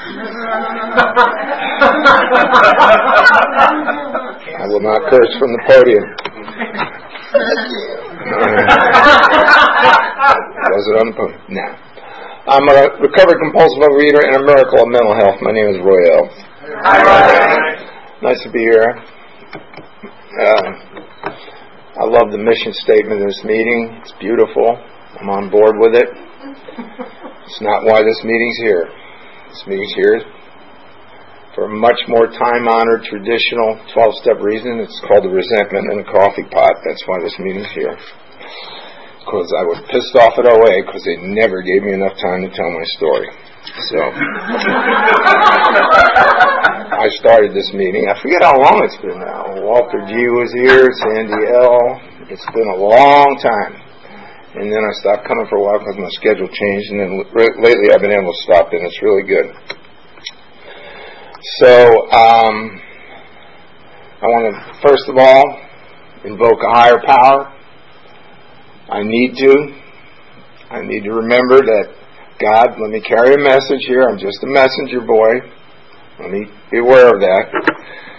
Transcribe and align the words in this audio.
I 0.00 0.02
will 4.68 4.80
not 4.80 5.02
curse 5.10 5.36
from 5.38 5.52
the 5.52 5.58
podium. 5.68 6.04
Was 10.72 10.88
it 10.88 10.96
on 10.96 11.06
the 11.12 11.16
podium? 11.16 11.40
No. 11.52 11.66
I'm 12.48 12.64
a 12.68 12.96
recovered 13.04 13.36
compulsive 13.44 13.82
overeater 13.84 14.24
and 14.24 14.36
a 14.40 14.42
miracle 14.44 14.80
of 14.80 14.88
mental 14.88 15.12
health. 15.20 15.36
My 15.42 15.52
name 15.52 15.68
is 15.68 15.76
Roy 15.84 16.00
L. 16.16 16.30
Nice 18.22 18.40
to 18.44 18.50
be 18.50 18.60
here. 18.60 18.96
Uh, 20.40 20.72
I 22.00 22.04
love 22.08 22.32
the 22.32 22.38
mission 22.40 22.72
statement 22.72 23.20
of 23.20 23.26
this 23.28 23.44
meeting. 23.44 24.00
It's 24.00 24.14
beautiful. 24.18 24.80
I'm 25.20 25.28
on 25.28 25.50
board 25.50 25.76
with 25.76 25.94
it. 25.94 26.08
It's 26.08 27.60
not 27.60 27.84
why 27.84 28.02
this 28.02 28.24
meeting's 28.24 28.56
here. 28.64 28.88
Meeting's 29.66 29.94
here 29.98 30.22
for 31.54 31.66
a 31.66 31.72
much 31.74 31.98
more 32.06 32.30
time 32.30 32.70
honored 32.70 33.02
traditional 33.02 33.82
12 33.90 34.22
step 34.22 34.38
reason. 34.38 34.78
It's 34.78 35.02
called 35.02 35.26
the 35.26 35.34
resentment 35.34 35.90
in 35.90 35.98
a 36.00 36.06
coffee 36.06 36.46
pot. 36.46 36.78
That's 36.86 37.02
why 37.06 37.18
this 37.18 37.34
meeting's 37.42 37.70
here. 37.74 37.98
Because 39.26 39.50
I 39.58 39.66
was 39.66 39.82
pissed 39.90 40.14
off 40.22 40.38
at 40.38 40.46
OA 40.46 40.86
because 40.86 41.02
they 41.02 41.18
never 41.34 41.60
gave 41.66 41.82
me 41.82 41.98
enough 41.98 42.14
time 42.22 42.46
to 42.46 42.50
tell 42.54 42.70
my 42.70 42.86
story. 42.94 43.28
So 43.90 43.98
I 46.94 47.10
started 47.18 47.50
this 47.50 47.74
meeting. 47.74 48.06
I 48.06 48.14
forget 48.22 48.46
how 48.46 48.54
long 48.54 48.86
it's 48.86 48.96
been 49.02 49.18
now. 49.18 49.50
Walter 49.66 50.00
G 50.06 50.14
was 50.38 50.54
here, 50.62 50.86
Sandy 51.02 51.42
L. 51.58 52.00
It's 52.30 52.46
been 52.54 52.70
a 52.70 52.78
long 52.78 53.34
time 53.42 53.89
and 54.54 54.66
then 54.66 54.82
I 54.82 54.92
stopped 54.98 55.28
coming 55.28 55.46
for 55.48 55.58
a 55.58 55.62
while 55.62 55.78
because 55.78 55.98
my 55.98 56.10
schedule 56.18 56.48
changed, 56.48 56.88
and 56.90 56.98
then 57.00 57.12
lately 57.62 57.94
I've 57.94 58.02
been 58.02 58.10
able 58.10 58.32
to 58.32 58.42
stop 58.42 58.72
in. 58.72 58.82
It's 58.82 59.02
really 59.02 59.22
good. 59.22 59.46
So 61.62 62.10
um, 62.10 62.80
I 64.20 64.26
want 64.26 64.44
to 64.50 64.88
first 64.88 65.08
of 65.08 65.16
all 65.16 65.44
invoke 66.24 66.60
a 66.66 66.70
higher 66.74 67.00
power. 67.06 67.54
I 68.90 69.02
need 69.04 69.36
to. 69.38 69.52
I 70.70 70.82
need 70.82 71.02
to 71.04 71.12
remember 71.12 71.62
that 71.62 71.94
God, 72.40 72.80
let 72.80 72.90
me 72.90 73.00
carry 73.00 73.34
a 73.34 73.38
message 73.38 73.84
here. 73.86 74.02
I'm 74.08 74.18
just 74.18 74.42
a 74.42 74.46
messenger 74.46 75.00
boy. 75.00 75.44
Let 76.18 76.30
me 76.30 76.46
be 76.70 76.78
aware 76.78 77.14
of 77.14 77.20
that 77.20 77.44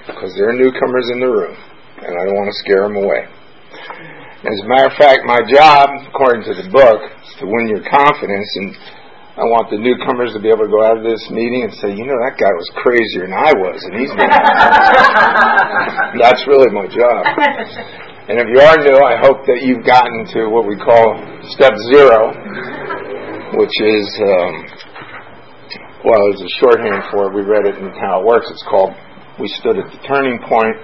because 0.07 0.33
there 0.35 0.49
are 0.49 0.53
newcomers 0.53 1.09
in 1.11 1.19
the 1.19 1.27
room, 1.27 1.55
and 1.97 2.13
I 2.13 2.21
don't 2.25 2.35
want 2.35 2.49
to 2.53 2.57
scare 2.63 2.83
them 2.87 2.97
away. 2.97 4.20
As 4.41 4.57
a 4.57 4.65
matter 4.65 4.89
of 4.89 4.97
fact, 4.97 5.21
my 5.29 5.37
job, 5.45 5.85
according 6.09 6.41
to 6.49 6.57
the 6.57 6.65
book, 6.73 6.97
is 6.97 7.33
to 7.37 7.45
win 7.45 7.69
your 7.69 7.85
confidence, 7.85 8.49
and 8.57 8.73
I 9.37 9.45
want 9.45 9.69
the 9.69 9.77
newcomers 9.77 10.33
to 10.33 10.41
be 10.41 10.49
able 10.49 10.65
to 10.65 10.73
go 10.73 10.81
out 10.81 10.97
of 10.97 11.05
this 11.05 11.21
meeting 11.29 11.61
and 11.61 11.69
say, 11.77 11.93
you 11.93 12.09
know, 12.09 12.17
that 12.25 12.41
guy 12.41 12.49
was 12.49 12.65
crazier 12.81 13.29
than 13.29 13.37
I 13.37 13.53
was, 13.53 13.77
and 13.85 13.93
he's 14.01 14.09
been. 14.09 14.33
That's 16.25 16.41
really 16.49 16.73
my 16.73 16.89
job. 16.89 17.21
And 18.33 18.41
if 18.41 18.49
you 18.49 18.57
are 18.65 18.81
new, 18.81 18.97
I 18.97 19.21
hope 19.21 19.45
that 19.45 19.61
you've 19.61 19.85
gotten 19.85 20.25
to 20.33 20.49
what 20.49 20.65
we 20.65 20.73
call 20.73 21.21
step 21.53 21.77
zero, 21.93 22.33
which 23.61 23.75
is, 23.77 24.09
um, 24.25 24.53
well, 26.01 26.17
there's 26.33 26.41
a 26.41 26.53
shorthand 26.57 27.05
for 27.13 27.29
it. 27.29 27.37
We 27.37 27.45
read 27.45 27.69
it 27.69 27.77
in 27.77 27.93
How 27.93 28.21
It 28.21 28.25
Works. 28.25 28.49
It's 28.49 28.65
called 28.65 28.97
We 29.37 29.45
Stood 29.61 29.77
at 29.77 29.85
the 29.85 30.01
Turning 30.01 30.41
Point 30.49 30.81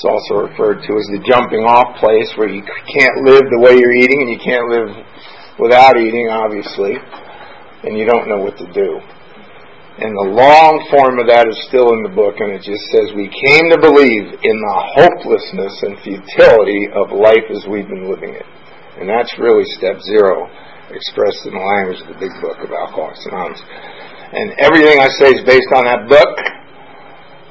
it's 0.00 0.08
also 0.08 0.48
referred 0.48 0.80
to 0.80 0.92
as 0.96 1.06
the 1.12 1.20
jumping 1.28 1.60
off 1.68 2.00
place 2.00 2.32
where 2.40 2.48
you 2.48 2.64
can't 2.64 3.20
live 3.20 3.44
the 3.52 3.60
way 3.60 3.76
you're 3.76 3.92
eating 3.92 4.24
and 4.24 4.32
you 4.32 4.40
can't 4.40 4.64
live 4.72 4.88
without 5.60 6.00
eating, 6.00 6.24
obviously, 6.32 6.96
and 7.84 8.00
you 8.00 8.08
don't 8.08 8.24
know 8.24 8.40
what 8.40 8.56
to 8.56 8.64
do. 8.72 8.96
And 10.00 10.08
the 10.24 10.32
long 10.32 10.88
form 10.88 11.20
of 11.20 11.28
that 11.28 11.44
is 11.52 11.68
still 11.68 11.92
in 11.92 12.00
the 12.00 12.16
book, 12.16 12.40
and 12.40 12.48
it 12.48 12.64
just 12.64 12.80
says, 12.96 13.12
We 13.12 13.28
came 13.28 13.68
to 13.68 13.76
believe 13.76 14.40
in 14.40 14.56
the 14.56 14.76
hopelessness 15.04 15.76
and 15.84 16.00
futility 16.00 16.88
of 16.96 17.12
life 17.12 17.44
as 17.52 17.68
we've 17.68 17.84
been 17.84 18.08
living 18.08 18.32
it. 18.32 18.48
And 18.96 19.04
that's 19.04 19.36
really 19.36 19.68
step 19.76 20.00
zero, 20.00 20.48
expressed 20.88 21.44
in 21.44 21.52
the 21.52 21.60
language 21.60 22.00
of 22.00 22.16
the 22.16 22.20
big 22.24 22.32
book 22.40 22.56
of 22.56 22.72
Alcoholics 22.72 23.20
Anonymous. 23.28 23.60
And 24.32 24.56
everything 24.64 24.96
I 24.96 25.12
say 25.20 25.36
is 25.36 25.44
based 25.44 25.68
on 25.76 25.84
that 25.84 26.08
book. 26.08 26.32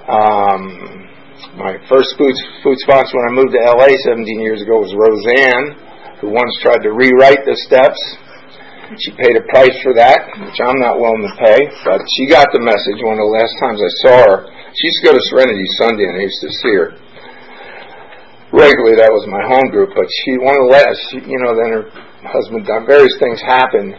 Um, 0.10 1.10
my 1.56 1.80
first 1.88 2.16
food, 2.20 2.36
food 2.64 2.78
sponsor 2.84 3.16
when 3.16 3.28
I 3.32 3.34
moved 3.36 3.56
to 3.56 3.62
LA 3.64 3.96
17 4.04 4.28
years 4.40 4.62
ago 4.62 4.84
was 4.84 4.92
Roseanne, 4.92 5.80
who 6.20 6.36
once 6.36 6.52
tried 6.60 6.84
to 6.84 6.92
rewrite 6.92 7.48
the 7.48 7.56
steps. 7.64 8.00
She 9.00 9.14
paid 9.16 9.38
a 9.38 9.46
price 9.54 9.78
for 9.86 9.94
that, 9.94 10.26
which 10.42 10.60
I'm 10.60 10.82
not 10.82 10.98
willing 10.98 11.22
to 11.22 11.34
pay, 11.38 11.60
but 11.86 12.02
she 12.18 12.26
got 12.26 12.50
the 12.52 12.60
message 12.60 13.00
one 13.06 13.22
of 13.22 13.26
the 13.30 13.36
last 13.38 13.54
times 13.62 13.80
I 13.80 13.92
saw 14.02 14.18
her. 14.26 14.38
She 14.50 14.84
used 14.90 15.00
to 15.00 15.06
go 15.08 15.14
to 15.14 15.24
Serenity 15.30 15.68
Sunday, 15.78 16.10
and 16.10 16.18
I 16.18 16.24
used 16.26 16.42
to 16.42 16.52
see 16.52 16.74
her 16.74 16.90
regularly. 18.50 18.98
That 18.98 19.14
was 19.14 19.30
my 19.30 19.46
home 19.46 19.70
group, 19.70 19.94
but 19.94 20.10
she, 20.10 20.42
one 20.42 20.58
of 20.58 20.64
the 20.68 20.74
last, 20.74 21.02
you 21.14 21.40
know, 21.40 21.54
then 21.54 21.70
her 21.70 21.86
husband 22.34 22.66
died. 22.66 22.90
Various 22.90 23.14
things 23.22 23.40
happened. 23.46 23.94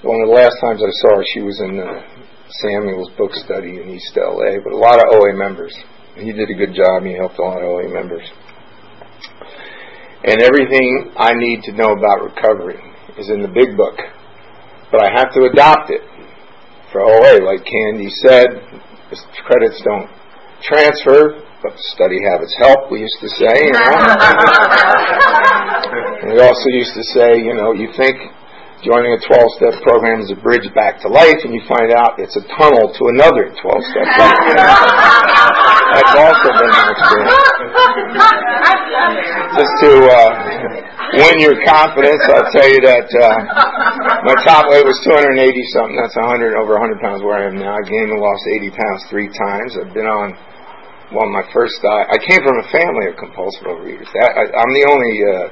One 0.00 0.18
of 0.24 0.32
the 0.32 0.34
last 0.34 0.56
times 0.58 0.80
I 0.80 0.90
saw 1.04 1.20
her, 1.20 1.24
she 1.36 1.44
was 1.44 1.60
in 1.60 1.76
the 1.76 1.92
Samuel's 2.64 3.12
book 3.20 3.36
study 3.36 3.78
in 3.80 3.92
East 3.92 4.16
LA, 4.16 4.58
but 4.64 4.72
a 4.72 4.80
lot 4.80 4.96
of 4.96 5.12
OA 5.12 5.36
members. 5.36 5.76
He 6.16 6.32
did 6.32 6.50
a 6.50 6.54
good 6.54 6.74
job. 6.74 7.04
He 7.04 7.14
helped 7.14 7.38
a 7.38 7.42
lot 7.42 7.62
of 7.62 7.64
OA 7.64 7.88
members. 7.88 8.28
And 10.24 10.40
everything 10.40 11.12
I 11.16 11.32
need 11.34 11.62
to 11.64 11.72
know 11.72 11.92
about 11.92 12.22
recovery 12.22 12.78
is 13.18 13.30
in 13.30 13.42
the 13.42 13.48
big 13.48 13.76
book. 13.76 13.98
But 14.92 15.02
I 15.02 15.10
have 15.16 15.32
to 15.34 15.48
adopt 15.50 15.90
it 15.90 16.02
for 16.92 17.00
OA. 17.00 17.40
Like 17.42 17.64
Candy 17.64 18.08
said, 18.22 18.60
credits 19.48 19.82
don't 19.82 20.08
transfer, 20.62 21.42
but 21.62 21.72
study 21.96 22.18
habits 22.22 22.54
help, 22.60 22.90
we 22.90 23.00
used 23.00 23.18
to 23.20 23.28
say, 23.28 23.54
you 23.66 23.72
know. 23.72 23.92
and 26.22 26.32
we 26.36 26.40
also 26.40 26.68
used 26.70 26.94
to 26.94 27.04
say, 27.14 27.38
you 27.40 27.54
know, 27.54 27.72
you 27.72 27.90
think 27.96 28.14
joining 28.82 29.14
a 29.14 29.20
12-step 29.26 29.82
program 29.82 30.20
is 30.20 30.30
a 30.30 30.38
bridge 30.38 30.66
back 30.74 31.00
to 31.02 31.08
life, 31.08 31.38
and 31.42 31.54
you 31.54 31.62
find 31.66 31.90
out 31.90 32.18
it's 32.18 32.36
a 32.36 32.44
tunnel 32.58 32.90
to 32.94 33.02
another 33.14 33.50
12-step 33.58 34.06
program. 34.18 34.70
That's 35.92 36.14
also 36.16 36.48
been 36.56 36.72
my 36.72 36.86
experience. 36.88 37.36
Just 39.52 39.74
to 39.84 39.90
uh, 40.08 40.30
win 41.20 41.34
your 41.40 41.56
confidence, 41.68 42.22
I'll 42.32 42.48
tell 42.48 42.68
you 42.68 42.80
that 42.88 43.08
uh, 43.12 43.36
my 44.24 44.36
top 44.44 44.72
weight 44.72 44.84
was 44.88 44.96
280 45.04 45.36
something. 45.76 45.96
That's 46.00 46.16
100 46.16 46.56
over 46.56 46.80
100 46.80 47.00
pounds 47.04 47.20
where 47.20 47.36
I 47.36 47.52
am 47.52 47.60
now. 47.60 47.76
I 47.76 47.84
gained 47.84 48.08
and 48.08 48.20
lost 48.20 48.42
80 48.56 48.72
pounds 48.72 49.00
three 49.12 49.28
times. 49.28 49.76
I've 49.76 49.92
been 49.92 50.08
on 50.08 50.32
well, 51.12 51.28
my 51.28 51.44
first 51.52 51.76
diet. 51.84 52.08
I 52.08 52.16
came 52.16 52.40
from 52.40 52.56
a 52.56 52.66
family 52.72 53.12
of 53.12 53.20
compulsive 53.20 53.68
overeaters. 53.68 54.08
That, 54.16 54.32
I, 54.32 54.42
I'm 54.48 54.72
the 54.72 54.84
only. 54.88 55.14
Uh, 55.20 55.48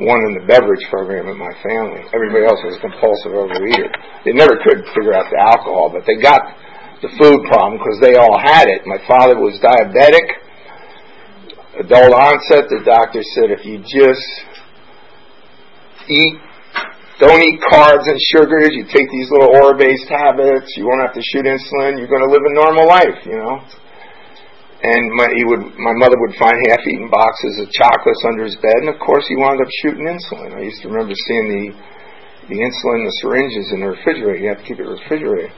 one 0.00 0.24
in 0.24 0.32
the 0.40 0.46
beverage 0.48 0.82
program 0.88 1.28
in 1.28 1.36
my 1.36 1.52
family. 1.62 2.00
Everybody 2.10 2.48
else 2.48 2.58
was 2.64 2.74
a 2.74 2.82
compulsive 2.82 3.36
overeater. 3.36 3.92
They 4.24 4.32
never 4.32 4.56
could 4.58 4.82
figure 4.96 5.12
out 5.14 5.28
the 5.28 5.38
alcohol, 5.38 5.92
but 5.92 6.02
they 6.08 6.16
got 6.18 6.42
the 7.02 7.10
food 7.18 7.42
problem 7.50 7.78
because 7.82 7.98
they 8.00 8.14
all 8.14 8.38
had 8.38 8.70
it. 8.70 8.86
My 8.86 9.02
father 9.06 9.36
was 9.36 9.58
diabetic, 9.58 10.26
adult 11.82 12.14
onset. 12.14 12.70
The 12.70 12.82
doctor 12.86 13.20
said 13.34 13.50
if 13.50 13.66
you 13.66 13.82
just 13.82 14.26
eat, 16.08 16.34
don't 17.18 17.42
eat 17.42 17.58
carbs 17.66 18.06
and 18.06 18.18
sugars, 18.32 18.70
you 18.72 18.86
take 18.86 19.10
these 19.10 19.28
little 19.30 19.50
Orinase 19.50 20.06
tablets, 20.06 20.74
you 20.78 20.86
won't 20.86 21.02
have 21.02 21.14
to 21.14 21.22
shoot 21.22 21.44
insulin, 21.44 21.98
you're 21.98 22.10
going 22.10 22.24
to 22.24 22.32
live 22.32 22.42
a 22.46 22.54
normal 22.54 22.86
life, 22.86 23.20
you 23.26 23.36
know 23.36 23.60
and 24.82 25.02
my, 25.14 25.30
he 25.30 25.46
would, 25.46 25.62
my 25.78 25.94
mother 25.94 26.18
would 26.18 26.34
find 26.42 26.58
half-eaten 26.66 27.06
boxes 27.06 27.62
of 27.62 27.70
chocolates 27.70 28.22
under 28.26 28.42
his 28.42 28.58
bed, 28.58 28.82
and 28.82 28.90
of 28.90 28.98
course 28.98 29.22
he 29.30 29.38
wound 29.38 29.62
up 29.62 29.70
shooting 29.78 30.10
insulin. 30.10 30.50
I 30.58 30.66
used 30.66 30.82
to 30.82 30.90
remember 30.90 31.14
seeing 31.14 31.46
the 31.48 31.64
the 32.50 32.58
insulin, 32.58 33.06
the 33.06 33.16
syringes 33.22 33.70
in 33.70 33.80
the 33.86 33.94
refrigerator. 33.94 34.42
You 34.42 34.48
have 34.50 34.58
to 34.58 34.66
keep 34.66 34.82
it 34.82 34.90
refrigerated. 34.90 35.54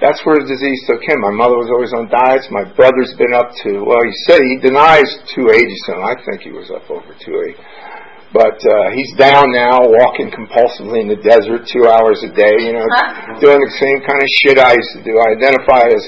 That's 0.00 0.24
where 0.24 0.40
the 0.40 0.48
disease 0.48 0.80
took 0.88 1.04
him. 1.04 1.20
My 1.20 1.36
mother 1.36 1.60
was 1.60 1.68
always 1.68 1.92
on 1.92 2.08
diets. 2.08 2.48
My 2.48 2.64
brother's 2.64 3.12
been 3.20 3.36
up 3.36 3.52
to 3.68 3.84
well, 3.84 4.00
he 4.00 4.16
said 4.24 4.40
he 4.40 4.56
denies 4.56 5.12
280 5.36 5.60
something. 5.84 6.08
I 6.08 6.16
think 6.24 6.40
he 6.40 6.56
was 6.56 6.72
up 6.72 6.88
over 6.88 7.12
280. 7.12 7.60
But 8.32 8.62
uh, 8.62 8.94
he's 8.94 9.12
down 9.18 9.50
now, 9.52 9.84
walking 9.84 10.30
compulsively 10.30 11.02
in 11.02 11.10
the 11.10 11.20
desert 11.20 11.66
two 11.66 11.84
hours 11.84 12.22
a 12.24 12.32
day. 12.32 12.64
You 12.64 12.80
know, 12.80 12.88
doing 13.44 13.60
the 13.60 13.74
same 13.76 14.00
kind 14.06 14.22
of 14.22 14.28
shit 14.40 14.56
I 14.56 14.78
used 14.78 14.94
to 14.96 15.02
do. 15.04 15.20
I 15.20 15.36
identify 15.36 15.92
as 15.92 16.00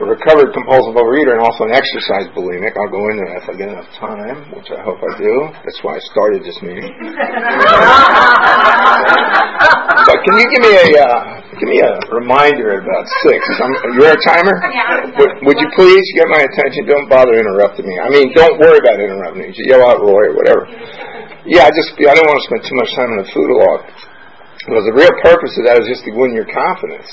a 0.00 0.06
recovered 0.06 0.54
compulsive 0.54 0.94
overeater 0.94 1.34
and 1.34 1.42
also 1.42 1.66
an 1.66 1.74
exercise 1.74 2.30
bulimic. 2.34 2.74
I'll 2.74 2.90
go 2.90 3.10
into 3.10 3.22
that 3.26 3.42
if 3.42 3.50
I 3.50 3.54
get 3.58 3.68
enough 3.68 3.90
time, 3.98 4.50
which 4.54 4.70
I 4.70 4.80
hope 4.82 4.98
I 5.02 5.18
do. 5.18 5.50
That's 5.62 5.82
why 5.82 5.96
I 5.98 6.00
started 6.10 6.42
this 6.42 6.58
meeting. 6.62 6.86
but 10.06 10.16
can 10.22 10.34
you 10.38 10.46
give 10.52 10.62
me 10.62 10.72
a 10.76 10.86
uh, 11.00 11.20
give 11.58 11.68
me 11.70 11.80
a 11.82 11.92
reminder 12.12 12.78
about 12.78 13.04
six? 13.24 13.40
I'm, 13.58 13.72
you're 13.98 14.14
a 14.14 14.20
timer. 14.22 14.54
Would, 15.18 15.32
would, 15.42 15.58
you 15.58 15.68
please 15.74 16.04
get 16.14 16.28
my 16.30 16.42
attention? 16.44 16.86
Don't 16.86 17.08
bother 17.08 17.34
interrupting 17.34 17.86
me. 17.86 17.98
I 17.98 18.08
mean, 18.10 18.30
don't 18.34 18.58
worry 18.60 18.78
about 18.78 19.00
interrupting 19.00 19.42
me. 19.42 19.48
Just 19.50 19.66
yell 19.66 19.82
out 19.82 19.98
Roy 19.98 20.30
or 20.30 20.34
whatever. 20.36 20.68
Yeah, 21.48 21.66
I 21.66 21.72
just 21.72 21.96
I 21.98 22.14
don't 22.14 22.28
want 22.28 22.38
to 22.38 22.46
spend 22.46 22.62
too 22.68 22.76
much 22.78 22.90
time 22.94 23.10
on 23.16 23.18
the 23.24 23.30
food 23.32 23.50
log. 23.50 23.80
Because 24.68 24.84
the 24.84 24.96
real 24.96 25.14
purpose 25.24 25.56
of 25.56 25.64
that 25.64 25.80
is 25.80 25.88
just 25.88 26.04
to 26.04 26.12
win 26.12 26.36
your 26.36 26.44
confidence. 26.44 27.08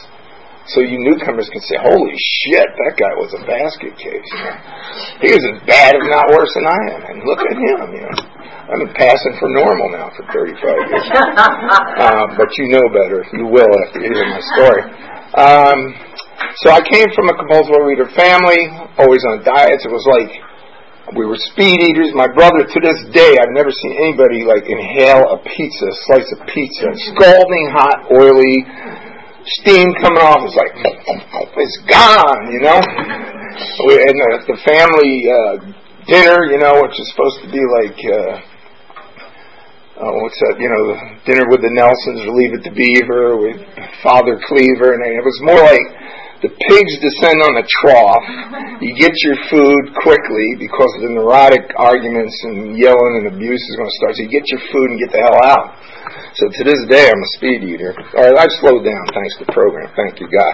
So 0.73 0.81
you 0.81 0.97
newcomers 0.97 1.45
can 1.53 1.61
say, 1.61 1.77
"Holy 1.77 2.17
shit, 2.17 2.65
that 2.65 2.93
guy 2.97 3.13
was 3.21 3.29
a 3.37 3.41
basket 3.45 3.93
case. 4.01 4.31
He 5.21 5.29
was 5.29 5.43
as 5.53 5.61
bad, 5.69 5.93
if 5.93 6.05
not 6.09 6.25
worse, 6.33 6.49
than 6.57 6.65
I 6.65 6.79
am." 6.97 7.01
And 7.05 7.17
look 7.21 7.41
at 7.45 7.53
him. 7.53 7.85
You 7.93 8.01
know, 8.01 8.17
I've 8.65 8.81
been 8.81 8.95
passing 8.97 9.37
for 9.37 9.45
normal 9.53 9.93
now 9.93 10.09
for 10.17 10.25
35 10.33 10.57
years. 10.57 11.05
uh, 12.01 12.25
but 12.33 12.49
you 12.57 12.73
know 12.73 12.85
better. 12.89 13.21
You 13.37 13.45
will 13.45 13.69
after 13.85 14.01
you 14.01 14.09
hear 14.09 14.25
my 14.25 14.41
story. 14.57 14.81
Um, 15.37 15.79
so 16.65 16.73
I 16.73 16.81
came 16.81 17.13
from 17.13 17.29
a 17.29 17.35
compulsive 17.37 17.77
overeater 17.77 18.09
family, 18.17 18.73
always 18.97 19.21
on 19.29 19.45
diets. 19.45 19.85
It 19.85 19.93
was 19.93 20.07
like 20.09 20.33
we 21.13 21.29
were 21.29 21.37
speed 21.53 21.77
eaters. 21.77 22.09
My 22.17 22.25
brother, 22.25 22.65
to 22.65 22.79
this 22.81 23.05
day, 23.13 23.37
I've 23.37 23.53
never 23.53 23.69
seen 23.69 23.93
anybody 24.01 24.41
like 24.41 24.65
inhale 24.65 25.29
a 25.29 25.37
pizza, 25.45 25.85
a 25.85 25.95
slice 26.09 26.29
of 26.33 26.41
pizza, 26.49 26.89
scalding 27.13 27.69
hot, 27.69 28.09
oily 28.09 28.65
steam 29.61 29.87
coming 30.01 30.21
off. 30.21 30.41
It's 30.45 30.57
like 30.57 30.73
it's 30.75 31.79
gone, 31.89 32.51
you 32.51 32.61
know. 32.61 32.79
We 33.87 33.93
and 34.01 34.17
the, 34.17 34.29
the 34.51 34.59
family 34.65 35.13
uh, 35.31 35.53
dinner, 36.09 36.51
you 36.51 36.59
know, 36.59 36.81
which 36.81 36.97
is 36.97 37.07
supposed 37.13 37.45
to 37.45 37.49
be 37.51 37.61
like. 37.61 37.97
Uh, 38.03 38.55
uh, 39.95 40.11
what's 40.11 40.35
that? 40.43 40.59
You 40.59 40.67
know, 40.67 40.91
dinner 41.23 41.47
with 41.47 41.63
the 41.63 41.71
Nelsons, 41.71 42.19
or 42.27 42.35
Leave 42.35 42.51
It 42.51 42.67
to 42.67 42.73
Beaver 42.75 43.39
with 43.39 43.63
Father 44.03 44.35
Cleaver, 44.43 44.91
and 44.91 44.99
it 45.07 45.23
was 45.23 45.39
more 45.39 45.63
like 45.63 45.87
the 46.43 46.51
pigs 46.51 46.93
descend 46.99 47.39
on 47.39 47.55
a 47.55 47.65
trough. 47.79 48.27
You 48.83 48.91
get 48.99 49.15
your 49.23 49.39
food 49.47 49.95
quickly 50.03 50.59
because 50.59 50.91
of 50.99 51.07
the 51.07 51.13
neurotic 51.15 51.63
arguments 51.79 52.35
and 52.43 52.75
yelling 52.75 53.23
and 53.23 53.39
abuse 53.39 53.63
is 53.63 53.75
going 53.79 53.87
to 53.87 53.97
start. 54.03 54.19
So 54.19 54.27
you 54.27 54.31
get 54.35 54.43
your 54.51 54.61
food 54.67 54.87
and 54.91 54.97
get 54.99 55.15
the 55.15 55.21
hell 55.23 55.39
out. 55.47 55.65
So 56.35 56.51
to 56.51 56.61
this 56.67 56.83
day, 56.91 57.07
I'm 57.07 57.23
a 57.23 57.31
speed 57.39 57.63
eater. 57.63 57.95
All 57.95 58.27
right, 58.27 58.35
I've 58.35 58.51
slowed 58.59 58.83
down 58.83 59.03
thanks 59.15 59.39
to 59.39 59.47
the 59.47 59.55
program. 59.55 59.87
Thank 59.95 60.19
you, 60.19 60.27
God. 60.27 60.53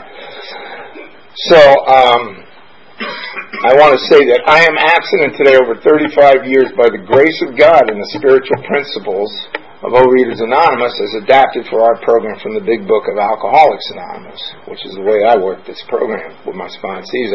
So 1.50 1.58
um, 1.90 2.22
I 3.66 3.74
want 3.82 3.98
to 3.98 4.02
say 4.06 4.22
that 4.30 4.46
I 4.46 4.62
am 4.62 4.78
abstinent 4.78 5.42
today 5.42 5.58
over 5.58 5.74
35 5.82 6.46
years 6.46 6.70
by 6.78 6.86
the 6.86 7.02
grace 7.02 7.34
of 7.42 7.58
God 7.58 7.90
and 7.90 7.98
the 7.98 8.10
spiritual 8.14 8.62
principles 8.70 9.34
of 9.82 9.98
Overeaters 9.98 10.38
Anonymous 10.46 10.94
as 11.02 11.26
adapted 11.26 11.66
for 11.74 11.82
our 11.82 11.98
program 12.06 12.38
from 12.46 12.54
the 12.54 12.62
big 12.62 12.86
book 12.86 13.10
of 13.10 13.18
Alcoholics 13.18 13.90
Anonymous, 13.98 14.42
which 14.70 14.86
is 14.86 14.94
the 14.94 15.02
way 15.02 15.26
I 15.26 15.34
work 15.42 15.66
this 15.66 15.82
program 15.90 16.38
with 16.46 16.54
my 16.54 16.70
sponsees. 16.78 17.34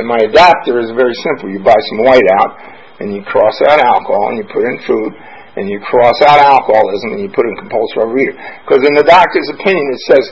And 0.00 0.08
my 0.08 0.24
adapter 0.24 0.80
is 0.80 0.96
very 0.96 1.12
simple. 1.28 1.52
You 1.52 1.60
buy 1.60 1.76
some 1.92 2.08
white 2.08 2.24
out 2.40 2.56
and 3.04 3.12
you 3.12 3.20
cross 3.28 3.60
out 3.68 3.84
alcohol 3.84 4.32
and 4.32 4.40
you 4.40 4.48
put 4.48 4.64
in 4.64 4.80
food 4.88 5.12
and 5.56 5.68
you 5.68 5.80
cross 5.84 6.16
out 6.24 6.40
alcoholism 6.40 7.12
and 7.12 7.20
you 7.20 7.28
put 7.28 7.44
in 7.44 7.54
compulsive 7.56 8.00
overeater. 8.00 8.32
Because 8.64 8.80
in 8.84 8.94
the 8.96 9.04
doctor's 9.04 9.48
opinion, 9.52 9.84
it 9.92 10.02
says, 10.08 10.24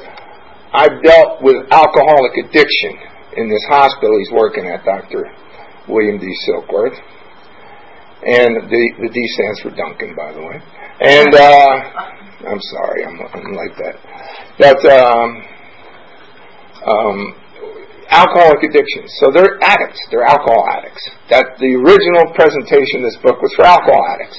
I've 0.73 1.03
dealt 1.03 1.43
with 1.43 1.69
alcoholic 1.71 2.41
addiction 2.47 2.97
in 3.37 3.49
this 3.49 3.65
hospital 3.69 4.17
he's 4.19 4.33
working 4.33 4.67
at, 4.67 4.85
Dr. 4.85 5.29
William 5.89 6.19
D. 6.19 6.27
Silkworth. 6.49 6.97
And 8.21 8.69
the, 8.69 8.83
the 9.01 9.09
D 9.09 9.19
stands 9.37 9.61
for 9.61 9.71
Duncan, 9.73 10.15
by 10.15 10.33
the 10.33 10.41
way. 10.41 10.57
And, 11.01 11.33
uh, 11.35 12.49
I'm 12.49 12.61
sorry, 12.61 13.05
I'm, 13.05 13.17
I'm 13.21 13.53
like 13.53 13.77
that. 13.81 13.97
But, 14.57 14.81
um, 14.89 15.29
um, 16.81 17.35
alcoholic 18.11 18.63
addiction. 18.65 19.07
So 19.23 19.31
they're 19.33 19.57
addicts. 19.63 20.01
They're 20.11 20.27
alcohol 20.27 20.67
addicts. 20.69 21.03
That 21.31 21.57
the 21.59 21.79
original 21.79 22.33
presentation 22.35 23.05
of 23.05 23.13
this 23.13 23.19
book 23.23 23.41
was 23.41 23.53
for 23.55 23.65
alcohol 23.65 24.03
addicts. 24.17 24.39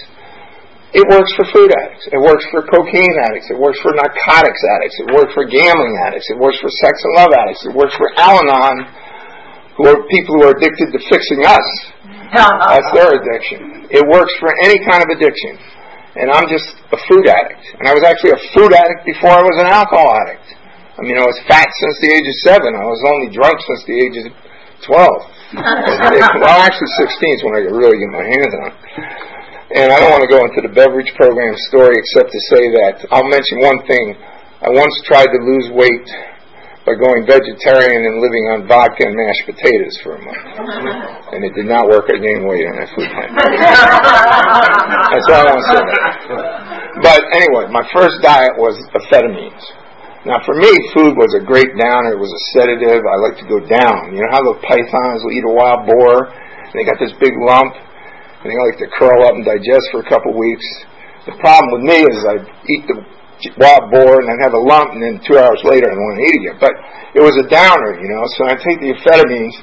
It 0.91 1.07
works 1.07 1.31
for 1.39 1.47
food 1.55 1.71
addicts. 1.71 2.03
It 2.11 2.19
works 2.19 2.43
for 2.51 2.67
cocaine 2.67 3.15
addicts. 3.23 3.47
It 3.47 3.55
works 3.55 3.79
for 3.79 3.95
narcotics 3.95 4.59
addicts. 4.75 4.99
It 4.99 5.07
works 5.15 5.31
for 5.31 5.47
gambling 5.47 5.95
addicts. 6.03 6.27
It 6.27 6.35
works 6.35 6.59
for 6.59 6.67
sex 6.83 6.99
and 7.07 7.11
love 7.15 7.31
addicts. 7.31 7.63
It 7.63 7.71
works 7.71 7.95
for 7.95 8.11
Al-Anon, 8.19 8.75
who 9.79 9.88
are 9.88 10.03
people 10.11 10.35
who 10.35 10.51
are 10.51 10.53
addicted 10.55 10.91
to 10.91 10.99
fixing 11.07 11.47
us. 11.47 11.67
That's 12.35 12.91
their 12.91 13.07
addiction. 13.07 13.88
It 13.88 14.03
works 14.03 14.35
for 14.43 14.51
any 14.67 14.83
kind 14.83 14.99
of 14.99 15.15
addiction. 15.15 15.55
And 16.19 16.27
I'm 16.27 16.51
just 16.51 16.75
a 16.91 16.99
food 17.07 17.23
addict. 17.23 17.63
And 17.79 17.88
I 17.88 17.95
was 17.95 18.03
actually 18.03 18.35
a 18.35 18.41
food 18.51 18.75
addict 18.75 19.07
before 19.07 19.31
I 19.31 19.43
was 19.47 19.55
an 19.63 19.71
alcohol 19.71 20.11
addict. 20.27 20.43
I 20.99 21.07
mean, 21.07 21.15
I 21.15 21.23
was 21.23 21.39
fat 21.47 21.71
since 21.71 21.95
the 22.03 22.11
age 22.11 22.27
of 22.27 22.38
seven. 22.43 22.75
I 22.75 22.83
was 22.83 22.99
only 23.07 23.31
drunk 23.31 23.55
since 23.63 23.81
the 23.88 23.95
age 23.95 24.15
of 24.19 24.27
12. 24.91 25.55
well, 26.43 26.59
actually 26.67 26.91
16 26.99 27.15
is 27.31 27.41
when 27.47 27.55
I 27.55 27.63
could 27.63 27.79
really 27.79 27.95
get 27.95 28.11
my 28.11 28.27
hands 28.27 28.53
on 28.59 28.63
it. 28.67 29.31
And 29.71 29.88
I 29.88 30.03
don't 30.03 30.12
want 30.12 30.23
to 30.27 30.31
go 30.31 30.44
into 30.44 30.59
the 30.68 30.73
beverage 30.75 31.07
program 31.15 31.56
story 31.71 31.95
except 31.95 32.27
to 32.27 32.41
say 32.51 32.63
that 32.75 33.07
I'll 33.07 33.27
mention 33.31 33.63
one 33.63 33.79
thing. 33.88 34.19
I 34.59 34.68
once 34.68 34.91
tried 35.07 35.31
to 35.31 35.39
lose 35.39 35.71
weight 35.71 36.07
by 36.83 37.00
going 37.00 37.23
vegetarian 37.23 38.03
and 38.03 38.19
living 38.19 38.51
on 38.51 38.68
vodka 38.68 39.07
and 39.07 39.15
mashed 39.15 39.47
potatoes 39.47 39.95
for 40.03 40.18
a 40.18 40.21
month. 40.21 40.44
And 41.31 41.47
it 41.47 41.56
did 41.56 41.71
not 41.71 41.88
work. 41.88 42.12
I 42.12 42.19
gained 42.19 42.44
weight 42.44 42.68
on 42.68 42.75
that 42.75 42.91
food 42.91 43.07
plan. 43.15 43.31
That's 43.31 45.27
all 45.31 45.39
I 45.39 45.56
want 45.56 45.63
to 45.63 45.68
say. 45.71 45.79
But 47.00 47.24
anyway, 47.31 47.71
my 47.71 47.88
first 47.95 48.19
diet 48.19 48.59
was 48.59 48.75
amphetamines. 48.91 49.63
Now 50.27 50.44
for 50.44 50.51
me, 50.59 50.67
food 50.91 51.15
was 51.15 51.31
a 51.39 51.44
great 51.47 51.71
downer. 51.79 52.12
It 52.12 52.19
was 52.19 52.35
a 52.35 52.44
sedative. 52.51 53.00
I 53.07 53.17
like 53.24 53.39
to 53.39 53.47
go 53.47 53.63
down. 53.63 54.12
You 54.12 54.27
know 54.27 54.31
how 54.35 54.44
the 54.44 54.59
pythons 54.59 55.24
will 55.24 55.31
eat 55.31 55.47
a 55.47 55.56
wild 55.56 55.88
boar? 55.88 56.27
And 56.27 56.75
they 56.75 56.83
got 56.83 57.00
this 57.00 57.15
big 57.24 57.31
lump 57.39 57.71
and 58.41 58.47
they 58.49 58.57
like 58.57 58.77
to 58.81 58.89
curl 58.97 59.21
up 59.25 59.38
and 59.38 59.45
digest 59.45 59.85
for 59.93 60.01
a 60.01 60.07
couple 60.09 60.33
weeks. 60.33 60.65
The 61.29 61.38
problem 61.38 61.69
with 61.77 61.85
me 61.85 61.97
is 62.01 62.17
I 62.25 62.38
eat 62.41 62.83
the 62.89 62.97
wild 63.61 63.93
boar 63.93 64.21
and 64.21 64.25
then 64.25 64.38
have 64.41 64.57
a 64.57 64.63
lump, 64.65 64.97
and 64.97 65.01
then 65.01 65.21
two 65.21 65.38
hours 65.38 65.61
later 65.65 65.85
I 65.85 65.93
want 65.93 66.17
to 66.17 66.23
eat 66.25 66.38
again. 66.41 66.57
But 66.57 66.73
it 67.13 67.21
was 67.21 67.38
a 67.41 67.47
downer, 67.49 67.97
you 68.01 68.09
know. 68.09 68.25
So 68.38 68.49
I 68.49 68.57
take 68.57 68.81
the 68.81 68.97
amphetamines, 68.97 69.53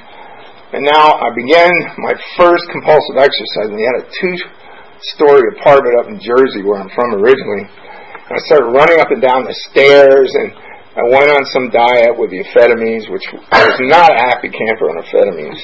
and 0.75 0.87
now 0.87 1.19
I 1.19 1.35
began 1.35 1.71
my 1.99 2.15
first 2.39 2.63
compulsive 2.71 3.19
exercise. 3.19 3.75
And 3.75 3.79
they 3.79 3.87
had 3.87 3.99
a 4.03 4.07
two-story 4.23 5.43
apartment 5.59 5.95
up 5.99 6.07
in 6.11 6.23
Jersey, 6.23 6.63
where 6.63 6.79
I'm 6.79 6.91
from 6.95 7.19
originally. 7.19 7.67
And 7.67 8.33
I 8.35 8.41
started 8.47 8.71
running 8.71 9.03
up 9.03 9.11
and 9.11 9.23
down 9.23 9.43
the 9.43 9.57
stairs, 9.71 10.31
and 10.39 10.55
I 10.99 11.05
went 11.15 11.31
on 11.31 11.43
some 11.51 11.71
diet 11.71 12.15
with 12.19 12.31
the 12.31 12.43
amphetamines, 12.43 13.11
which 13.11 13.27
I 13.55 13.67
was 13.67 13.79
not 13.87 14.15
a 14.15 14.19
happy 14.19 14.51
camper 14.51 14.91
on 14.91 15.03
amphetamines. 15.03 15.63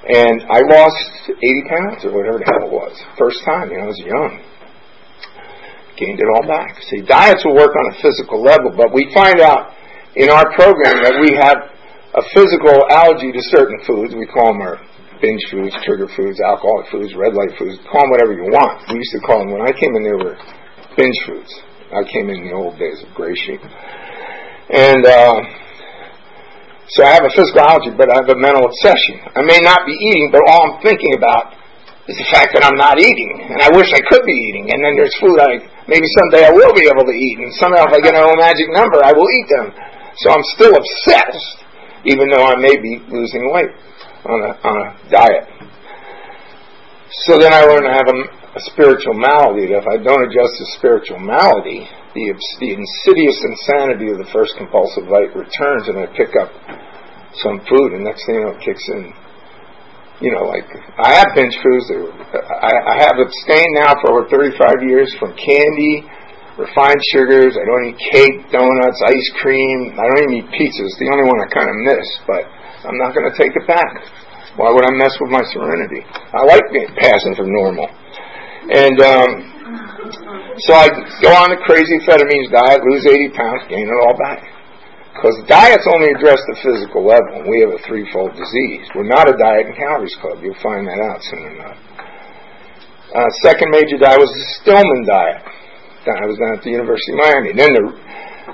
And 0.00 0.48
I 0.48 0.64
lost 0.64 1.28
80 1.28 1.68
pounds 1.68 2.00
or 2.08 2.16
whatever 2.16 2.40
the 2.40 2.48
hell 2.48 2.64
it 2.64 2.72
was. 2.72 2.96
First 3.20 3.44
time, 3.44 3.68
you 3.68 3.76
know, 3.76 3.84
I 3.84 3.92
was 3.92 4.00
young. 4.00 4.32
Gained 6.00 6.16
it 6.16 6.28
all 6.32 6.46
back. 6.48 6.80
See, 6.88 7.04
diets 7.04 7.44
will 7.44 7.54
work 7.54 7.76
on 7.76 7.84
a 7.92 7.94
physical 8.00 8.40
level, 8.40 8.72
but 8.72 8.96
we 8.96 9.12
find 9.12 9.44
out 9.44 9.76
in 10.16 10.32
our 10.32 10.48
program 10.56 11.04
that 11.04 11.20
we 11.20 11.36
have 11.36 11.68
a 12.16 12.24
physical 12.32 12.88
allergy 12.88 13.28
to 13.28 13.42
certain 13.52 13.76
foods. 13.84 14.16
We 14.16 14.24
call 14.24 14.56
them 14.56 14.64
our 14.64 14.80
binge 15.20 15.44
foods, 15.52 15.76
trigger 15.84 16.08
foods, 16.16 16.40
alcoholic 16.40 16.88
foods, 16.88 17.12
red 17.12 17.36
light 17.36 17.52
foods. 17.60 17.76
Call 17.92 18.08
them 18.08 18.10
whatever 18.10 18.32
you 18.32 18.48
want. 18.48 18.88
We 18.88 19.04
used 19.04 19.12
to 19.14 19.22
call 19.22 19.44
them, 19.44 19.52
when 19.52 19.62
I 19.62 19.72
came 19.76 19.92
in, 19.94 20.02
they 20.02 20.16
were 20.16 20.40
binge 20.96 21.20
foods. 21.28 21.52
I 21.92 22.02
came 22.08 22.32
in 22.32 22.48
the 22.48 22.56
old 22.56 22.80
days 22.80 23.04
of 23.04 23.12
Gray 23.12 23.36
Sheet. 23.36 23.60
And, 24.72 25.04
uh, 25.04 25.36
so 26.96 27.06
I 27.06 27.14
have 27.14 27.22
a 27.22 27.30
physical 27.30 27.62
allergy, 27.62 27.94
but 27.94 28.10
I 28.10 28.18
have 28.18 28.30
a 28.30 28.38
mental 28.38 28.66
obsession. 28.66 29.22
I 29.38 29.42
may 29.46 29.62
not 29.62 29.86
be 29.86 29.94
eating, 29.94 30.34
but 30.34 30.42
all 30.50 30.74
I'm 30.74 30.82
thinking 30.82 31.14
about 31.14 31.54
is 32.10 32.18
the 32.18 32.28
fact 32.34 32.50
that 32.58 32.66
I'm 32.66 32.74
not 32.74 32.98
eating, 32.98 33.46
and 33.46 33.62
I 33.62 33.70
wish 33.70 33.94
I 33.94 34.02
could 34.10 34.26
be 34.26 34.34
eating. 34.50 34.74
And 34.74 34.82
then 34.82 34.98
there's 34.98 35.14
food 35.22 35.38
I 35.38 35.62
maybe 35.86 36.06
someday 36.18 36.46
I 36.46 36.52
will 36.54 36.74
be 36.74 36.90
able 36.90 37.06
to 37.06 37.14
eat, 37.14 37.38
and 37.38 37.54
somehow 37.54 37.86
if 37.86 37.94
I 37.94 38.00
get 38.02 38.18
a 38.18 38.22
magic 38.34 38.66
number, 38.74 38.98
I 39.06 39.14
will 39.14 39.30
eat 39.30 39.48
them. 39.50 39.70
So 40.18 40.34
I'm 40.34 40.42
still 40.58 40.74
obsessed, 40.74 41.62
even 42.10 42.26
though 42.34 42.42
I 42.42 42.58
may 42.58 42.74
be 42.74 42.98
losing 43.06 43.46
weight 43.54 43.70
on 44.26 44.38
a 44.42 44.50
on 44.66 44.74
a 44.74 44.86
diet. 45.14 45.46
So 47.26 47.38
then 47.38 47.54
I 47.54 47.62
learn 47.66 47.86
to 47.86 47.94
have 47.94 48.06
a, 48.06 48.16
a 48.54 48.60
spiritual 48.74 49.14
malady. 49.14 49.70
That 49.70 49.86
if 49.86 49.88
I 49.88 49.98
don't 50.02 50.22
adjust 50.26 50.52
to 50.58 50.64
spiritual 50.78 51.22
malady, 51.22 51.86
the, 52.14 52.34
the 52.58 52.70
insidious 52.74 53.38
insanity 53.46 54.10
of 54.10 54.18
the 54.18 54.28
first 54.34 54.58
compulsive 54.58 55.06
bite 55.06 55.30
returns 55.34 55.86
and 55.86 56.02
I 56.02 56.06
pick 56.18 56.34
up 56.34 56.50
some 57.38 57.62
food 57.70 57.94
and 57.94 58.02
next 58.02 58.26
thing 58.26 58.42
you 58.42 58.42
know 58.42 58.54
it 58.58 58.62
kicks 58.62 58.86
in. 58.90 59.14
You 60.20 60.36
know, 60.36 60.52
like, 60.52 60.68
I 61.00 61.16
have 61.16 61.32
binge 61.32 61.56
foods. 61.64 61.88
I, 61.88 62.72
I 62.76 62.94
have 63.08 63.16
abstained 63.16 63.72
now 63.80 63.96
for 64.04 64.20
over 64.20 64.28
35 64.28 64.84
years 64.84 65.08
from 65.16 65.32
candy, 65.32 66.04
refined 66.60 67.00
sugars. 67.08 67.56
I 67.56 67.64
don't 67.64 67.88
eat 67.88 68.00
cake, 68.12 68.52
donuts, 68.52 69.00
ice 69.08 69.28
cream. 69.40 69.96
I 69.96 70.04
don't 70.12 70.28
even 70.28 70.44
eat 70.44 70.48
pizza. 70.52 70.84
It's 70.84 71.00
the 71.00 71.08
only 71.08 71.24
one 71.24 71.40
I 71.40 71.48
kind 71.48 71.72
of 71.72 71.76
miss. 71.88 72.04
But 72.28 72.44
I'm 72.84 73.00
not 73.00 73.16
going 73.16 73.32
to 73.32 73.36
take 73.38 73.56
it 73.56 73.64
back. 73.64 73.92
Why 74.60 74.68
would 74.68 74.84
I 74.84 74.92
mess 74.92 75.16
with 75.24 75.32
my 75.32 75.40
serenity? 75.56 76.04
I 76.04 76.44
like 76.44 76.68
being, 76.68 76.92
passing 77.00 77.32
for 77.32 77.48
normal. 77.48 77.88
And 78.68 78.96
um, 79.00 79.30
so 80.68 80.76
I 80.76 80.92
go 81.24 81.32
on 81.32 81.48
the 81.48 81.60
crazy 81.64 81.96
amphetamines 82.04 82.52
diet, 82.52 82.84
lose 82.84 83.06
80 83.08 83.32
pounds, 83.32 83.64
gain 83.72 83.88
it 83.88 83.98
all 84.04 84.16
back. 84.20 84.44
Because 85.16 85.36
diets 85.48 85.88
only 85.88 86.12
address 86.16 86.40
the 86.48 86.56
physical 86.60 87.04
level, 87.04 87.44
we 87.48 87.60
have 87.60 87.72
a 87.72 87.80
threefold 87.84 88.32
disease. 88.36 88.84
We're 88.94 89.10
not 89.10 89.28
a 89.28 89.36
diet 89.36 89.68
and 89.68 89.76
calories 89.76 90.16
club. 90.20 90.40
You'll 90.40 90.60
find 90.62 90.86
that 90.86 91.00
out 91.00 91.20
soon 91.24 91.44
enough. 91.56 91.78
Uh, 93.10 93.28
second 93.42 93.68
major 93.74 93.98
diet 93.98 94.20
was 94.22 94.30
the 94.30 94.44
Stillman 94.62 95.02
diet. 95.04 95.42
I 96.08 96.24
was 96.24 96.38
down 96.40 96.56
at 96.56 96.64
the 96.64 96.72
University 96.72 97.12
of 97.12 97.20
Miami. 97.20 97.52
Then 97.52 97.68
the 97.76 97.84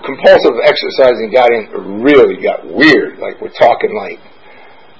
compulsive 0.03 0.59
exercising 0.67 1.31
got 1.31 1.53
in, 1.53 1.71
really 2.03 2.41
got 2.43 2.67
weird. 2.67 3.23
Like 3.23 3.39
we're 3.39 3.55
talking 3.55 3.95
like 3.95 4.19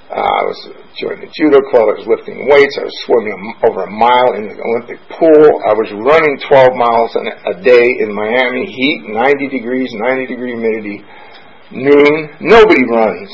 uh, 0.07 0.23
I 0.23 0.43
was 0.47 0.59
joining 1.03 1.27
the 1.27 1.33
judo 1.35 1.59
club. 1.67 1.91
I 1.91 1.99
was 1.99 2.07
lifting 2.07 2.47
weights. 2.47 2.79
I 2.79 2.87
was 2.87 2.95
swimming 3.11 3.35
over 3.67 3.91
a 3.91 3.91
mile 3.91 4.39
in 4.39 4.47
the 4.47 4.55
Olympic 4.55 5.03
pool. 5.19 5.51
I 5.67 5.75
was 5.75 5.91
running 5.99 6.39
12 6.47 6.79
miles 6.79 7.11
a 7.19 7.55
day 7.59 7.87
in 8.07 8.15
Miami 8.15 8.71
heat, 8.71 9.11
90 9.11 9.51
degrees, 9.51 9.91
90 9.99 10.31
degree 10.31 10.55
humidity. 10.55 11.03
Noon, 11.75 12.39
nobody 12.39 12.87
runs 12.87 13.31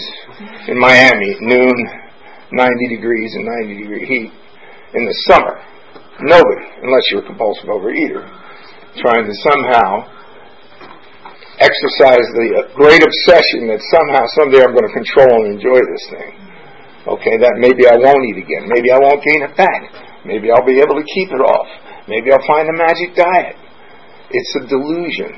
in 0.64 0.80
Miami 0.80 1.36
noon, 1.44 1.76
90 2.56 2.96
degrees 2.96 3.36
and 3.36 3.44
90 3.68 3.76
degree 3.76 4.04
heat 4.08 4.32
in 4.96 5.04
the 5.04 5.16
summer. 5.28 5.60
Nobody, 6.24 6.64
unless 6.88 7.04
you're 7.12 7.20
a 7.20 7.28
compulsive 7.28 7.68
overeater, 7.68 8.24
trying 8.96 9.28
to 9.28 9.34
somehow 9.44 10.08
exercise 11.60 12.24
the 12.32 12.72
great 12.72 13.04
obsession 13.04 13.68
that 13.68 13.84
somehow 13.92 14.24
someday 14.40 14.64
I'm 14.64 14.72
going 14.72 14.88
to 14.88 14.96
control 14.96 15.44
and 15.44 15.60
enjoy 15.60 15.76
this 15.76 16.04
thing. 16.08 16.41
Okay, 17.02 17.34
that 17.42 17.58
maybe 17.58 17.90
I 17.90 17.98
won't 17.98 18.22
eat 18.30 18.38
again. 18.38 18.70
Maybe 18.70 18.94
I 18.94 18.98
won't 19.02 19.18
gain 19.26 19.42
it 19.42 19.54
back. 19.58 19.82
Maybe 20.22 20.54
I'll 20.54 20.66
be 20.66 20.78
able 20.78 20.94
to 20.94 21.06
keep 21.18 21.34
it 21.34 21.42
off. 21.42 21.66
Maybe 22.06 22.30
I'll 22.30 22.46
find 22.46 22.70
the 22.70 22.78
magic 22.78 23.18
diet. 23.18 23.58
It's 24.30 24.52
a 24.62 24.70
delusion. 24.70 25.34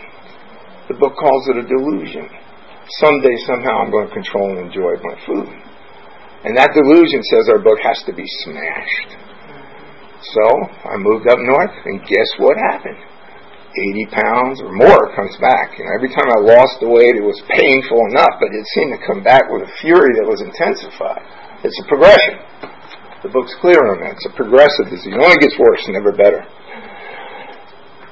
The 0.92 1.00
book 1.00 1.16
calls 1.16 1.48
it 1.48 1.56
a 1.56 1.64
delusion. 1.64 2.28
Someday, 3.00 3.32
somehow, 3.48 3.80
I'm 3.80 3.88
going 3.88 4.08
to 4.08 4.12
control 4.12 4.52
and 4.52 4.68
enjoy 4.68 5.00
my 5.00 5.16
food. 5.24 5.48
And 6.44 6.52
that 6.60 6.76
delusion 6.76 7.24
says 7.32 7.48
our 7.48 7.64
book 7.64 7.80
has 7.80 8.04
to 8.04 8.12
be 8.12 8.28
smashed. 8.44 9.10
So 10.20 10.44
I 10.84 11.00
moved 11.00 11.24
up 11.32 11.40
north, 11.40 11.72
and 11.88 12.04
guess 12.04 12.28
what 12.36 12.60
happened? 12.60 13.00
80 13.72 14.06
pounds 14.12 14.56
or 14.60 14.70
more 14.76 15.16
comes 15.16 15.34
back. 15.40 15.80
You 15.80 15.88
know, 15.88 15.96
every 15.96 16.12
time 16.12 16.28
I 16.28 16.44
lost 16.44 16.84
the 16.84 16.92
weight, 16.92 17.16
it 17.16 17.24
was 17.24 17.40
painful 17.48 17.98
enough, 18.12 18.36
but 18.38 18.52
it 18.52 18.64
seemed 18.76 18.92
to 18.94 19.02
come 19.08 19.24
back 19.24 19.48
with 19.48 19.64
a 19.64 19.72
fury 19.80 20.12
that 20.20 20.28
was 20.28 20.44
intensified. 20.44 21.24
It's 21.64 21.80
a 21.80 21.86
progression. 21.88 22.44
The 23.24 23.32
book's 23.32 23.56
clear 23.64 23.80
on 23.88 24.04
that. 24.04 24.20
It's 24.20 24.28
a 24.28 24.36
progressive 24.36 24.92
disease. 24.92 25.08
It 25.08 25.16
only 25.16 25.40
gets 25.40 25.56
worse, 25.56 25.80
never 25.88 26.12
better. 26.12 26.44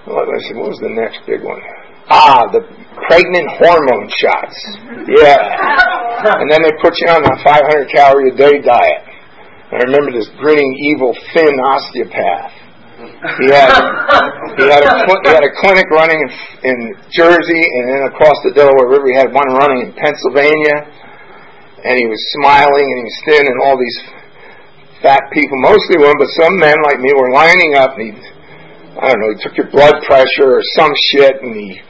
Well, 0.08 0.24
I 0.24 0.40
said, 0.48 0.56
what 0.56 0.72
was 0.72 0.80
the 0.80 0.88
next 0.88 1.20
big 1.28 1.44
one? 1.44 1.60
Ah, 2.08 2.48
the 2.48 2.64
pregnant 3.06 3.46
hormone 3.60 4.08
shots. 4.08 4.56
Yeah. 5.04 5.36
And 5.36 6.48
then 6.48 6.64
they 6.64 6.72
put 6.80 6.96
you 7.04 7.12
on 7.12 7.20
a 7.22 7.34
500 7.44 7.92
calorie 7.92 8.32
a 8.32 8.34
day 8.34 8.56
diet. 8.64 9.04
I 9.68 9.84
remember 9.84 10.16
this 10.16 10.32
grinning, 10.40 10.72
evil, 10.88 11.12
thin 11.36 11.52
osteopath. 11.60 12.56
He 13.36 13.52
had 13.52 13.70
he 14.58 14.64
had 14.68 14.82
a 14.84 14.92
he 15.24 15.30
had 15.30 15.44
a 15.44 15.52
clinic 15.60 15.86
running 15.90 16.18
in, 16.18 16.30
in 16.70 16.76
Jersey, 17.10 17.62
and 17.62 17.84
then 17.88 18.02
across 18.10 18.34
the 18.44 18.52
Delaware 18.54 18.88
River, 18.88 19.06
he 19.10 19.16
had 19.16 19.32
one 19.32 19.48
running 19.58 19.86
in 19.86 19.90
Pennsylvania 19.94 20.86
and 21.84 21.98
he 21.98 22.06
was 22.06 22.22
smiling 22.38 22.86
and 22.86 22.98
he 23.02 23.06
was 23.06 23.18
thin 23.26 23.44
and 23.46 23.58
all 23.62 23.76
these 23.76 23.98
fat 25.02 25.26
people, 25.34 25.58
mostly 25.66 25.98
women, 25.98 26.16
but 26.18 26.30
some 26.38 26.54
men 26.58 26.78
like 26.86 27.02
me 27.02 27.10
were 27.14 27.34
lining 27.34 27.74
up 27.74 27.98
and 27.98 28.02
he, 28.06 28.12
I 28.98 29.10
don't 29.10 29.20
know, 29.20 29.34
he 29.34 29.38
took 29.42 29.58
your 29.58 29.70
blood 29.70 29.98
pressure 30.06 30.62
or 30.62 30.62
some 30.78 30.94
shit 31.10 31.42
and 31.42 31.52
he, 31.58 31.82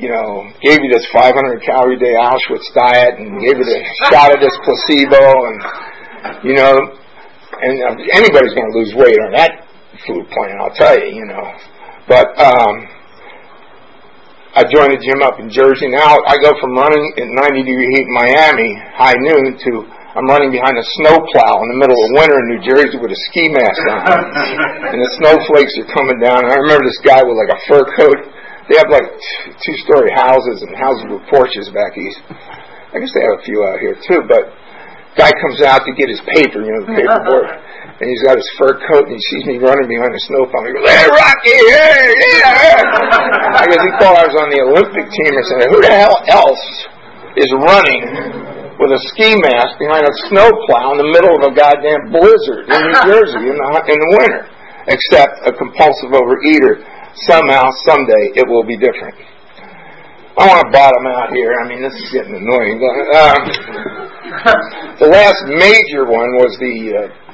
you 0.00 0.08
know, 0.08 0.48
gave 0.64 0.80
you 0.80 0.90
this 0.90 1.04
500 1.12 1.36
calorie 1.60 2.00
day 2.00 2.16
Auschwitz 2.16 2.72
diet 2.72 3.20
and 3.20 3.36
gave 3.40 3.60
you 3.60 3.68
a 3.68 3.82
shot 4.08 4.32
of 4.32 4.40
this 4.40 4.56
placebo 4.64 5.20
and, 5.20 5.58
you 6.44 6.56
know, 6.56 6.72
and 7.60 8.00
anybody's 8.16 8.56
going 8.56 8.72
to 8.72 8.78
lose 8.78 8.94
weight 8.96 9.18
on 9.20 9.32
that 9.36 9.68
food 10.08 10.24
plan, 10.32 10.56
I'll 10.60 10.74
tell 10.74 10.96
you, 10.96 11.12
you 11.12 11.26
know. 11.26 11.44
But, 12.08 12.32
um, 12.40 12.99
I 14.50 14.66
joined 14.66 14.90
a 14.90 14.98
gym 14.98 15.22
up 15.22 15.38
in 15.38 15.46
Jersey. 15.46 15.86
Now 15.94 16.18
I 16.26 16.34
go 16.42 16.50
from 16.58 16.74
running 16.74 17.06
in 17.16 17.30
90 17.38 17.62
degree 17.62 17.86
heat 17.94 18.06
in 18.06 18.14
Miami, 18.14 18.70
high 18.98 19.14
noon, 19.14 19.54
to 19.54 19.70
I'm 20.10 20.26
running 20.26 20.50
behind 20.50 20.74
a 20.74 20.82
snowplow 20.98 21.62
in 21.62 21.68
the 21.70 21.78
middle 21.78 21.94
of 21.94 22.08
winter 22.18 22.34
in 22.34 22.46
New 22.50 22.62
Jersey 22.66 22.98
with 22.98 23.14
a 23.14 23.20
ski 23.30 23.46
mask 23.46 23.78
on. 23.94 24.10
and 24.90 24.98
the 24.98 25.10
snowflakes 25.22 25.70
are 25.78 25.86
coming 25.94 26.18
down. 26.18 26.42
And 26.42 26.50
I 26.50 26.58
remember 26.58 26.82
this 26.82 26.98
guy 27.06 27.22
with 27.22 27.38
like 27.38 27.54
a 27.54 27.60
fur 27.70 27.86
coat. 27.94 28.18
They 28.66 28.74
have 28.74 28.90
like 28.90 29.06
two 29.62 29.76
story 29.86 30.10
houses 30.10 30.66
and 30.66 30.74
houses 30.74 31.06
with 31.14 31.22
porches 31.30 31.70
back 31.70 31.94
east. 31.94 32.18
I 32.90 32.98
guess 32.98 33.14
they 33.14 33.22
have 33.22 33.38
a 33.38 33.44
few 33.46 33.62
out 33.62 33.78
here 33.78 33.94
too, 34.02 34.26
but 34.26 34.50
guy 35.14 35.30
comes 35.30 35.62
out 35.62 35.86
to 35.86 35.94
get 35.94 36.10
his 36.10 36.18
paper, 36.26 36.58
you 36.58 36.74
know, 36.74 36.90
the 36.90 36.94
paperboard 36.98 37.46
and 38.00 38.08
he's 38.08 38.24
got 38.24 38.40
his 38.40 38.48
fur 38.56 38.80
coat, 38.88 39.04
and 39.04 39.12
he 39.12 39.20
sees 39.28 39.44
me 39.44 39.56
running 39.60 39.84
behind 39.84 40.08
a 40.08 40.22
snowplow. 40.24 40.64
He 40.64 40.72
goes, 40.72 40.88
"Hey, 40.88 41.04
Rocky! 41.04 41.58
Hey, 41.68 42.08
yeah!" 42.40 43.60
I 43.60 43.64
guess 43.68 43.82
he 43.84 43.92
thought 44.00 44.16
I 44.16 44.24
was 44.24 44.36
on 44.40 44.48
the 44.48 44.60
Olympic 44.64 45.04
team 45.04 45.32
or 45.36 45.44
something. 45.52 45.68
Who 45.68 45.80
the 45.84 45.92
hell 45.92 46.16
else 46.32 46.64
is 47.36 47.50
running 47.60 48.00
with 48.80 48.96
a 48.96 49.00
ski 49.12 49.36
mask 49.44 49.76
behind 49.76 50.08
a 50.08 50.14
snowplow 50.32 50.96
in 50.96 50.98
the 51.04 51.10
middle 51.12 51.36
of 51.36 51.44
a 51.44 51.52
goddamn 51.52 52.08
blizzard 52.08 52.72
in 52.72 52.78
New 52.88 52.98
Jersey 53.04 53.44
in 53.52 53.56
the 53.60 53.68
in 53.92 53.98
the 54.00 54.10
winter? 54.16 54.48
Except 54.88 55.44
a 55.44 55.52
compulsive 55.52 56.16
overeater. 56.16 56.80
Somehow, 57.28 57.68
someday, 57.84 58.32
it 58.32 58.48
will 58.48 58.64
be 58.64 58.80
different. 58.80 59.12
I 60.40 60.46
want 60.48 60.64
to 60.64 60.70
bottom 60.72 61.04
out 61.04 61.36
here. 61.36 61.52
I 61.52 61.68
mean, 61.68 61.82
this 61.84 61.92
is 61.92 62.08
getting 62.16 62.32
annoying. 62.32 62.80
Um, 62.80 63.40
the 65.04 65.10
last 65.10 65.42
major 65.52 66.08
one 66.08 66.32
was 66.40 66.56
the 66.56 66.96
uh, 66.96 67.29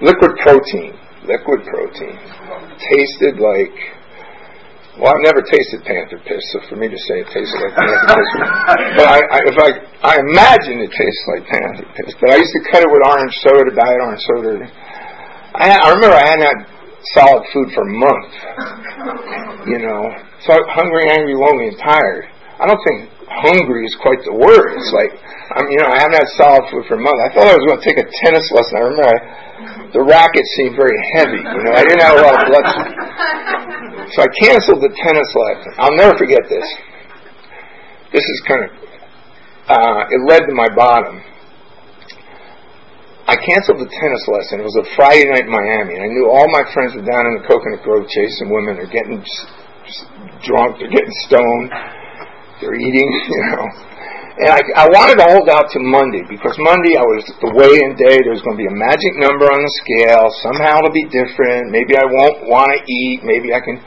Liquid 0.00 0.36
protein. 0.44 0.92
Liquid 1.24 1.60
protein. 1.66 2.16
Tasted 2.92 3.40
like. 3.40 3.76
Well, 4.96 5.12
I've 5.12 5.24
never 5.24 5.44
tasted 5.44 5.84
panther 5.84 6.16
piss, 6.24 6.40
so 6.52 6.60
for 6.72 6.76
me 6.76 6.88
to 6.88 6.96
say 6.96 7.20
it 7.20 7.28
tasted 7.28 7.60
like 7.60 7.76
panther 7.76 8.16
piss, 8.16 8.30
but 8.96 9.04
I, 9.04 9.18
I, 9.28 9.38
if 9.44 9.56
I, 9.60 9.68
I 10.00 10.14
imagine 10.24 10.80
it 10.80 10.88
tastes 10.88 11.24
like 11.36 11.44
panther 11.52 11.84
piss. 11.92 12.16
But 12.16 12.32
I 12.32 12.36
used 12.40 12.52
to 12.56 12.62
cut 12.72 12.80
it 12.80 12.88
with 12.88 13.04
orange 13.04 13.36
soda, 13.44 13.76
diet 13.76 14.00
orange 14.00 14.24
soda. 14.24 14.64
I, 15.52 15.84
I 15.84 15.88
remember 15.92 16.16
I 16.16 16.24
hadn't 16.24 16.48
had 16.48 16.60
solid 17.12 17.44
food 17.52 17.68
for 17.76 17.84
a 17.84 17.92
month. 17.92 18.32
You 19.68 19.84
know, 19.84 20.00
so 20.48 20.56
hungry, 20.72 21.12
angry, 21.12 21.36
lonely, 21.36 21.76
and 21.76 21.78
tired. 21.78 22.24
I 22.56 22.66
don't 22.66 22.80
think 22.88 23.10
hungry 23.26 23.84
is 23.86 23.96
quite 23.98 24.22
the 24.22 24.34
word. 24.34 24.74
It's 24.78 24.92
like, 24.94 25.12
I'm, 25.58 25.66
you 25.70 25.78
know, 25.82 25.90
I 25.90 25.98
haven't 26.02 26.18
had 26.18 26.30
solid 26.38 26.64
food 26.70 26.86
for 26.86 26.98
a 26.98 27.02
month. 27.02 27.18
I 27.22 27.28
thought 27.34 27.46
I 27.50 27.54
was 27.54 27.66
going 27.66 27.80
to 27.82 27.86
take 27.86 27.98
a 27.98 28.08
tennis 28.26 28.46
lesson. 28.54 28.72
I 28.78 28.82
remember 28.86 29.06
I 29.06 29.18
the 29.96 30.02
racket 30.04 30.44
seemed 30.60 30.76
very 30.76 30.96
heavy. 31.16 31.40
You 31.40 31.62
know, 31.64 31.72
I 31.72 31.82
didn't 31.86 32.04
have 32.04 32.16
a 32.20 32.22
lot 32.22 32.36
of 32.36 32.44
blood. 32.52 32.66
So 34.12 34.18
I 34.22 34.28
canceled 34.44 34.84
the 34.84 34.92
tennis 34.92 35.30
lesson. 35.32 35.70
I'll 35.80 35.96
never 35.96 36.14
forget 36.18 36.44
this. 36.52 36.66
This 38.12 38.22
is 38.22 38.38
kind 38.46 38.62
of, 38.66 38.70
uh, 39.72 40.02
it 40.12 40.20
led 40.28 40.44
to 40.46 40.54
my 40.54 40.68
bottom. 40.76 41.22
I 43.26 43.34
canceled 43.34 43.82
the 43.82 43.90
tennis 43.90 44.22
lesson. 44.30 44.62
It 44.62 44.66
was 44.68 44.78
a 44.78 44.86
Friday 44.94 45.26
night 45.26 45.48
in 45.48 45.50
Miami, 45.50 45.98
and 45.98 46.02
I 46.04 46.10
knew 46.12 46.30
all 46.30 46.46
my 46.54 46.62
friends 46.70 46.94
were 46.94 47.02
down 47.02 47.26
in 47.26 47.42
the 47.42 47.44
Coconut 47.48 47.82
Grove 47.82 48.06
chasing 48.06 48.54
women. 48.54 48.78
They're 48.78 48.92
getting 48.92 49.18
drunk. 50.46 50.78
They're 50.78 50.94
getting 50.94 51.16
stoned. 51.26 51.72
They're 52.60 52.76
eating, 52.76 53.08
you 53.28 53.42
know. 53.52 53.66
And 54.36 54.52
I, 54.52 54.84
I 54.84 54.86
wanted 54.92 55.16
to 55.16 55.26
hold 55.32 55.48
out 55.48 55.72
to 55.72 55.80
Monday 55.80 56.20
because 56.28 56.52
Monday 56.60 56.92
I 57.00 57.06
was 57.08 57.24
the 57.40 57.56
weigh-in 57.56 57.96
day. 57.96 58.20
There 58.20 58.36
was 58.36 58.44
going 58.44 58.60
to 58.60 58.62
be 58.64 58.68
a 58.68 58.76
magic 58.76 59.16
number 59.16 59.48
on 59.48 59.64
the 59.64 59.72
scale. 59.80 60.28
Somehow 60.44 60.84
it'll 60.84 60.92
be 60.92 61.08
different. 61.08 61.72
Maybe 61.72 61.96
I 61.96 62.04
won't 62.04 62.44
want 62.44 62.68
to 62.68 62.78
eat. 62.84 63.24
Maybe 63.24 63.56
I 63.56 63.64
can. 63.64 63.80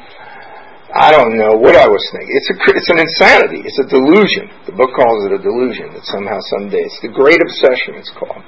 I 0.90 1.14
don't 1.14 1.38
know 1.38 1.54
what 1.54 1.78
I 1.78 1.86
was 1.86 2.02
thinking. 2.10 2.34
It's 2.34 2.50
a 2.50 2.58
it's 2.74 2.90
an 2.90 2.98
insanity. 2.98 3.62
It's 3.62 3.78
a 3.78 3.86
delusion. 3.86 4.50
The 4.66 4.74
book 4.74 4.90
calls 4.98 5.30
it 5.30 5.38
a 5.38 5.42
delusion 5.42 5.94
that 5.94 6.02
somehow 6.10 6.42
someday 6.58 6.82
it's 6.82 6.98
the 7.06 7.14
great 7.14 7.38
obsession. 7.38 8.02
It's 8.02 8.10
called. 8.18 8.42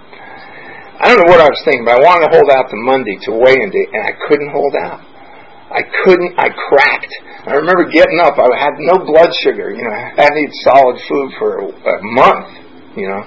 I 0.97 1.05
don't 1.05 1.21
know 1.21 1.29
what 1.29 1.41
I 1.41 1.49
was 1.53 1.61
thinking, 1.65 1.85
but 1.85 1.97
I 1.97 2.01
wanted 2.01 2.29
to 2.29 2.31
hold 2.33 2.49
out 2.49 2.65
to 2.73 2.77
Monday 2.81 3.17
to 3.25 3.37
weigh-in 3.37 3.69
day, 3.69 3.85
and 3.93 4.09
I 4.09 4.13
couldn't 4.25 4.49
hold 4.49 4.73
out. 4.73 5.05
I 5.71 5.81
couldn't, 6.03 6.35
I 6.37 6.51
cracked. 6.51 7.13
I 7.47 7.55
remember 7.55 7.87
getting 7.89 8.19
up, 8.19 8.35
I 8.37 8.47
had 8.59 8.75
no 8.77 8.99
blood 9.01 9.31
sugar, 9.43 9.71
you 9.71 9.81
know, 9.81 9.95
I 9.95 10.13
hadn't 10.19 10.37
eaten 10.37 10.57
solid 10.67 10.97
food 11.07 11.29
for 11.39 11.49
a, 11.59 11.65
a 11.71 11.95
month, 12.13 12.47
you 12.99 13.07
know, 13.07 13.21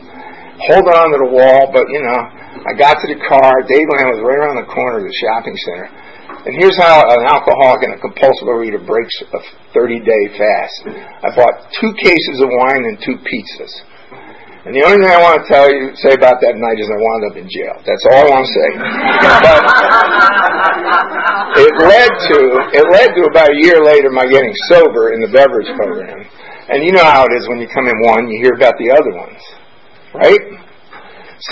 holding 0.71 0.95
on 0.95 1.09
to 1.17 1.19
the 1.25 1.31
wall, 1.33 1.73
but, 1.73 1.89
you 1.89 2.05
know, 2.05 2.21
I 2.69 2.73
got 2.77 3.01
to 3.01 3.07
the 3.11 3.19
car, 3.25 3.65
Dadeland 3.67 4.09
was 4.15 4.21
right 4.23 4.39
around 4.39 4.61
the 4.61 4.71
corner 4.71 5.03
of 5.03 5.07
the 5.09 5.17
shopping 5.19 5.57
center. 5.67 5.89
And 6.45 6.53
here's 6.61 6.77
how 6.77 7.09
an 7.09 7.25
alcoholic 7.25 7.89
and 7.89 7.97
a 7.97 8.01
compulsive 8.05 8.45
overeater 8.45 8.85
breaks 8.85 9.17
a 9.33 9.41
30 9.73 10.05
day 10.05 10.25
fast. 10.37 10.79
I 11.25 11.33
bought 11.33 11.73
two 11.81 11.93
cases 11.97 12.45
of 12.45 12.53
wine 12.53 12.85
and 12.85 13.01
two 13.01 13.17
pizzas. 13.17 13.73
And 14.65 14.73
the 14.73 14.81
only 14.81 15.05
thing 15.05 15.13
I 15.13 15.21
want 15.21 15.45
to 15.45 15.45
tell 15.45 15.69
you, 15.69 15.93
say 16.01 16.17
about 16.17 16.41
that 16.41 16.57
night 16.57 16.81
is 16.81 16.89
I 16.89 16.97
wound 16.97 17.23
up 17.29 17.37
in 17.37 17.45
jail. 17.53 17.77
That's 17.85 18.01
all 18.09 18.17
I 18.17 18.29
want 18.33 18.49
to 18.49 18.53
say. 18.57 18.69
but 19.45 19.61
it 21.61 21.75
led 21.85 22.11
to 22.33 22.39
it 22.73 22.87
led 22.89 23.13
to 23.13 23.23
about 23.29 23.53
a 23.53 23.59
year 23.61 23.85
later 23.85 24.09
my 24.09 24.25
getting 24.25 24.57
sober 24.73 25.13
in 25.13 25.21
the 25.21 25.29
beverage 25.29 25.69
program. 25.77 26.25
And 26.73 26.81
you 26.81 26.97
know 26.97 27.05
how 27.05 27.29
it 27.29 27.33
is 27.37 27.45
when 27.53 27.61
you 27.61 27.69
come 27.69 27.85
in 27.85 27.99
one, 28.09 28.25
you 28.33 28.41
hear 28.41 28.57
about 28.57 28.81
the 28.81 28.89
other 28.89 29.13
ones, 29.13 29.37
right? 30.17 30.41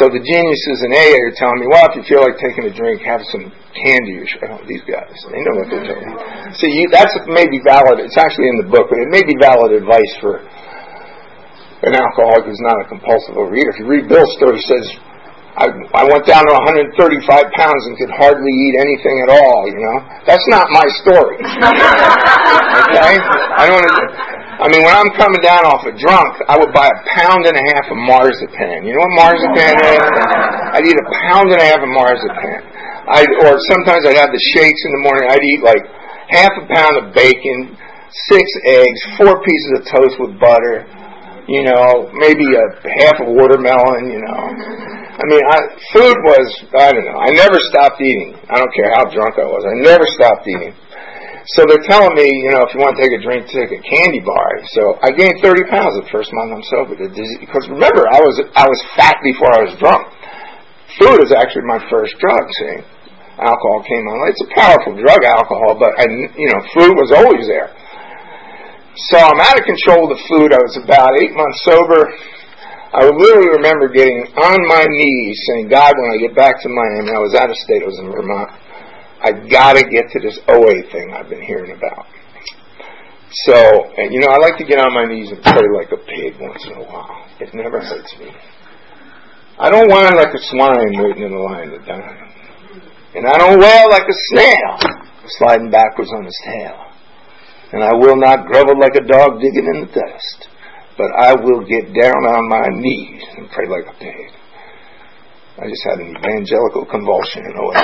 So 0.01 0.09
the 0.09 0.25
geniuses 0.25 0.81
in 0.89 0.97
AA 0.97 1.21
are 1.29 1.37
telling 1.37 1.61
me, 1.61 1.69
well, 1.69 1.85
if 1.93 2.01
you 2.01 2.05
feel 2.09 2.25
like 2.25 2.41
taking 2.41 2.65
a 2.65 2.73
drink, 2.73 3.05
have 3.05 3.21
some 3.29 3.53
candy 3.77 4.25
or 4.25 4.27
oh, 4.49 4.65
these 4.65 4.81
guys. 4.89 5.13
They 5.29 5.43
know 5.45 5.61
what 5.61 5.69
they're 5.69 5.85
me. 5.85 6.17
So 6.57 6.65
you, 6.65 6.89
that's 6.89 7.13
maybe 7.29 7.61
valid. 7.61 8.01
It's 8.01 8.17
actually 8.17 8.49
in 8.49 8.57
the 8.65 8.73
book, 8.73 8.89
but 8.89 8.97
it 9.05 9.13
may 9.13 9.21
be 9.21 9.37
valid 9.37 9.77
advice 9.77 10.13
for 10.17 10.41
an 11.83 11.95
alcoholic 11.99 12.47
who's 12.47 12.63
not 12.63 12.79
a 12.79 12.87
compulsive 12.87 13.35
overeater. 13.35 13.75
If 13.75 13.79
you 13.83 13.87
read 13.91 14.07
Bill's 14.07 14.31
story, 14.39 14.59
he 14.59 14.67
says, 14.71 14.87
I, 15.53 15.69
I 15.69 16.03
went 16.09 16.25
down 16.25 16.49
to 16.49 16.53
135 16.65 16.97
pounds 17.53 17.83
and 17.85 17.93
could 18.01 18.09
hardly 18.17 18.49
eat 18.49 18.75
anything 18.81 19.17
at 19.29 19.31
all, 19.37 19.69
you 19.69 19.77
know? 19.77 19.99
That's 20.25 20.47
not 20.49 20.65
my 20.73 20.87
story. 21.05 21.37
okay? 22.89 23.15
I 23.21 23.69
don't 23.69 23.85
I 24.63 24.71
mean, 24.71 24.87
when 24.87 24.95
I'm 24.95 25.11
coming 25.19 25.43
down 25.43 25.67
off 25.67 25.83
a 25.83 25.91
drunk, 25.91 26.39
I 26.47 26.55
would 26.55 26.71
buy 26.71 26.87
a 26.87 26.99
pound 27.19 27.51
and 27.51 27.57
a 27.59 27.65
half 27.75 27.91
of 27.91 27.99
marzipan. 27.99 28.87
You 28.87 28.95
know 28.95 29.03
what 29.11 29.27
marzipan 29.27 29.75
is? 29.75 30.07
I'd 30.71 30.87
eat 30.87 30.95
a 30.95 31.09
pound 31.27 31.51
and 31.51 31.59
a 31.59 31.67
half 31.67 31.83
of 31.83 31.91
marzipan. 31.91 32.63
I'd, 33.11 33.33
or 33.43 33.59
sometimes 33.75 34.07
I'd 34.07 34.23
have 34.23 34.31
the 34.31 34.45
shakes 34.55 34.83
in 34.87 34.91
the 34.95 35.03
morning. 35.03 35.27
I'd 35.35 35.43
eat 35.43 35.63
like 35.67 35.83
half 36.31 36.55
a 36.63 36.65
pound 36.71 36.95
of 37.03 37.05
bacon, 37.11 37.75
six 38.31 38.47
eggs, 38.71 39.01
four 39.19 39.43
pieces 39.43 39.71
of 39.75 39.81
toast 39.99 40.15
with 40.23 40.39
butter, 40.39 40.87
you 41.49 41.63
know, 41.67 42.11
maybe 42.15 42.47
a 42.55 42.67
half 43.03 43.19
a 43.23 43.29
watermelon, 43.31 44.11
you 44.11 44.21
know. 44.23 44.43
I 45.13 45.25
mean, 45.29 45.45
I, 45.45 45.59
food 45.93 46.17
was, 46.25 46.47
I 46.79 46.93
don't 46.93 47.05
know, 47.05 47.19
I 47.21 47.31
never 47.35 47.59
stopped 47.71 48.01
eating. 48.01 48.39
I 48.49 48.59
don't 48.59 48.73
care 48.75 48.91
how 48.95 49.05
drunk 49.11 49.37
I 49.39 49.47
was. 49.47 49.63
I 49.67 49.75
never 49.83 50.07
stopped 50.17 50.47
eating. 50.49 50.75
So 51.59 51.67
they're 51.67 51.83
telling 51.91 52.15
me, 52.15 52.23
you 52.25 52.55
know, 52.55 52.63
if 52.63 52.71
you 52.71 52.79
want 52.79 52.95
to 52.95 53.03
take 53.03 53.11
a 53.19 53.23
drink, 53.23 53.51
take 53.51 53.75
a 53.75 53.83
candy 53.83 54.23
bar. 54.23 54.51
So 54.79 54.95
I 55.03 55.11
gained 55.11 55.43
30 55.43 55.67
pounds 55.67 55.99
the 55.99 56.07
first 56.15 56.31
month 56.31 56.55
I'm 56.55 56.63
sober. 56.71 56.95
Because 56.95 57.67
remember, 57.67 58.07
I 58.07 58.23
was, 58.23 58.39
I 58.55 58.63
was 58.63 58.79
fat 58.95 59.19
before 59.27 59.51
I 59.51 59.67
was 59.67 59.75
drunk. 59.83 60.07
Food 61.03 61.19
is 61.27 61.35
actually 61.35 61.67
my 61.67 61.83
first 61.91 62.15
drug, 62.23 62.47
see. 62.63 62.79
Alcohol 63.43 63.83
came 63.83 64.07
on. 64.07 64.31
It's 64.31 64.45
a 64.47 64.51
powerful 64.55 64.95
drug, 64.95 65.27
alcohol, 65.27 65.75
but 65.75 65.91
I, 65.99 66.07
you 66.07 66.47
know, 66.47 66.63
food 66.79 66.95
was 66.95 67.11
always 67.11 67.49
there. 67.51 67.75
So 68.93 69.17
I'm 69.17 69.41
out 69.41 69.57
of 69.57 69.65
control 69.65 70.05
of 70.05 70.13
the 70.13 70.23
food. 70.29 70.53
I 70.53 70.61
was 70.61 70.77
about 70.77 71.17
eight 71.17 71.33
months 71.33 71.65
sober. 71.65 72.13
I 72.93 73.09
literally 73.09 73.49
remember 73.57 73.89
getting 73.89 74.21
on 74.37 74.61
my 74.69 74.85
knees 74.85 75.41
saying, 75.49 75.73
God, 75.73 75.97
when 75.97 76.13
I 76.13 76.21
get 76.21 76.37
back 76.37 76.61
to 76.61 76.69
Miami, 76.69 77.09
I 77.09 77.25
was 77.25 77.33
out 77.33 77.49
of 77.49 77.57
state, 77.57 77.81
I 77.81 77.89
was 77.89 77.97
in 77.97 78.13
Vermont, 78.13 78.53
I 79.25 79.33
gotta 79.49 79.81
get 79.89 80.13
to 80.13 80.21
this 80.21 80.37
OA 80.45 80.85
thing 80.93 81.09
I've 81.17 81.33
been 81.33 81.41
hearing 81.41 81.73
about. 81.73 82.05
So, 83.49 83.57
and 83.97 84.13
you 84.13 84.21
know, 84.21 84.29
I 84.29 84.37
like 84.37 84.61
to 84.61 84.69
get 84.69 84.77
on 84.77 84.93
my 84.93 85.09
knees 85.09 85.33
and 85.33 85.41
pray 85.41 85.65
like 85.73 85.89
a 85.89 86.01
pig 86.05 86.37
once 86.37 86.61
in 86.69 86.77
a 86.77 86.85
while. 86.85 87.25
It 87.41 87.49
never 87.57 87.81
hurts 87.81 88.13
me. 88.21 88.29
I 89.57 89.73
don't 89.73 89.89
whine 89.89 90.13
like 90.21 90.37
a 90.37 90.43
swine 90.53 91.01
waiting 91.01 91.25
in 91.25 91.33
the 91.33 91.41
line 91.41 91.73
to 91.73 91.81
die. 91.81 92.29
And 93.17 93.25
I 93.25 93.41
don't 93.41 93.57
wail 93.57 93.89
like 93.89 94.05
a 94.05 94.19
snail 94.37 94.77
sliding 95.41 95.71
backwards 95.71 96.13
on 96.13 96.29
his 96.29 96.37
tail 96.45 96.92
and 97.73 97.83
I 97.83 97.93
will 97.97 98.17
not 98.17 98.47
grovel 98.47 98.79
like 98.79 98.95
a 98.95 99.05
dog 99.05 99.41
digging 99.41 99.67
in 99.75 99.89
the 99.89 99.91
dust, 99.93 100.49
but 100.97 101.09
I 101.17 101.33
will 101.33 101.65
get 101.65 101.89
down 101.97 102.21
on 102.21 102.49
my 102.49 102.69
knees 102.69 103.25
and 103.37 103.49
pray 103.51 103.67
like 103.69 103.89
a 103.89 103.97
pig. 103.99 104.29
I 105.53 105.69
just 105.69 105.85
had 105.85 106.01
an 106.01 106.17
evangelical 106.17 106.85
convulsion 106.89 107.45
in 107.45 107.53
a 107.53 107.65
way. 107.65 107.77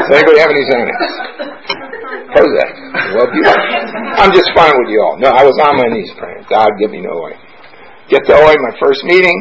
Does 0.00 0.08
anybody 0.08 0.40
have 0.40 0.48
any 0.48 0.64
Xanax? 0.64 1.00
How's 2.32 2.52
that? 2.56 2.70
Well, 3.12 3.28
you, 3.28 3.44
I'm 3.44 4.32
just 4.32 4.48
fine 4.56 4.72
with 4.80 4.88
you 4.88 5.00
all. 5.04 5.20
No, 5.20 5.28
I 5.28 5.44
was 5.44 5.56
on 5.60 5.76
my 5.76 5.88
knees 5.92 6.12
praying. 6.16 6.48
God, 6.48 6.68
give 6.80 6.90
me 6.90 7.00
no 7.04 7.12
way. 7.12 7.36
Get 8.08 8.24
to 8.26 8.34
OA, 8.34 8.56
my 8.56 8.74
first 8.80 9.04
meeting. 9.04 9.36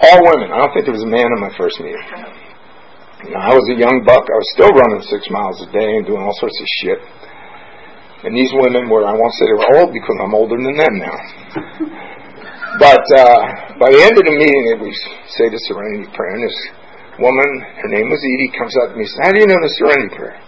All 0.00 0.22
women. 0.22 0.54
I 0.54 0.62
don't 0.62 0.72
think 0.72 0.86
there 0.86 0.94
was 0.94 1.02
a 1.02 1.10
man 1.10 1.26
in 1.26 1.40
my 1.42 1.50
first 1.58 1.80
meeting. 1.80 2.00
I 3.18 3.50
was 3.50 3.66
a 3.74 3.76
young 3.76 4.06
buck. 4.06 4.22
I 4.22 4.38
was 4.38 4.50
still 4.54 4.70
running 4.70 5.02
six 5.10 5.26
miles 5.26 5.58
a 5.66 5.68
day 5.74 5.90
and 5.98 6.06
doing 6.06 6.22
all 6.22 6.36
sorts 6.38 6.54
of 6.54 6.68
shit. 6.78 7.00
And 8.22 8.30
these 8.30 8.50
women 8.54 8.86
were, 8.86 9.02
I 9.02 9.14
won't 9.14 9.34
say 9.34 9.50
they 9.50 9.58
were 9.58 9.70
old 9.82 9.90
because 9.90 10.16
I'm 10.22 10.34
older 10.38 10.54
than 10.54 10.74
them 10.74 10.94
now. 11.02 11.18
but 12.78 13.02
uh, 13.18 13.42
by 13.78 13.90
the 13.90 14.00
end 14.06 14.14
of 14.14 14.22
the 14.22 14.34
meeting, 14.38 14.62
we 14.78 14.90
say 15.34 15.50
the 15.50 15.58
Serenity 15.66 16.06
Prayer, 16.14 16.38
and 16.38 16.46
this 16.46 16.58
woman, 17.18 17.50
her 17.82 17.90
name 17.90 18.06
was 18.06 18.22
Edie, 18.22 18.54
comes 18.54 18.74
up 18.86 18.94
to 18.94 18.94
me 18.94 19.02
and 19.02 19.10
says, 19.10 19.22
How 19.26 19.30
do 19.34 19.38
you 19.42 19.50
know 19.50 19.58
the 19.66 19.74
Serenity 19.82 20.10
Prayer? 20.14 20.38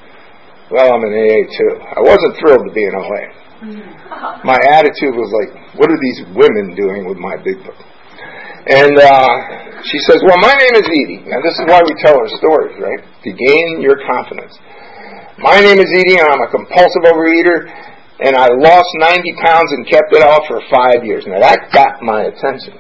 Well, 0.70 0.94
I'm 0.94 1.02
in 1.10 1.14
AA 1.14 1.42
too. 1.50 1.72
I 1.98 2.02
wasn't 2.06 2.38
thrilled 2.38 2.62
to 2.70 2.72
be 2.74 2.86
in 2.86 2.94
OA. 2.94 3.22
My 4.46 4.58
attitude 4.78 5.18
was 5.18 5.30
like, 5.34 5.74
What 5.74 5.90
are 5.90 5.98
these 5.98 6.22
women 6.38 6.78
doing 6.78 7.10
with 7.10 7.18
my 7.18 7.34
big 7.42 7.58
book? 7.66 7.78
And 8.70 8.94
uh, 9.02 9.82
she 9.82 9.98
says, 10.06 10.22
Well, 10.22 10.38
my 10.38 10.54
name 10.54 10.74
is 10.78 10.86
Edie. 10.86 11.26
Now, 11.26 11.42
this 11.42 11.58
is 11.58 11.66
why 11.66 11.82
we 11.82 11.90
tell 11.98 12.14
our 12.14 12.30
stories, 12.38 12.78
right? 12.78 13.02
To 13.02 13.30
gain 13.34 13.82
your 13.82 13.98
confidence. 14.06 14.54
My 15.42 15.58
name 15.58 15.82
is 15.82 15.90
Edie, 15.90 16.22
and 16.22 16.30
I'm 16.30 16.42
a 16.46 16.50
compulsive 16.54 17.02
overeater, 17.02 17.66
and 18.22 18.38
I 18.38 18.46
lost 18.46 18.86
90 19.02 19.26
pounds 19.42 19.74
and 19.74 19.82
kept 19.90 20.14
it 20.14 20.22
off 20.22 20.46
for 20.46 20.62
five 20.70 21.02
years. 21.02 21.26
Now, 21.26 21.40
that 21.42 21.74
got 21.74 21.98
my 22.06 22.30
attention. 22.30 22.78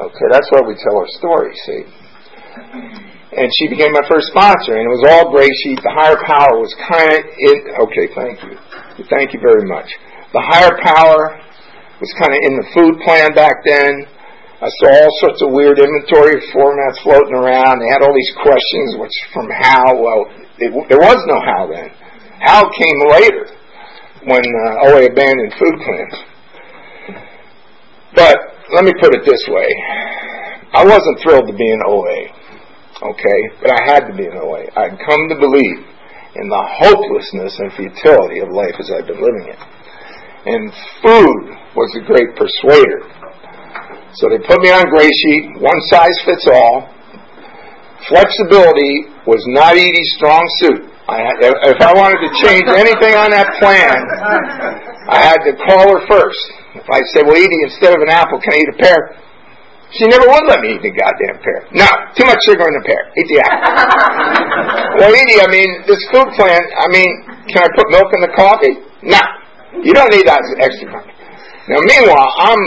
Okay, 0.00 0.26
that's 0.34 0.50
why 0.50 0.66
we 0.66 0.74
tell 0.82 0.98
our 0.98 1.10
story, 1.20 1.54
see? 1.62 1.82
And 3.36 3.46
she 3.60 3.68
became 3.70 3.92
my 3.94 4.02
first 4.10 4.34
sponsor, 4.34 4.74
and 4.74 4.82
it 4.82 4.92
was 4.98 5.06
all 5.06 5.30
grace. 5.30 5.54
She, 5.62 5.78
the 5.78 5.94
higher 5.94 6.18
power 6.26 6.58
was 6.58 6.74
kind 6.90 7.06
of 7.06 7.22
in. 7.22 7.56
Okay, 7.86 8.06
thank 8.18 8.42
you. 8.42 8.58
Thank 9.06 9.30
you 9.30 9.38
very 9.38 9.62
much. 9.68 9.86
The 10.34 10.42
higher 10.42 10.74
power 10.82 11.38
was 12.02 12.10
kind 12.18 12.34
of 12.34 12.40
in 12.42 12.58
the 12.58 12.66
food 12.74 12.98
plan 13.06 13.30
back 13.30 13.62
then. 13.62 14.10
I 14.60 14.68
saw 14.68 14.92
all 14.92 15.12
sorts 15.24 15.40
of 15.40 15.56
weird 15.56 15.80
inventory 15.80 16.36
formats 16.52 17.00
floating 17.00 17.32
around. 17.32 17.80
They 17.80 17.88
had 17.88 18.04
all 18.04 18.12
these 18.12 18.34
questions, 18.44 19.00
which 19.00 19.16
from 19.32 19.48
how, 19.48 19.96
well, 19.96 20.28
it, 20.60 20.68
there 20.92 21.00
was 21.00 21.16
no 21.24 21.40
how 21.40 21.64
then. 21.72 21.88
How 22.44 22.68
came 22.68 23.00
later 23.08 23.48
when 24.28 24.44
uh, 24.44 24.84
OA 24.84 25.08
abandoned 25.08 25.56
food 25.56 25.76
plans. 25.80 26.16
But 28.12 28.36
let 28.76 28.84
me 28.84 28.92
put 29.00 29.16
it 29.16 29.24
this 29.24 29.40
way. 29.48 29.68
I 30.76 30.84
wasn't 30.84 31.24
thrilled 31.24 31.48
to 31.48 31.56
be 31.56 31.64
in 31.64 31.80
OA, 31.88 32.28
okay? 33.16 33.40
But 33.64 33.72
I 33.72 33.80
had 33.88 34.12
to 34.12 34.14
be 34.14 34.28
in 34.28 34.36
OA. 34.36 34.68
I'd 34.76 35.00
come 35.08 35.24
to 35.32 35.40
believe 35.40 35.88
in 36.36 36.52
the 36.52 36.64
hopelessness 36.84 37.56
and 37.64 37.72
futility 37.72 38.44
of 38.44 38.52
life 38.52 38.76
as 38.78 38.92
I've 38.92 39.08
been 39.08 39.24
living 39.24 39.48
it. 39.48 39.60
And 40.44 40.68
food 41.00 41.44
was 41.72 41.90
a 41.96 42.04
great 42.04 42.36
persuader 42.36 43.08
so 44.14 44.28
they 44.28 44.38
put 44.42 44.58
me 44.60 44.70
on 44.70 44.82
gray 44.90 45.06
sheet, 45.06 45.60
one 45.62 45.80
size 45.90 46.16
fits 46.24 46.46
all. 46.50 46.90
Flexibility 48.08 49.06
was 49.26 49.38
not 49.54 49.76
Edie's 49.76 50.12
strong 50.16 50.42
suit. 50.58 50.82
I 51.06 51.18
had, 51.26 51.36
if 51.74 51.80
I 51.82 51.92
wanted 51.94 52.18
to 52.22 52.30
change 52.42 52.66
anything 52.84 53.14
on 53.14 53.30
that 53.30 53.54
plan, 53.58 53.98
I 55.10 55.18
had 55.22 55.42
to 55.46 55.52
call 55.62 55.90
her 55.94 56.02
first. 56.06 56.42
If 56.74 56.86
I 56.86 57.02
said, 57.14 57.26
well, 57.26 57.38
Edie, 57.38 57.62
instead 57.66 57.94
of 57.94 58.00
an 58.02 58.10
apple, 58.10 58.38
can 58.38 58.54
I 58.54 58.58
eat 58.62 58.70
a 58.70 58.78
pear? 58.78 58.98
She 59.90 60.06
never 60.06 60.22
would 60.22 60.46
let 60.46 60.62
me 60.62 60.78
eat 60.78 60.82
the 60.86 60.94
goddamn 60.94 61.42
pear. 61.42 61.66
No, 61.74 61.86
too 62.14 62.22
much 62.22 62.38
sugar 62.46 62.62
in 62.62 62.74
the 62.78 62.84
pear. 62.86 63.02
Eat 63.18 63.26
the 63.26 63.38
apple. 63.42 63.74
well, 65.02 65.10
Edie, 65.10 65.42
I 65.42 65.50
mean, 65.50 65.82
this 65.90 65.98
food 66.14 66.30
plan, 66.38 66.62
I 66.78 66.86
mean, 66.94 67.10
can 67.50 67.66
I 67.66 67.68
put 67.74 67.90
milk 67.90 68.06
in 68.14 68.22
the 68.22 68.32
coffee? 68.38 68.74
No. 69.02 69.18
You 69.82 69.90
don't 69.90 70.14
need 70.14 70.26
that 70.30 70.42
extra 70.62 70.94
milk. 70.94 71.10
Now, 71.70 71.78
meanwhile, 71.86 72.30
I'm 72.50 72.62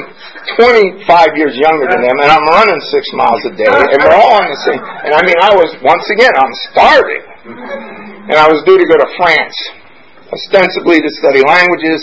25 0.56 1.36
years 1.36 1.60
younger 1.60 1.92
than 1.92 2.00
them, 2.08 2.18
and 2.24 2.30
I'm 2.32 2.48
running 2.48 2.80
six 2.88 3.04
miles 3.12 3.44
a 3.44 3.52
day, 3.52 3.68
and 3.68 4.00
we're 4.00 4.16
all 4.16 4.40
on 4.40 4.48
the 4.48 4.60
same. 4.64 4.80
And 4.80 5.12
I 5.12 5.20
mean, 5.28 5.36
I 5.44 5.52
was 5.52 5.76
once 5.84 6.08
again, 6.08 6.32
I'm 6.32 6.56
starving, 6.72 7.24
and 8.32 8.38
I 8.40 8.48
was 8.48 8.64
due 8.64 8.80
to 8.80 8.88
go 8.88 8.96
to 8.96 9.10
France, 9.20 9.56
ostensibly 10.32 11.04
to 11.04 11.10
study 11.20 11.44
languages. 11.44 12.00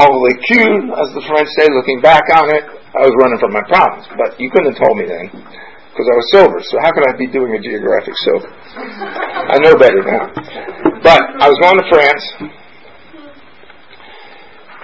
Overly 0.00 0.32
cute, 0.48 0.88
as 0.96 1.10
the 1.12 1.24
French 1.26 1.50
say. 1.58 1.68
Looking 1.74 2.00
back 2.00 2.24
on 2.40 2.54
it, 2.56 2.64
I 2.96 3.02
was 3.04 3.12
running 3.20 3.36
from 3.36 3.52
my 3.52 3.64
problems, 3.68 4.08
but 4.16 4.38
you 4.40 4.48
couldn't 4.48 4.72
have 4.72 4.80
told 4.80 4.96
me 4.96 5.04
then 5.10 5.28
because 5.28 6.08
I 6.08 6.16
was 6.16 6.26
sober. 6.30 6.58
So 6.62 6.78
how 6.78 6.94
could 6.94 7.02
I 7.02 7.18
be 7.18 7.26
doing 7.26 7.52
a 7.52 7.60
geographic 7.60 8.14
sober? 8.22 8.46
I 8.46 9.58
know 9.58 9.74
better 9.74 9.98
now. 10.06 10.30
But 11.02 11.20
I 11.42 11.50
was 11.50 11.58
going 11.58 11.82
to 11.82 11.86
France 11.90 12.54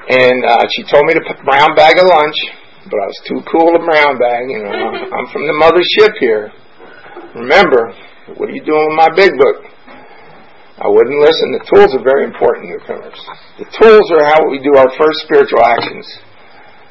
and 0.08 0.44
uh, 0.44 0.64
she 0.76 0.84
told 0.84 1.06
me 1.06 1.14
to 1.14 1.24
put 1.24 1.40
brown 1.44 1.72
bag 1.72 1.96
of 1.96 2.04
lunch, 2.04 2.36
but 2.84 2.98
I 3.00 3.06
was 3.08 3.20
too 3.24 3.40
cool 3.48 3.72
to 3.72 3.80
brown 3.80 4.20
bag. 4.20 4.52
You 4.52 4.60
know, 4.60 4.72
I'm 5.16 5.26
from 5.32 5.48
the 5.48 5.56
mothership 5.56 6.12
here. 6.20 6.52
Remember, 7.34 7.90
what 8.36 8.48
are 8.48 8.56
you 8.56 8.64
doing 8.64 8.84
with 8.92 8.98
my 9.00 9.10
big 9.16 9.32
book? 9.40 9.64
I 10.74 10.90
wouldn't 10.90 11.22
listen. 11.22 11.54
The 11.54 11.64
tools 11.70 11.94
are 11.94 12.02
very 12.02 12.26
important, 12.26 12.68
newcomers. 12.68 13.16
The 13.62 13.68
tools 13.78 14.06
are 14.10 14.26
how 14.26 14.42
we 14.50 14.58
do 14.58 14.74
our 14.74 14.90
first 14.98 15.22
spiritual 15.22 15.62
actions. 15.62 16.04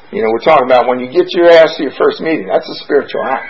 You 0.08 0.24
know, 0.24 0.30
we're 0.32 0.46
talking 0.46 0.64
about 0.64 0.88
when 0.88 0.98
you 0.98 1.12
get 1.12 1.28
your 1.36 1.52
ass 1.52 1.76
to 1.76 1.84
your 1.84 1.96
first 2.00 2.24
meeting. 2.24 2.48
That's 2.48 2.66
a 2.66 2.78
spiritual 2.82 3.20
act. 3.28 3.44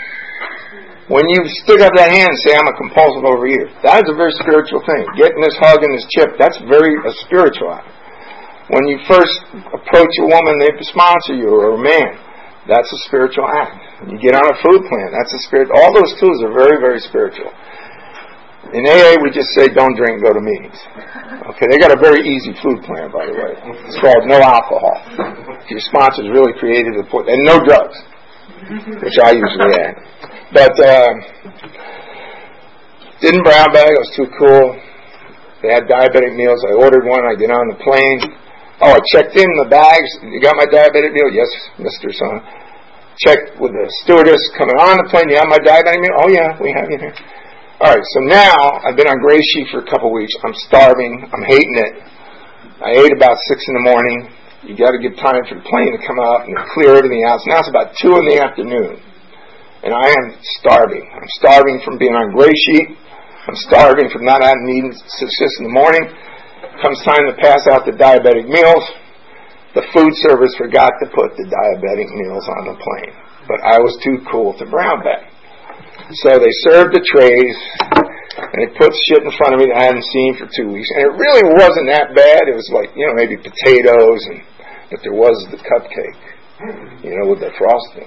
When 1.07 1.22
you 1.29 1.44
stick 1.62 1.85
up 1.85 1.92
that 1.94 2.09
hand 2.09 2.33
and 2.33 2.40
say, 2.42 2.57
I'm 2.57 2.64
a 2.64 2.77
compulsive 2.81 3.22
overeater, 3.29 3.68
that 3.85 4.03
is 4.03 4.09
a 4.09 4.16
very 4.16 4.33
spiritual 4.40 4.81
thing. 4.88 5.05
Getting 5.20 5.38
this 5.44 5.55
hug 5.61 5.85
and 5.85 5.92
this 5.92 6.09
chip, 6.09 6.35
that's 6.40 6.57
very 6.64 6.96
a 7.05 7.12
spiritual 7.29 7.77
act. 7.77 8.04
When 8.72 8.88
you 8.88 8.96
first 9.05 9.37
approach 9.77 10.12
a 10.24 10.27
woman, 10.27 10.57
they 10.57 10.72
sponsor 10.88 11.37
you, 11.37 11.53
or 11.53 11.77
a 11.77 11.81
man, 11.81 12.16
that's 12.64 12.88
a 12.88 13.00
spiritual 13.05 13.44
act. 13.44 14.09
You 14.09 14.16
get 14.16 14.33
on 14.33 14.44
a 14.48 14.57
food 14.64 14.81
plan, 14.88 15.12
that's 15.12 15.33
a 15.37 15.40
spirit. 15.44 15.68
All 15.68 15.92
those 15.92 16.16
tools 16.16 16.40
are 16.40 16.53
very, 16.53 16.81
very 16.81 17.00
spiritual. 17.00 17.53
In 18.72 18.88
AA, 18.88 19.20
we 19.20 19.29
just 19.29 19.53
say 19.53 19.68
don't 19.68 19.92
drink, 19.92 20.24
go 20.24 20.33
to 20.33 20.40
meetings. 20.40 20.81
Okay, 21.53 21.68
they 21.68 21.77
got 21.77 21.92
a 21.92 22.00
very 22.00 22.24
easy 22.24 22.57
food 22.64 22.81
plan, 22.88 23.12
by 23.12 23.29
the 23.29 23.37
way. 23.37 23.53
It's 23.85 24.00
called 24.00 24.24
no 24.24 24.40
alcohol. 24.40 24.96
Your 25.68 25.85
sponsor's 25.92 26.33
really 26.33 26.57
creative, 26.57 26.96
and 26.96 27.40
no 27.44 27.61
drugs, 27.61 28.00
which 29.05 29.20
I 29.20 29.37
usually 29.37 29.77
add. 29.77 29.94
But 30.57 30.74
uh, 30.81 31.12
didn't 33.20 33.44
brown 33.44 33.68
bag. 33.77 33.92
It 33.92 34.00
was 34.00 34.12
too 34.16 34.29
cool. 34.40 34.72
They 35.61 35.68
had 35.68 35.85
diabetic 35.85 36.33
meals. 36.33 36.64
I 36.64 36.72
ordered 36.81 37.05
one. 37.05 37.20
I 37.29 37.37
get 37.37 37.53
on 37.53 37.68
the 37.68 37.79
plane. 37.85 38.43
Oh, 38.83 38.91
I 38.91 39.01
checked 39.15 39.39
in 39.39 39.47
the 39.63 39.71
bags. 39.71 40.11
You 40.27 40.43
got 40.43 40.59
my 40.59 40.67
diabetic 40.67 41.15
meal? 41.15 41.31
Yes, 41.31 41.47
Mr. 41.79 42.11
Son. 42.11 42.43
Checked 43.23 43.55
with 43.63 43.71
the 43.71 43.87
stewardess 44.03 44.43
coming 44.59 44.75
on 44.83 44.99
the 44.99 45.07
plane. 45.15 45.31
You 45.31 45.39
have 45.39 45.47
my 45.47 45.63
diabetic 45.63 46.03
meal? 46.03 46.19
Oh, 46.19 46.27
yeah, 46.27 46.59
we 46.59 46.75
have 46.75 46.91
you 46.91 46.99
here. 46.99 47.15
All 47.79 47.95
right, 47.95 48.03
so 48.03 48.19
now 48.27 48.83
I've 48.83 48.99
been 48.99 49.07
on 49.07 49.23
gray 49.23 49.39
sheet 49.39 49.71
for 49.71 49.79
a 49.79 49.87
couple 49.87 50.11
weeks. 50.11 50.35
I'm 50.43 50.55
starving. 50.67 51.23
I'm 51.31 51.45
hating 51.47 51.77
it. 51.87 51.93
I 52.83 52.99
ate 52.99 53.15
about 53.15 53.39
6 53.47 53.63
in 53.63 53.75
the 53.79 53.87
morning. 53.87 54.19
You 54.67 54.75
got 54.75 54.91
to 54.91 54.99
give 54.99 55.15
time 55.23 55.39
for 55.47 55.55
the 55.55 55.67
plane 55.69 55.95
to 55.95 56.01
come 56.03 56.19
out 56.19 56.51
and 56.51 56.59
clear 56.75 56.99
everything 56.99 57.23
out. 57.31 57.39
So 57.47 57.55
now 57.55 57.63
it's 57.63 57.71
about 57.71 57.95
2 57.95 58.11
in 58.11 58.25
the 58.27 58.37
afternoon. 58.43 58.99
And 59.87 59.95
I 59.95 60.09
am 60.11 60.35
starving. 60.59 61.07
I'm 61.15 61.31
starving 61.39 61.79
from 61.85 62.01
being 62.01 62.17
on 62.17 62.35
gray 62.35 62.51
sheet. 62.67 62.99
I'm 63.47 63.59
starving 63.71 64.11
from 64.11 64.25
not 64.25 64.43
having 64.43 64.67
eaten 64.73 64.91
since 64.91 65.53
in 65.61 65.71
the 65.71 65.75
morning 65.77 66.09
comes 66.83 67.00
time 67.05 67.24
to 67.29 67.35
pass 67.40 67.66
out 67.66 67.85
the 67.85 67.96
diabetic 67.96 68.48
meals, 68.48 68.85
the 69.74 69.83
food 69.90 70.12
service 70.29 70.55
forgot 70.55 70.92
to 71.03 71.07
put 71.11 71.35
the 71.35 71.46
diabetic 71.50 72.09
meals 72.14 72.46
on 72.61 72.70
the 72.70 72.77
plane. 72.79 73.14
But 73.50 73.61
I 73.61 73.83
was 73.83 73.98
too 74.00 74.22
cool 74.31 74.57
to 74.59 74.64
brown 74.66 75.03
bag. 75.03 75.29
So 76.24 76.38
they 76.38 76.53
served 76.68 76.94
the 76.94 77.03
trays, 77.03 77.57
and 78.37 78.59
they 78.61 78.70
put 78.77 78.92
shit 79.09 79.24
in 79.24 79.33
front 79.35 79.57
of 79.57 79.59
me 79.61 79.72
that 79.72 79.79
I 79.79 79.85
hadn't 79.88 80.07
seen 80.12 80.37
for 80.37 80.46
two 80.46 80.68
weeks. 80.68 80.88
And 80.94 81.09
it 81.09 81.14
really 81.16 81.44
wasn't 81.57 81.88
that 81.90 82.12
bad. 82.12 82.46
It 82.46 82.57
was 82.57 82.68
like, 82.70 82.92
you 82.94 83.09
know, 83.09 83.14
maybe 83.16 83.40
potatoes, 83.40 84.20
and 84.31 84.42
but 84.90 85.00
there 85.03 85.16
was 85.16 85.35
the 85.50 85.59
cupcake, 85.59 86.22
you 87.03 87.11
know, 87.16 87.31
with 87.33 87.40
the 87.40 87.50
frosting. 87.59 88.07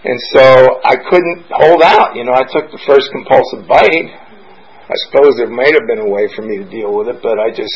And 0.00 0.18
so 0.32 0.80
I 0.80 0.96
couldn't 0.96 1.44
hold 1.50 1.82
out. 1.82 2.16
You 2.16 2.24
know, 2.24 2.32
I 2.32 2.48
took 2.48 2.70
the 2.72 2.80
first 2.86 3.10
compulsive 3.12 3.68
bite, 3.68 4.08
I 4.90 4.96
suppose 5.06 5.38
there 5.38 5.46
might 5.46 5.70
have 5.70 5.86
been 5.86 6.02
a 6.02 6.10
way 6.10 6.26
for 6.34 6.42
me 6.42 6.58
to 6.58 6.66
deal 6.66 6.90
with 6.90 7.06
it, 7.06 7.22
but 7.22 7.38
I 7.38 7.54
just 7.54 7.70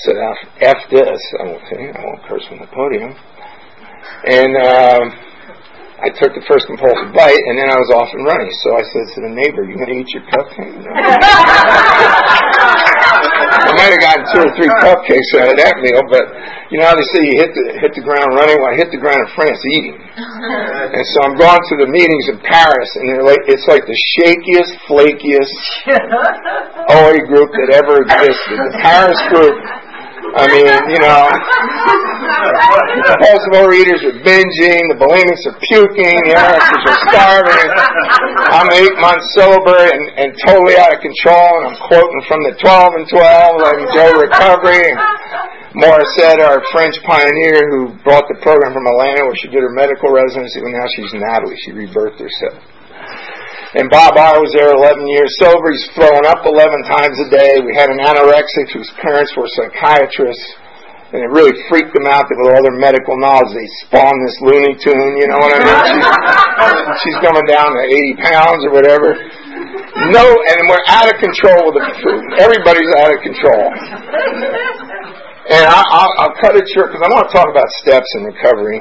said, 0.00 0.16
F 0.64 0.88
this. 0.88 1.20
I 1.36 1.44
won't, 1.44 1.60
I 1.68 2.00
won't 2.00 2.24
curse 2.24 2.46
from 2.48 2.64
the 2.64 2.70
podium. 2.72 3.12
And 4.24 4.56
um, 4.56 5.12
I 6.00 6.08
took 6.08 6.32
the 6.32 6.40
first 6.48 6.64
compulsive 6.64 7.12
bite, 7.12 7.44
and 7.44 7.60
then 7.60 7.68
I 7.68 7.76
was 7.76 7.92
off 7.92 8.08
and 8.16 8.24
running. 8.24 8.48
So 8.64 8.72
I 8.72 8.80
said 8.88 9.04
to 9.14 9.20
the 9.28 9.32
neighbor, 9.36 9.68
"You 9.68 9.76
going 9.76 9.92
to 9.92 10.00
eat 10.00 10.08
your 10.16 10.24
cupcake?" 10.32 10.80
No. 12.60 12.86
I 13.50 13.74
might 13.74 13.90
have 13.90 14.02
gotten 14.02 14.24
two 14.30 14.40
or 14.46 14.50
three 14.54 14.70
cupcakes 14.78 15.30
out 15.42 15.50
of 15.50 15.56
that 15.58 15.82
meal, 15.82 16.06
but 16.06 16.22
you 16.70 16.78
know 16.78 16.86
how 16.86 16.94
they 16.94 17.08
say 17.10 17.26
you 17.26 17.36
hit 17.42 17.50
the 17.50 17.64
hit 17.82 17.92
the 17.98 18.04
ground 18.06 18.30
running. 18.38 18.62
Well, 18.62 18.70
I 18.70 18.78
hit 18.78 18.94
the 18.94 19.02
ground 19.02 19.26
in 19.26 19.30
France 19.34 19.58
eating, 19.74 19.98
and 20.94 21.04
so 21.14 21.26
I'm 21.26 21.34
going 21.34 21.58
to 21.58 21.74
the 21.82 21.90
meetings 21.90 22.30
in 22.30 22.38
Paris, 22.46 22.90
and 22.94 23.10
they're 23.10 23.26
like 23.26 23.42
it's 23.50 23.66
like 23.66 23.82
the 23.90 23.98
shakiest, 24.22 24.70
flakiest 24.86 25.56
OA 26.94 27.18
group 27.26 27.50
that 27.58 27.74
ever 27.74 28.06
existed. 28.06 28.54
The 28.54 28.78
Paris 28.86 29.18
group 29.34 29.58
I 30.30 30.46
mean, 30.46 30.70
you 30.94 31.00
know, 31.02 31.26
compulsive 33.10 33.52
overeaters 33.58 34.02
are 34.06 34.18
binging, 34.22 34.82
the 34.86 34.98
bulimics 34.98 35.42
are 35.50 35.58
puking, 35.66 36.16
the 36.22 36.38
anorexics 36.38 36.86
are 36.86 37.00
starving. 37.10 37.68
I'm 38.54 38.70
eight 38.78 38.96
months 39.02 39.26
sober 39.34 39.74
and, 39.74 40.02
and 40.22 40.28
totally 40.46 40.78
out 40.78 40.94
of 40.94 41.02
control, 41.02 41.50
and 41.62 41.74
I'm 41.74 41.78
quoting 41.82 42.22
from 42.30 42.40
the 42.46 42.54
12 42.62 42.98
and 43.02 43.06
12 43.10 43.66
like 43.66 43.80
Joe 43.90 44.12
Recovery. 44.22 44.94
Morissette, 45.74 46.42
our 46.42 46.62
French 46.74 46.98
pioneer 47.06 47.62
who 47.70 47.94
brought 48.02 48.26
the 48.26 48.38
program 48.42 48.74
from 48.74 48.86
Atlanta 48.86 49.22
where 49.22 49.38
she 49.38 49.46
did 49.48 49.62
her 49.62 49.70
medical 49.70 50.10
residency, 50.10 50.58
well, 50.62 50.74
now 50.74 50.86
she's 50.98 51.14
Natalie. 51.14 51.58
She 51.62 51.70
rebirthed 51.70 52.18
herself. 52.18 52.58
And 53.70 53.86
Bob 53.86 54.18
R 54.18 54.42
was 54.42 54.50
there 54.50 54.74
11 54.74 55.06
years 55.06 55.30
sober. 55.38 55.70
He's 55.70 55.86
throwing 55.94 56.26
up 56.26 56.42
11 56.42 56.90
times 56.90 57.14
a 57.22 57.28
day. 57.30 57.62
We 57.62 57.70
had 57.78 57.86
an 57.86 58.02
anorexic 58.02 58.74
whose 58.74 58.90
parents 58.98 59.30
were 59.38 59.46
psychiatrists. 59.54 60.42
And 61.10 61.22
it 61.22 61.30
really 61.30 61.54
freaked 61.66 61.90
them 61.94 62.06
out 62.06 62.26
that 62.30 62.38
with 62.38 62.54
all 62.54 62.62
their 62.62 62.78
medical 62.78 63.18
knowledge, 63.18 63.50
they 63.50 63.66
spawned 63.86 64.18
this 64.22 64.38
Looney 64.46 64.74
Tune, 64.78 65.18
you 65.18 65.26
know 65.26 65.42
what 65.42 65.54
I 65.54 65.58
mean? 65.58 65.74
She's, 65.90 67.14
she's 67.14 67.18
coming 67.18 67.42
down 67.50 67.74
to 67.74 67.82
80 67.82 68.30
pounds 68.30 68.62
or 68.62 68.70
whatever. 68.70 69.18
No, 70.14 70.22
and 70.22 70.58
we're 70.70 70.86
out 70.86 71.10
of 71.10 71.18
control 71.18 71.74
with 71.74 71.82
the 71.82 71.86
food. 71.98 72.22
Everybody's 72.38 72.90
out 73.02 73.10
of 73.10 73.18
control. 73.26 73.64
And 75.50 75.66
I, 75.66 75.82
I'll, 75.82 76.12
I'll 76.30 76.36
cut 76.38 76.54
it 76.54 76.62
short 76.70 76.94
because 76.94 77.02
I 77.02 77.10
want 77.10 77.26
to 77.26 77.34
talk 77.34 77.50
about 77.50 77.66
steps 77.82 78.06
in 78.18 78.30
recovery. 78.30 78.78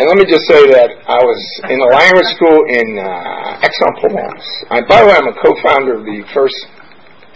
And 0.00 0.08
let 0.08 0.16
me 0.16 0.24
just 0.24 0.48
say 0.48 0.64
that 0.80 0.96
I 1.12 1.20
was 1.20 1.40
in 1.68 1.76
a 1.76 1.88
language 1.92 2.24
school 2.32 2.64
in 2.72 2.96
uh, 2.96 3.60
Aix-en-Provence. 3.60 4.40
I, 4.72 4.80
by 4.88 5.04
the 5.04 5.12
way, 5.12 5.16
I'm 5.20 5.28
a 5.28 5.36
co-founder 5.36 6.00
of 6.00 6.08
the 6.08 6.24
first 6.32 6.56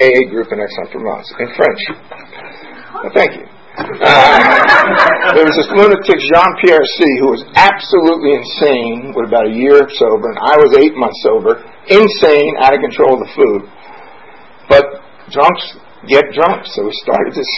AA 0.01 0.25
group 0.33 0.49
in 0.49 0.57
Aix-en-Provence 0.65 1.29
in 1.45 1.49
French. 1.61 1.83
Well, 3.05 3.13
thank 3.13 3.37
you. 3.37 3.45
Uh, 3.77 5.37
there 5.37 5.45
was 5.45 5.61
this 5.61 5.69
lunatic 5.77 6.17
Jean-Pierre 6.17 6.89
C. 6.89 7.05
who 7.21 7.37
was 7.37 7.45
absolutely 7.53 8.33
insane 8.33 9.13
with 9.13 9.29
about 9.29 9.45
a 9.45 9.53
year 9.53 9.85
sober, 10.01 10.33
and 10.33 10.41
I 10.41 10.57
was 10.57 10.73
eight 10.81 10.97
months 10.97 11.21
sober, 11.21 11.61
insane, 11.93 12.65
out 12.65 12.73
of 12.73 12.81
control 12.81 13.21
of 13.21 13.29
the 13.29 13.33
food. 13.37 13.61
But 14.73 15.05
drunks 15.29 15.77
get 16.09 16.33
drunk, 16.33 16.65
so 16.65 16.89
we 16.89 16.97
started 16.97 17.37
this 17.37 17.53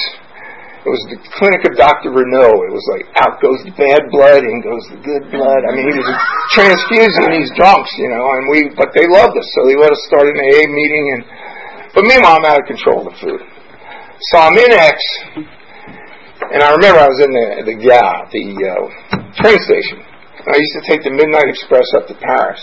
it 0.86 0.94
was 0.94 1.02
the 1.10 1.18
clinic 1.34 1.66
of 1.66 1.74
Dr. 1.74 2.14
Renault. 2.14 2.62
It 2.62 2.70
was 2.70 2.86
like 2.94 3.10
out 3.18 3.42
goes 3.42 3.58
the 3.66 3.74
bad 3.74 4.06
blood, 4.14 4.46
in 4.46 4.62
goes 4.62 4.86
the 4.86 5.02
good 5.02 5.26
blood. 5.34 5.66
I 5.66 5.74
mean, 5.74 5.90
he 5.90 5.98
was 5.98 6.06
transfusing 6.54 7.26
these 7.34 7.50
drunks, 7.58 7.90
you 7.98 8.06
know, 8.06 8.22
and 8.22 8.46
we, 8.46 8.70
but 8.70 8.94
they 8.94 9.02
loved 9.10 9.34
us, 9.34 9.50
so 9.58 9.66
they 9.66 9.74
let 9.74 9.90
us 9.90 9.98
start 10.06 10.30
an 10.30 10.38
AA 10.38 10.70
meeting. 10.70 11.04
And 11.18 11.22
but 11.90 12.06
meanwhile, 12.06 12.38
I'm 12.38 12.46
out 12.46 12.62
of 12.62 12.70
control 12.70 13.02
of 13.02 13.10
the 13.10 13.18
food. 13.18 13.42
So 14.30 14.34
I'm 14.38 14.54
in 14.54 14.70
Aix, 14.70 14.98
and 16.54 16.62
I 16.62 16.70
remember 16.78 17.02
I 17.02 17.10
was 17.10 17.18
in 17.18 17.34
the 17.34 17.46
the 17.66 17.76
yeah 17.82 18.22
the 18.30 18.46
uh, 18.62 18.86
train 19.42 19.58
station. 19.66 20.06
I 20.46 20.54
used 20.54 20.74
to 20.78 20.84
take 20.86 21.02
the 21.02 21.10
Midnight 21.10 21.50
Express 21.50 21.90
up 21.98 22.06
to 22.06 22.14
Paris, 22.14 22.62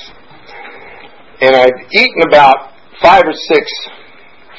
and 1.44 1.60
I'd 1.60 1.76
eaten 1.92 2.24
about 2.24 2.72
five 3.04 3.28
or 3.28 3.36
six 3.52 3.68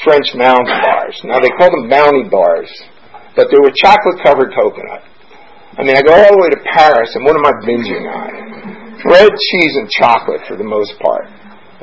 French 0.05 0.37
mounds 0.37 0.69
bars. 0.69 1.17
Now 1.25 1.41
they 1.41 1.49
call 1.57 1.73
them 1.73 1.89
bounty 1.89 2.29
bars 2.29 2.69
but 3.35 3.51
they 3.51 3.59
were 3.59 3.75
chocolate 3.75 4.23
covered 4.23 4.55
coconut. 4.55 5.03
I 5.75 5.83
mean, 5.83 5.99
I 5.99 6.03
go 6.07 6.15
all 6.15 6.39
the 6.39 6.43
way 6.43 6.51
to 6.55 6.61
Paris, 6.71 7.11
and 7.19 7.27
what 7.27 7.35
am 7.35 7.43
I 7.43 7.55
binging 7.67 8.07
on? 8.07 8.31
Bread, 9.03 9.31
cheese, 9.51 9.75
and 9.75 9.91
chocolate 9.91 10.47
for 10.47 10.55
the 10.55 10.65
most 10.65 10.95
part. 11.03 11.27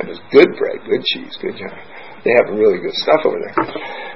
And 0.00 0.08
it's 0.08 0.20
good 0.32 0.48
bread, 0.56 0.80
good 0.88 1.04
cheese, 1.04 1.36
good 1.44 1.60
job. 1.60 1.76
They 2.24 2.32
have 2.38 2.54
really 2.54 2.78
good 2.78 2.94
stuff 2.94 3.20
over 3.28 3.36
there. 3.36 3.54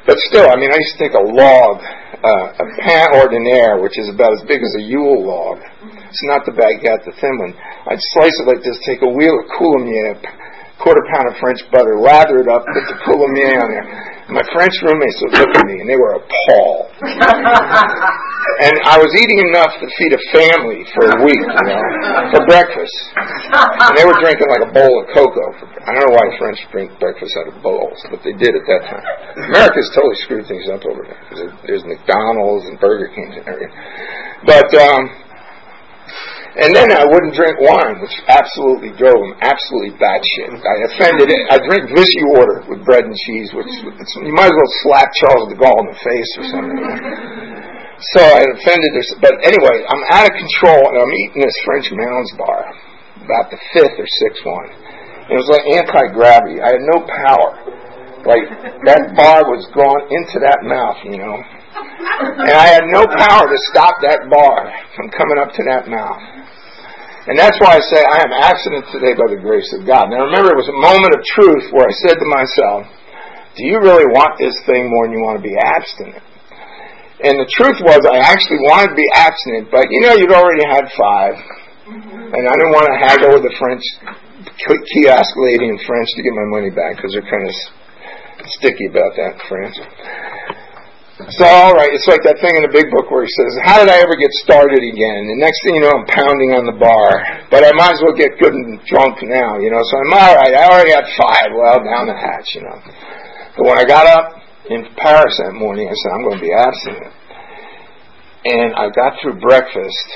But 0.07 0.17
still, 0.31 0.47
I 0.47 0.55
mean, 0.55 0.71
I 0.71 0.79
used 0.79 0.95
to 0.97 1.01
take 1.03 1.19
a 1.19 1.27
log, 1.27 1.83
uh, 1.83 2.63
a 2.63 2.67
pain 2.79 3.11
ordinaire, 3.19 3.83
which 3.83 3.99
is 3.99 4.09
about 4.09 4.33
as 4.39 4.47
big 4.47 4.63
as 4.63 4.73
a 4.79 4.83
Yule 4.87 5.27
log. 5.27 5.59
It's 6.07 6.25
not 6.31 6.47
the 6.47 6.55
baguette, 6.55 7.03
the 7.05 7.13
thin 7.19 7.35
one. 7.37 7.53
I'd 7.91 8.01
slice 8.15 8.33
it 8.41 8.47
like 8.47 8.63
this, 8.63 8.79
take 8.87 9.03
a 9.03 9.11
wheel 9.11 9.35
of 9.35 9.51
coulommiers, 9.59 10.23
quarter 10.79 11.03
pound 11.13 11.29
of 11.29 11.37
French 11.41 11.61
butter, 11.73 11.99
lather 11.99 12.41
it 12.41 12.49
up, 12.49 12.65
put 12.65 12.85
the 12.89 12.97
coulommiers 13.05 13.59
on 13.61 13.69
there 13.73 14.17
my 14.27 14.43
French 14.51 14.75
roommates 14.83 15.23
would 15.23 15.39
look 15.39 15.55
at 15.55 15.67
me 15.67 15.79
and 15.79 15.87
they 15.87 15.95
were 15.95 16.19
appalled. 16.19 16.91
and 18.67 18.75
I 18.83 18.99
was 18.99 19.11
eating 19.15 19.39
enough 19.55 19.71
to 19.79 19.87
feed 19.87 20.13
a 20.19 20.23
family 20.35 20.83
for 20.99 21.05
a 21.15 21.19
week, 21.23 21.39
you 21.39 21.67
know, 21.71 21.83
for 22.35 22.43
breakfast. 22.51 22.97
And 23.87 23.95
they 23.95 24.03
were 24.03 24.19
drinking 24.19 24.51
like 24.51 24.67
a 24.67 24.73
bowl 24.75 24.91
of 24.99 25.07
cocoa. 25.15 25.49
For, 25.63 25.71
I 25.79 25.95
don't 25.95 26.11
know 26.11 26.15
why 26.19 26.27
French 26.43 26.59
drink 26.75 26.91
breakfast 26.99 27.39
out 27.39 27.55
of 27.55 27.63
bowls, 27.63 28.03
but 28.11 28.19
they 28.27 28.35
did 28.35 28.51
at 28.59 28.67
that 28.67 28.83
time. 28.91 29.07
America's 29.47 29.91
totally 29.95 30.19
screwed 30.27 30.47
things 30.51 30.67
up 30.75 30.83
over 30.83 31.07
there. 31.07 31.23
There's 31.63 31.87
McDonald's 31.87 32.67
and 32.67 32.83
Burger 32.83 33.15
Kings 33.15 33.39
and 33.39 33.47
everything. 33.47 33.75
But 34.43 34.75
um, 34.75 35.26
and 36.57 36.73
then 36.73 36.89
I 36.89 37.05
wouldn't 37.05 37.37
drink 37.37 37.61
wine, 37.61 38.01
which 38.01 38.17
absolutely 38.33 38.97
drove 38.97 39.17
him 39.17 39.37
absolutely 39.45 39.93
batshit. 40.01 40.57
I 40.57 40.77
offended 40.89 41.29
it. 41.29 41.43
I 41.53 41.61
drink 41.61 41.93
Vichy 41.93 42.25
water 42.33 42.65
with 42.65 42.81
bread 42.85 43.05
and 43.05 43.17
cheese, 43.29 43.53
which 43.53 43.69
you 44.25 44.33
might 44.33 44.49
as 44.49 44.57
well 44.57 44.73
slap 44.85 45.09
Charles 45.21 45.53
de 45.53 45.57
Gaulle 45.61 45.85
in 45.85 45.89
the 45.93 46.01
face 46.01 46.33
or 46.41 46.45
something. 46.49 46.81
So 48.17 48.21
I 48.21 48.45
offended 48.57 48.93
her. 48.93 49.05
But 49.21 49.35
anyway, 49.45 49.85
I'm 49.85 50.05
out 50.13 50.29
of 50.29 50.35
control, 50.37 50.81
and 50.93 50.97
I'm 51.01 51.13
eating 51.13 51.41
this 51.45 51.57
French 51.65 51.89
Mounds 51.93 52.33
bar, 52.37 52.73
about 53.25 53.49
the 53.53 53.61
fifth 53.73 53.97
or 53.97 54.09
sixth 54.25 54.45
one. 54.45 54.69
It 55.29 55.37
was 55.37 55.49
like 55.49 55.65
anti-gravity. 55.77 56.61
I 56.61 56.77
had 56.77 56.85
no 56.85 57.03
power. 57.05 57.53
Like, 58.27 58.47
that 58.87 59.15
bar 59.15 59.47
was 59.47 59.67
going 59.71 60.05
into 60.11 60.39
that 60.43 60.63
mouth, 60.67 60.99
you 61.05 61.19
know. 61.19 61.37
And 61.37 62.53
I 62.53 62.67
had 62.75 62.85
no 62.91 63.07
power 63.07 63.47
to 63.47 63.59
stop 63.71 63.95
that 64.03 64.29
bar 64.31 64.71
from 64.95 65.11
coming 65.15 65.39
up 65.39 65.55
to 65.55 65.63
that 65.67 65.89
mouth. 65.89 66.36
And 67.27 67.35
that's 67.35 67.59
why 67.59 67.75
I 67.75 67.83
say 67.91 68.01
I 68.07 68.23
am 68.23 68.31
abstinent 68.31 68.87
today 68.95 69.15
by 69.19 69.27
the 69.27 69.43
grace 69.43 69.67
of 69.75 69.83
God. 69.83 70.15
Now 70.15 70.31
remember, 70.31 70.55
it 70.55 70.59
was 70.59 70.71
a 70.71 70.79
moment 70.79 71.11
of 71.11 71.21
truth 71.27 71.75
where 71.75 71.87
I 71.87 71.95
said 72.07 72.17
to 72.23 72.29
myself, 72.31 72.87
do 73.59 73.67
you 73.67 73.83
really 73.83 74.07
want 74.07 74.39
this 74.39 74.55
thing 74.63 74.87
more 74.87 75.11
than 75.11 75.19
you 75.19 75.23
want 75.27 75.43
to 75.43 75.47
be 75.47 75.57
abstinent? 75.59 76.23
And 77.27 77.41
the 77.41 77.49
truth 77.51 77.83
was, 77.83 78.05
I 78.07 78.23
actually 78.23 78.63
wanted 78.63 78.95
to 78.95 78.99
be 79.01 79.09
abstinent, 79.17 79.73
but 79.75 79.91
you 79.91 80.07
know, 80.07 80.15
you'd 80.15 80.31
already 80.31 80.63
had 80.69 80.87
5 80.87 81.67
and 81.87 82.43
I 82.47 82.53
didn't 82.55 82.75
want 82.75 82.87
to 82.91 82.97
haggle 82.99 83.31
with 83.35 83.43
the 83.43 83.55
French 83.59 83.83
kiosk 84.95 85.33
lady 85.39 85.67
in 85.67 85.79
French 85.83 86.09
to 86.15 86.23
get 86.23 86.35
my 86.35 86.47
money 86.51 86.71
back 86.71 86.95
because 86.95 87.11
they're 87.11 87.27
kind 87.27 87.47
of 87.47 87.55
sticky 88.59 88.87
about 88.87 89.15
that 89.19 89.35
in 89.35 89.43
France. 89.51 89.79
So, 91.17 91.49
all 91.49 91.73
right, 91.73 91.89
it's 91.97 92.05
like 92.05 92.21
that 92.29 92.37
thing 92.45 92.61
in 92.61 92.63
the 92.69 92.69
big 92.69 92.93
book 92.93 93.09
where 93.09 93.25
he 93.25 93.33
says, 93.41 93.57
How 93.65 93.81
did 93.81 93.89
I 93.89 94.05
ever 94.05 94.21
get 94.21 94.29
started 94.45 94.85
again? 94.85 95.33
And 95.33 95.41
next 95.41 95.65
thing 95.65 95.81
you 95.81 95.89
know, 95.89 95.97
I'm 95.97 96.05
pounding 96.05 96.53
on 96.53 96.69
the 96.69 96.77
bar. 96.77 97.25
But 97.49 97.65
I 97.65 97.73
might 97.73 97.97
as 97.97 98.05
well 98.05 98.13
get 98.13 98.37
good 98.37 98.53
and 98.53 98.77
drunk 98.85 99.25
now, 99.25 99.57
you 99.57 99.73
know. 99.73 99.81
So 99.81 99.95
I'm 99.97 100.13
all 100.13 100.37
right. 100.37 100.53
I 100.53 100.69
already 100.69 100.93
had 100.93 101.09
five. 101.17 101.57
Well, 101.57 101.81
down 101.81 102.13
the 102.13 102.19
hatch, 102.21 102.53
you 102.53 102.69
know. 102.69 102.77
But 103.57 103.65
when 103.65 103.81
I 103.81 103.89
got 103.89 104.05
up 104.05 104.45
in 104.69 104.85
Paris 105.01 105.41
that 105.41 105.57
morning, 105.57 105.89
I 105.89 105.97
said, 106.05 106.13
I'm 106.13 106.21
going 106.21 106.37
to 106.37 106.45
be 106.45 106.53
abstinent. 106.53 107.13
And 108.45 108.69
I 108.77 108.93
got 108.93 109.17
through 109.25 109.41
breakfast. 109.41 110.07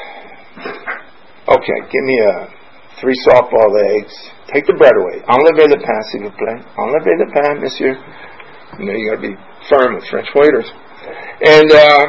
Okay, 1.48 1.78
give 1.88 2.04
me 2.04 2.20
a 2.28 2.52
three 3.00 3.16
softball 3.24 3.72
eggs. 3.96 4.12
Take 4.52 4.68
the 4.68 4.76
bread 4.76 5.00
away. 5.00 5.24
Enlevez 5.24 5.64
le 5.64 5.80
pain, 5.80 6.02
s'il 6.12 6.28
vous 6.28 6.36
plaît. 6.36 6.60
Enlevez 6.76 7.16
le 7.16 7.28
pain, 7.32 7.56
monsieur. 7.56 7.96
You 8.76 8.84
know, 8.84 8.92
you 8.92 9.08
got 9.08 9.24
to 9.24 9.28
be 9.32 9.36
firm 9.72 9.96
with 9.96 10.04
French 10.12 10.28
waiters. 10.36 10.68
And 11.40 11.68
um, 11.72 12.06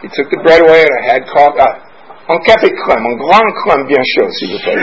he 0.00 0.08
took 0.08 0.30
the 0.30 0.40
bread 0.42 0.62
away, 0.62 0.82
and 0.82 0.94
I 0.98 1.02
had 1.12 1.22
coffee. 1.28 1.60
Uh, 1.60 1.92
un 2.28 2.38
café 2.46 2.70
crème, 2.70 3.04
un 3.04 3.16
grand 3.16 3.50
crème 3.64 3.86
bien 3.86 4.02
chaud, 4.14 4.28
s'il 4.30 4.52
vous 4.52 4.62
plaît. 4.62 4.78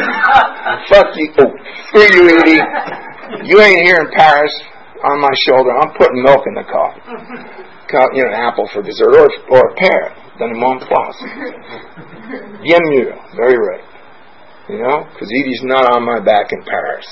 Fuck 0.90 1.16
you. 1.16 1.34
Oh, 1.40 1.52
screw 1.88 2.08
you, 2.14 2.30
Edie. 2.40 2.62
You 3.44 3.62
ain't 3.62 3.86
here 3.86 4.00
in 4.02 4.10
Paris 4.12 4.52
on 5.04 5.20
my 5.20 5.34
shoulder. 5.48 5.72
I'm 5.72 5.94
putting 5.98 6.22
milk 6.24 6.44
in 6.48 6.54
the 6.56 6.64
coffee. 6.64 7.02
You 8.14 8.24
know, 8.24 8.30
an 8.30 8.36
apple 8.36 8.70
for 8.72 8.84
dessert, 8.84 9.16
or, 9.16 9.30
or 9.50 9.72
a 9.72 9.76
pear. 9.76 10.14
Donnez-moi 10.38 10.80
place. 10.80 11.20
Bien 12.64 12.80
mieux. 12.84 13.12
Very 13.36 13.58
right. 13.58 13.84
You 14.70 14.78
know, 14.78 15.04
because 15.12 15.28
Edie's 15.34 15.64
not 15.64 15.90
on 15.90 16.06
my 16.06 16.20
back 16.20 16.52
in 16.52 16.62
Paris. 16.62 17.08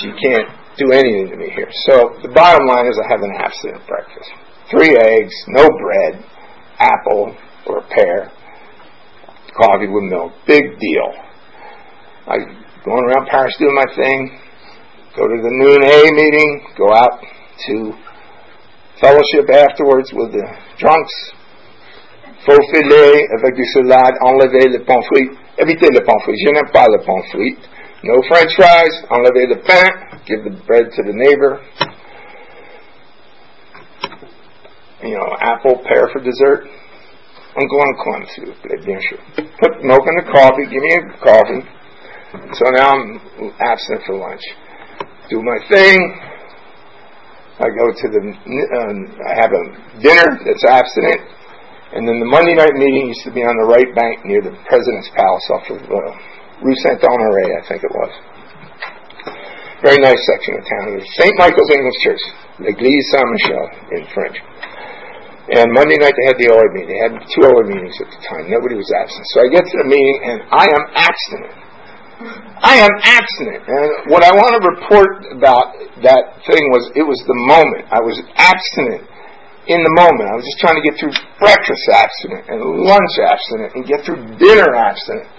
she 0.00 0.08
can't 0.16 0.48
do 0.78 0.90
anything 0.90 1.28
to 1.28 1.36
me 1.36 1.50
here. 1.54 1.68
So 1.84 2.16
the 2.22 2.32
bottom 2.32 2.66
line 2.66 2.86
is 2.86 2.98
I 2.98 3.06
have 3.12 3.20
an 3.20 3.32
abstinent 3.36 3.86
breakfast. 3.86 4.30
Three 4.70 4.96
eggs, 4.96 5.34
no 5.48 5.68
bread, 5.78 6.24
apple 6.78 7.36
or 7.66 7.82
pear, 7.88 8.32
coffee 9.56 9.86
with 9.86 10.04
milk. 10.10 10.32
Big 10.46 10.64
deal. 10.78 11.10
I 12.26 12.38
going 12.84 13.04
around 13.04 13.26
Paris 13.28 13.54
doing 13.58 13.74
my 13.74 13.94
thing, 13.94 14.38
go 15.16 15.26
to 15.26 15.36
the 15.42 15.50
noon 15.50 15.82
A 15.82 16.12
meeting, 16.14 16.66
go 16.76 16.92
out 16.92 17.22
to 17.66 17.94
fellowship 19.00 19.50
afterwards 19.50 20.10
with 20.12 20.32
the 20.32 20.46
drunks, 20.78 21.14
faux 22.46 22.62
filet 22.74 23.26
avec 23.38 23.54
du 23.54 23.64
salade, 23.74 24.14
enlever 24.22 24.70
le 24.70 24.84
pommes 24.84 25.02
frites, 25.02 25.34
éviter 25.58 25.90
le 25.90 26.02
pommes 26.02 26.22
frites. 26.24 26.42
Je 26.46 26.52
n'aime 26.52 26.72
pas 26.72 26.86
le 26.88 26.98
pommes 27.04 27.26
frites. 27.30 27.68
No 28.04 28.22
french 28.28 28.54
fries, 28.54 28.94
enlever 29.10 29.46
le 29.46 29.56
pain, 29.62 29.90
give 30.26 30.44
the 30.44 30.54
bread 30.66 30.90
to 30.94 31.02
the 31.02 31.12
neighbor. 31.12 31.60
You 35.06 35.14
know, 35.14 35.36
apple, 35.40 35.78
pear 35.86 36.08
for 36.12 36.20
dessert. 36.20 36.66
I'm 37.56 37.68
going 37.68 37.94
vous 38.44 38.58
plaît, 38.60 38.84
bien 38.84 39.00
sûr. 39.00 39.16
Put 39.58 39.80
milk 39.82 40.04
in 40.04 40.14
the 40.20 40.28
coffee, 40.30 40.66
give 40.68 40.82
me 40.82 40.92
a 40.92 41.02
coffee. 41.24 41.64
So 42.52 42.64
now 42.74 42.90
I'm 42.92 43.20
absent 43.60 44.02
for 44.04 44.18
lunch. 44.18 44.42
Do 45.30 45.40
my 45.40 45.56
thing. 45.70 45.96
I 47.56 47.72
go 47.72 47.86
to 47.88 48.06
the, 48.12 48.20
uh, 48.20 49.30
I 49.30 49.34
have 49.40 49.52
a 49.56 49.64
dinner 50.04 50.36
that's 50.44 50.64
abstinent. 50.68 51.22
And 51.96 52.04
then 52.04 52.20
the 52.20 52.28
Monday 52.28 52.52
night 52.52 52.74
meeting 52.74 53.08
used 53.08 53.24
to 53.24 53.32
be 53.32 53.40
on 53.40 53.56
the 53.56 53.64
right 53.64 53.88
bank 53.96 54.26
near 54.26 54.42
the 54.42 54.52
President's 54.68 55.08
Palace 55.16 55.48
off 55.56 55.64
of 55.70 55.80
uh, 55.80 56.12
Rue 56.60 56.76
Saint 56.84 57.00
Honore, 57.00 57.56
I 57.56 57.64
think 57.64 57.80
it 57.80 57.94
was. 57.94 58.12
Very 59.80 60.00
nice 60.04 60.20
section 60.28 60.60
of 60.60 60.62
town. 60.68 61.00
St. 61.16 61.34
Michael's 61.38 61.72
English 61.72 61.98
Church, 62.04 62.22
L'Église 62.60 63.06
Saint 63.16 63.28
Michel 63.32 63.66
in 63.96 64.04
French. 64.12 64.36
And 65.46 65.70
Monday 65.70 65.94
night 66.02 66.14
they 66.18 66.26
had 66.26 66.38
the 66.42 66.50
OA 66.50 66.66
meeting. 66.74 66.90
They 66.90 67.02
had 67.06 67.14
two 67.30 67.46
OA 67.46 67.62
meetings 67.62 67.94
at 68.02 68.10
the 68.10 68.20
time. 68.26 68.50
Nobody 68.50 68.74
was 68.74 68.90
absent. 68.90 69.22
So 69.30 69.42
I 69.42 69.46
get 69.46 69.62
to 69.62 69.76
the 69.78 69.86
meeting 69.86 70.18
and 70.26 70.38
I 70.50 70.66
am 70.66 70.84
abstinent. 70.90 71.54
I 72.64 72.82
am 72.82 72.94
abstinent. 72.98 73.62
And 73.62 74.10
what 74.10 74.24
I 74.26 74.32
want 74.34 74.58
to 74.58 74.62
report 74.64 75.10
about 75.30 75.76
that 76.02 76.42
thing 76.48 76.64
was 76.74 76.90
it 76.98 77.06
was 77.06 77.20
the 77.30 77.38
moment. 77.46 77.86
I 77.94 78.02
was 78.02 78.18
abstinent 78.34 79.06
in 79.70 79.82
the 79.82 79.94
moment. 79.94 80.26
I 80.30 80.34
was 80.34 80.46
just 80.46 80.58
trying 80.58 80.78
to 80.80 80.84
get 80.86 80.98
through 80.98 81.14
breakfast 81.38 81.84
abstinent 81.94 82.48
and 82.50 82.58
lunch 82.82 83.14
abstinent 83.22 83.70
and 83.76 83.82
get 83.86 84.02
through 84.02 84.18
dinner 84.42 84.74
abstinent. 84.74 85.30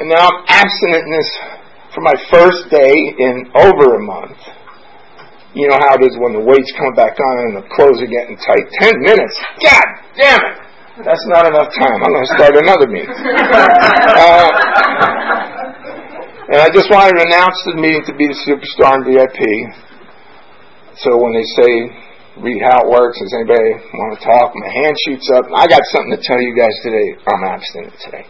And 0.00 0.08
now 0.08 0.28
I'm 0.28 0.40
abstinent 0.48 1.08
in 1.08 1.12
this 1.12 1.30
for 1.92 2.00
my 2.04 2.16
first 2.32 2.68
day 2.70 2.92
in 3.20 3.50
over 3.52 3.96
a 3.96 4.02
month. 4.04 4.36
You 5.56 5.72
know 5.72 5.80
how 5.80 5.96
it 5.96 6.04
is 6.04 6.12
when 6.20 6.36
the 6.36 6.44
weight's 6.44 6.68
come 6.76 6.92
back 6.92 7.16
on 7.16 7.34
and 7.48 7.52
the 7.56 7.64
clothes 7.72 7.96
are 8.04 8.12
getting 8.12 8.36
tight. 8.36 8.68
Ten 8.76 8.92
minutes. 9.00 9.32
God 9.64 9.88
damn 10.12 10.44
it! 10.52 10.56
That's 11.00 11.24
not 11.32 11.48
enough 11.48 11.72
time. 11.72 11.96
I'm 11.96 12.12
going 12.12 12.28
to 12.28 12.32
start 12.36 12.52
another 12.60 12.88
meeting. 12.88 13.16
Uh, 14.16 14.48
and 16.46 16.62
I 16.62 16.70
just 16.70 16.88
wanted 16.88 17.18
to 17.18 17.26
announce 17.26 17.58
the 17.66 17.74
meeting 17.74 18.04
to 18.06 18.14
be 18.14 18.30
the 18.30 18.38
superstar 18.46 18.96
and 18.96 19.04
VIP. 19.04 19.42
So 21.02 21.18
when 21.18 21.34
they 21.34 21.44
say, 21.58 21.70
read 22.38 22.62
how 22.62 22.86
it 22.86 22.88
works, 22.88 23.18
does 23.18 23.34
anybody 23.34 23.76
want 23.82 24.16
to 24.16 24.20
talk? 24.24 24.54
My 24.54 24.70
hand 24.70 24.94
shoots 25.04 25.28
up. 25.34 25.50
I 25.52 25.66
got 25.66 25.82
something 25.90 26.14
to 26.16 26.22
tell 26.22 26.40
you 26.40 26.54
guys 26.54 26.72
today. 26.86 27.18
I'm 27.28 27.42
abstinent 27.50 27.96
today. 27.98 28.24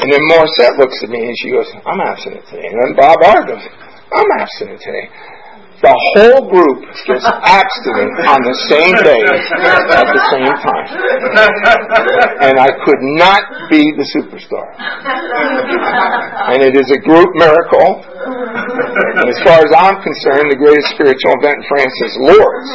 And 0.00 0.08
then 0.10 0.22
Morissette 0.32 0.80
looks 0.80 0.96
at 1.04 1.10
me 1.12 1.28
and 1.28 1.36
she 1.38 1.52
goes, 1.52 1.68
I'm 1.84 2.00
abstinent 2.00 2.48
today. 2.48 2.72
And 2.72 2.78
then 2.82 2.90
Bob 2.96 3.20
R 3.20 3.44
goes, 3.46 3.62
I'm 4.10 4.30
abstinent 4.40 4.80
today. 4.80 5.06
The 5.84 5.92
whole 5.92 6.48
group 6.48 6.80
gets 7.04 7.28
abstinent 7.28 8.12
on 8.24 8.40
the 8.40 8.56
same 8.72 8.96
day 9.04 9.20
at 9.20 10.08
the 10.08 10.24
same 10.32 10.54
time. 10.64 10.88
And 12.40 12.56
I 12.56 12.72
could 12.88 13.04
not 13.20 13.68
be 13.68 13.84
the 13.92 14.08
superstar. 14.16 14.64
And 16.48 16.64
it 16.64 16.72
is 16.72 16.88
a 16.88 16.96
group 17.04 17.28
miracle. 17.36 18.00
And 18.00 19.28
as 19.28 19.36
far 19.44 19.60
as 19.60 19.68
I'm 19.76 20.00
concerned, 20.00 20.48
the 20.48 20.56
greatest 20.56 20.88
spiritual 20.96 21.36
event 21.44 21.60
in 21.60 21.64
France 21.68 21.96
is 22.00 22.16
Lourdes. 22.16 22.72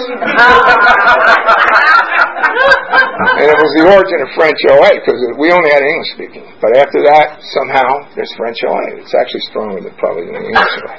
And 3.42 3.46
it 3.50 3.58
was 3.58 3.72
the 3.74 3.90
origin 3.90 4.22
of 4.22 4.30
French 4.38 4.62
OA 4.70 5.02
because 5.02 5.18
we 5.42 5.50
only 5.50 5.74
had 5.74 5.82
English 5.82 6.14
speaking. 6.14 6.46
But 6.62 6.78
after 6.78 7.02
that, 7.10 7.42
somehow, 7.58 8.06
there's 8.14 8.30
French 8.38 8.62
OA. 8.70 9.02
It's 9.02 9.18
actually 9.18 9.42
stronger 9.50 9.82
than 9.82 9.98
probably 9.98 10.30
the 10.30 10.38
English 10.38 10.78
OA. 10.86 10.94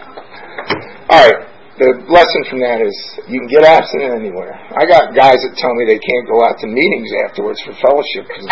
All 1.14 1.22
right. 1.22 1.49
The 1.80 1.96
lesson 2.12 2.42
from 2.52 2.60
that 2.60 2.84
is 2.84 2.92
you 3.24 3.40
can 3.40 3.48
get 3.48 3.64
abstinent 3.64 4.20
anywhere. 4.20 4.52
I 4.76 4.84
got 4.84 5.16
guys 5.16 5.40
that 5.40 5.56
tell 5.56 5.72
me 5.72 5.88
they 5.88 5.96
can't 5.96 6.28
go 6.28 6.44
out 6.44 6.60
to 6.60 6.68
meetings 6.68 7.08
afterwards 7.24 7.56
for 7.64 7.72
fellowship 7.80 8.28
because 8.28 8.44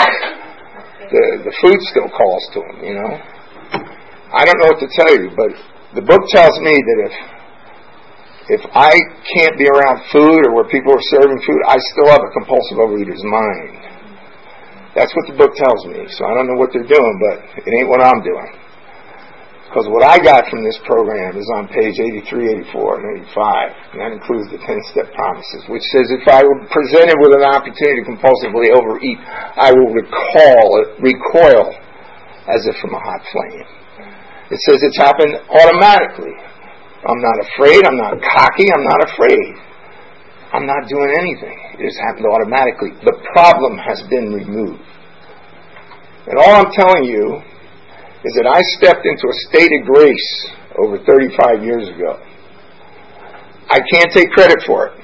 the 1.12 1.24
the 1.44 1.54
food 1.60 1.76
still 1.92 2.08
calls 2.08 2.44
to 2.56 2.64
them. 2.64 2.76
You 2.80 2.96
know. 2.96 3.12
I 4.32 4.48
don't 4.48 4.56
know 4.64 4.72
what 4.72 4.80
to 4.80 4.88
tell 4.96 5.12
you, 5.12 5.28
but 5.36 5.52
the 5.92 6.04
book 6.08 6.24
tells 6.32 6.56
me 6.64 6.72
that 6.72 6.98
if 7.04 7.14
if 8.48 8.62
I 8.72 8.96
can't 9.36 9.60
be 9.60 9.68
around 9.68 10.08
food 10.08 10.48
or 10.48 10.56
where 10.56 10.68
people 10.72 10.96
are 10.96 11.04
serving 11.12 11.36
food, 11.44 11.60
I 11.68 11.76
still 11.92 12.08
have 12.08 12.24
a 12.24 12.32
compulsive 12.32 12.80
overeater's 12.80 13.20
mind. 13.28 13.76
That's 14.96 15.12
what 15.12 15.28
the 15.28 15.36
book 15.36 15.52
tells 15.52 15.84
me. 15.84 16.00
So 16.16 16.24
I 16.24 16.32
don't 16.32 16.48
know 16.48 16.56
what 16.56 16.72
they're 16.72 16.88
doing, 16.88 17.14
but 17.20 17.60
it 17.60 17.72
ain't 17.76 17.92
what 17.92 18.00
I'm 18.00 18.24
doing. 18.24 18.67
Because 19.68 19.84
what 19.92 20.00
I 20.00 20.16
got 20.16 20.48
from 20.48 20.64
this 20.64 20.80
program 20.88 21.36
is 21.36 21.44
on 21.60 21.68
page 21.68 22.00
83, 22.00 22.72
84, 22.72 23.04
and 23.04 23.20
85. 23.28 23.92
And 23.92 23.98
that 24.00 24.12
includes 24.16 24.48
the 24.48 24.56
10-step 24.64 25.12
promises, 25.12 25.60
which 25.68 25.84
says 25.92 26.08
if 26.08 26.24
I 26.24 26.40
were 26.40 26.64
presented 26.72 27.20
with 27.20 27.36
an 27.36 27.44
opportunity 27.44 28.00
to 28.00 28.08
compulsively 28.08 28.72
overeat, 28.72 29.20
I 29.20 29.68
will 29.76 29.92
recall, 29.92 30.64
recoil 31.04 31.76
as 32.48 32.64
if 32.64 32.80
from 32.80 32.96
a 32.96 33.02
hot 33.04 33.20
flame. 33.28 33.68
It 34.48 34.56
says 34.64 34.80
it's 34.80 34.96
happened 34.96 35.36
automatically. 35.52 36.32
I'm 37.04 37.20
not 37.20 37.36
afraid. 37.44 37.84
I'm 37.84 38.00
not 38.00 38.16
cocky. 38.24 38.72
I'm 38.72 38.88
not 38.88 39.04
afraid. 39.04 39.52
I'm 40.48 40.64
not 40.64 40.88
doing 40.88 41.12
anything. 41.12 41.60
It 41.76 41.92
has 41.92 41.98
happened 42.08 42.24
automatically. 42.24 42.96
The 43.04 43.20
problem 43.36 43.76
has 43.76 44.00
been 44.08 44.32
removed. 44.32 44.80
And 46.24 46.40
all 46.40 46.56
I'm 46.56 46.72
telling 46.72 47.04
you 47.04 47.44
is 48.26 48.34
that 48.34 48.50
I 48.50 48.58
stepped 48.74 49.06
into 49.06 49.30
a 49.30 49.36
state 49.46 49.70
of 49.78 49.86
grace 49.86 50.30
over 50.74 50.98
35 51.06 51.62
years 51.62 51.86
ago. 51.86 52.18
I 53.70 53.78
can't 53.78 54.10
take 54.10 54.30
credit 54.34 54.58
for 54.66 54.90
it 54.90 54.94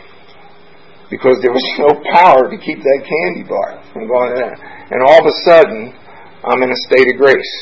because 1.11 1.38
there 1.42 1.55
was 1.55 1.62
no 1.79 1.94
power 2.11 2.50
to 2.50 2.59
keep 2.59 2.83
that 2.83 3.00
candy 3.07 3.46
bar 3.46 3.79
from 3.92 4.11
going 4.11 4.35
in. 4.35 4.53
And 4.90 4.98
all 5.03 5.22
of 5.22 5.27
a 5.27 5.37
sudden, 5.46 5.94
I'm 6.42 6.61
in 6.62 6.70
a 6.70 6.81
state 6.90 7.07
of 7.12 7.16
grace. 7.16 7.55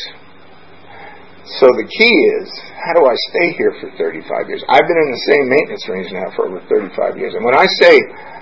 So 1.61 1.69
the 1.75 1.85
key 1.85 2.17
is, 2.41 2.49
how 2.81 2.95
do 2.97 3.05
I 3.05 3.17
stay 3.29 3.53
here 3.59 3.75
for 3.83 3.91
35 3.99 4.49
years? 4.49 4.62
I've 4.71 4.87
been 4.87 5.01
in 5.05 5.11
the 5.11 5.25
same 5.29 5.45
maintenance 5.51 5.85
range 5.91 6.09
now 6.15 6.31
for 6.33 6.49
over 6.49 6.62
35 6.71 7.19
years. 7.19 7.35
And 7.35 7.45
when 7.45 7.59
I 7.59 7.67
say 7.83 7.99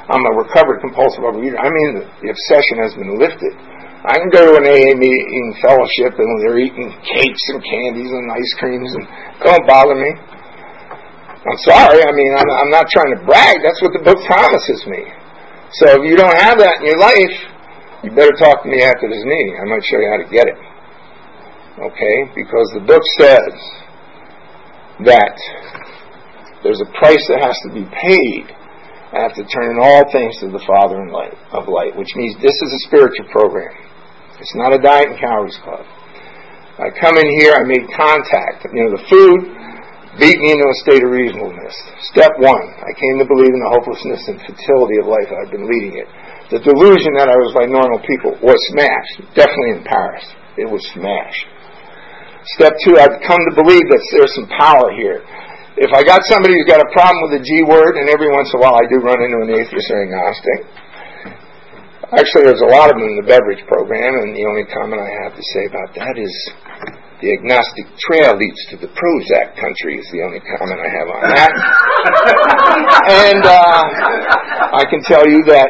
I'm 0.07 0.23
a 0.31 0.35
recovered 0.37 0.85
compulsive 0.85 1.25
overeater, 1.25 1.59
I 1.59 1.73
mean 1.73 2.07
the 2.23 2.31
obsession 2.31 2.77
has 2.85 2.93
been 2.95 3.17
lifted. 3.19 3.57
I 4.01 4.17
can 4.17 4.33
go 4.33 4.49
to 4.49 4.53
an 4.57 4.65
AA 4.65 4.97
meeting 4.97 5.47
fellowship 5.61 6.17
and 6.17 6.29
they're 6.41 6.57
eating 6.57 6.89
cakes 7.05 7.45
and 7.53 7.61
candies 7.61 8.09
and 8.09 8.33
ice 8.33 8.53
creams 8.57 8.89
and 8.97 9.05
don't 9.45 9.67
bother 9.69 9.93
me. 9.93 10.09
I'm 11.41 11.61
sorry. 11.69 12.01
I 12.01 12.13
mean, 12.13 12.33
I'm, 12.33 12.49
I'm 12.49 12.73
not 12.73 12.89
trying 12.89 13.13
to 13.13 13.21
brag. 13.29 13.61
That's 13.61 13.81
what 13.85 13.93
the 13.93 14.01
book 14.01 14.17
promises 14.25 14.89
me. 14.89 15.05
So 15.85 16.01
if 16.01 16.03
you 16.09 16.17
don't 16.17 16.37
have 16.37 16.57
that 16.65 16.81
in 16.81 16.89
your 16.89 17.01
life, 17.01 17.37
you 18.01 18.09
better 18.17 18.33
talk 18.41 18.65
to 18.65 18.69
me 18.73 18.81
after 18.81 19.05
this 19.05 19.21
meeting. 19.21 19.61
I 19.61 19.69
might 19.69 19.85
show 19.85 20.01
you 20.01 20.09
how 20.09 20.21
to 20.25 20.31
get 20.33 20.49
it. 20.49 20.61
Okay? 21.77 22.17
Because 22.33 22.73
the 22.73 22.85
book 22.85 23.05
says 23.21 23.53
that 25.05 25.37
there's 26.65 26.81
a 26.81 26.89
price 26.97 27.25
that 27.29 27.45
has 27.45 27.57
to 27.69 27.71
be 27.73 27.85
paid 27.85 28.49
after 29.13 29.45
turning 29.45 29.77
all 29.77 30.09
things 30.09 30.41
to 30.41 30.49
the 30.49 30.63
Father 30.65 31.05
in 31.05 31.13
light, 31.13 31.37
of 31.53 31.69
light, 31.69 31.97
which 31.97 32.17
means 32.17 32.37
this 32.41 32.57
is 32.57 32.71
a 32.73 32.83
spiritual 32.89 33.29
program. 33.33 33.90
It's 34.41 34.57
not 34.57 34.73
a 34.73 34.81
diet 34.81 35.13
and 35.13 35.21
calories 35.21 35.61
club. 35.61 35.85
I 36.81 36.89
come 36.97 37.21
in 37.21 37.29
here, 37.45 37.53
I 37.53 37.63
made 37.69 37.85
contact. 37.93 38.65
You 38.73 38.89
know, 38.89 38.97
the 38.97 39.05
food 39.13 39.41
beat 40.17 40.41
me 40.41 40.57
into 40.57 40.65
a 40.65 40.77
state 40.81 41.05
of 41.05 41.13
reasonableness. 41.13 41.77
Step 42.09 42.33
one, 42.41 42.65
I 42.81 42.93
came 42.97 43.21
to 43.21 43.29
believe 43.29 43.53
in 43.53 43.61
the 43.61 43.73
hopelessness 43.77 44.25
and 44.33 44.41
futility 44.41 44.97
of 44.97 45.07
life. 45.07 45.29
I've 45.29 45.53
been 45.53 45.69
leading 45.69 46.01
it. 46.01 46.09
The 46.49 46.65
delusion 46.65 47.15
that 47.21 47.29
I 47.29 47.37
was 47.37 47.53
like 47.53 47.69
normal 47.69 48.01
people 48.09 48.33
was 48.41 48.59
smashed. 48.73 49.37
Definitely 49.37 49.79
in 49.79 49.83
Paris. 49.85 50.25
It 50.57 50.67
was 50.67 50.83
smashed. 50.97 51.47
Step 52.57 52.73
two, 52.83 52.97
I've 52.97 53.21
come 53.29 53.39
to 53.39 53.55
believe 53.55 53.85
that 53.93 54.03
there's 54.17 54.33
some 54.35 54.49
power 54.57 54.91
here. 54.97 55.21
If 55.77 55.93
I 55.93 56.03
got 56.03 56.25
somebody 56.27 56.57
who's 56.57 56.67
got 56.67 56.81
a 56.81 56.91
problem 56.97 57.29
with 57.29 57.39
the 57.39 57.45
G 57.45 57.63
word, 57.69 58.01
and 58.01 58.09
every 58.09 58.33
once 58.33 58.51
in 58.51 58.59
a 58.59 58.61
while 58.65 58.75
I 58.75 58.85
do 58.89 58.99
run 59.05 59.21
into 59.21 59.45
an 59.45 59.53
atheist 59.53 59.87
or 59.93 60.01
agnostic, 60.03 60.67
Actually, 62.11 62.51
there's 62.51 62.67
a 62.67 62.73
lot 62.75 62.91
of 62.91 62.99
them 62.99 63.07
in 63.07 63.23
the 63.23 63.27
beverage 63.27 63.63
program, 63.71 64.19
and 64.19 64.35
the 64.35 64.43
only 64.43 64.67
comment 64.67 64.99
I 64.99 65.11
have 65.23 65.35
to 65.39 65.45
say 65.55 65.71
about 65.71 65.95
that 65.95 66.19
is 66.19 66.35
the 67.23 67.31
agnostic 67.37 67.87
trail 68.03 68.35
leads 68.35 68.59
to 68.73 68.81
the 68.81 68.91
Prozac 68.91 69.55
country 69.61 70.01
is 70.01 70.09
the 70.11 70.25
only 70.25 70.41
comment 70.43 70.81
I 70.81 70.91
have 70.91 71.07
on 71.07 71.23
that. 71.31 71.53
and 73.29 73.43
uh, 73.47 73.83
I 74.75 74.89
can 74.89 75.05
tell 75.07 75.23
you 75.23 75.45
that 75.55 75.69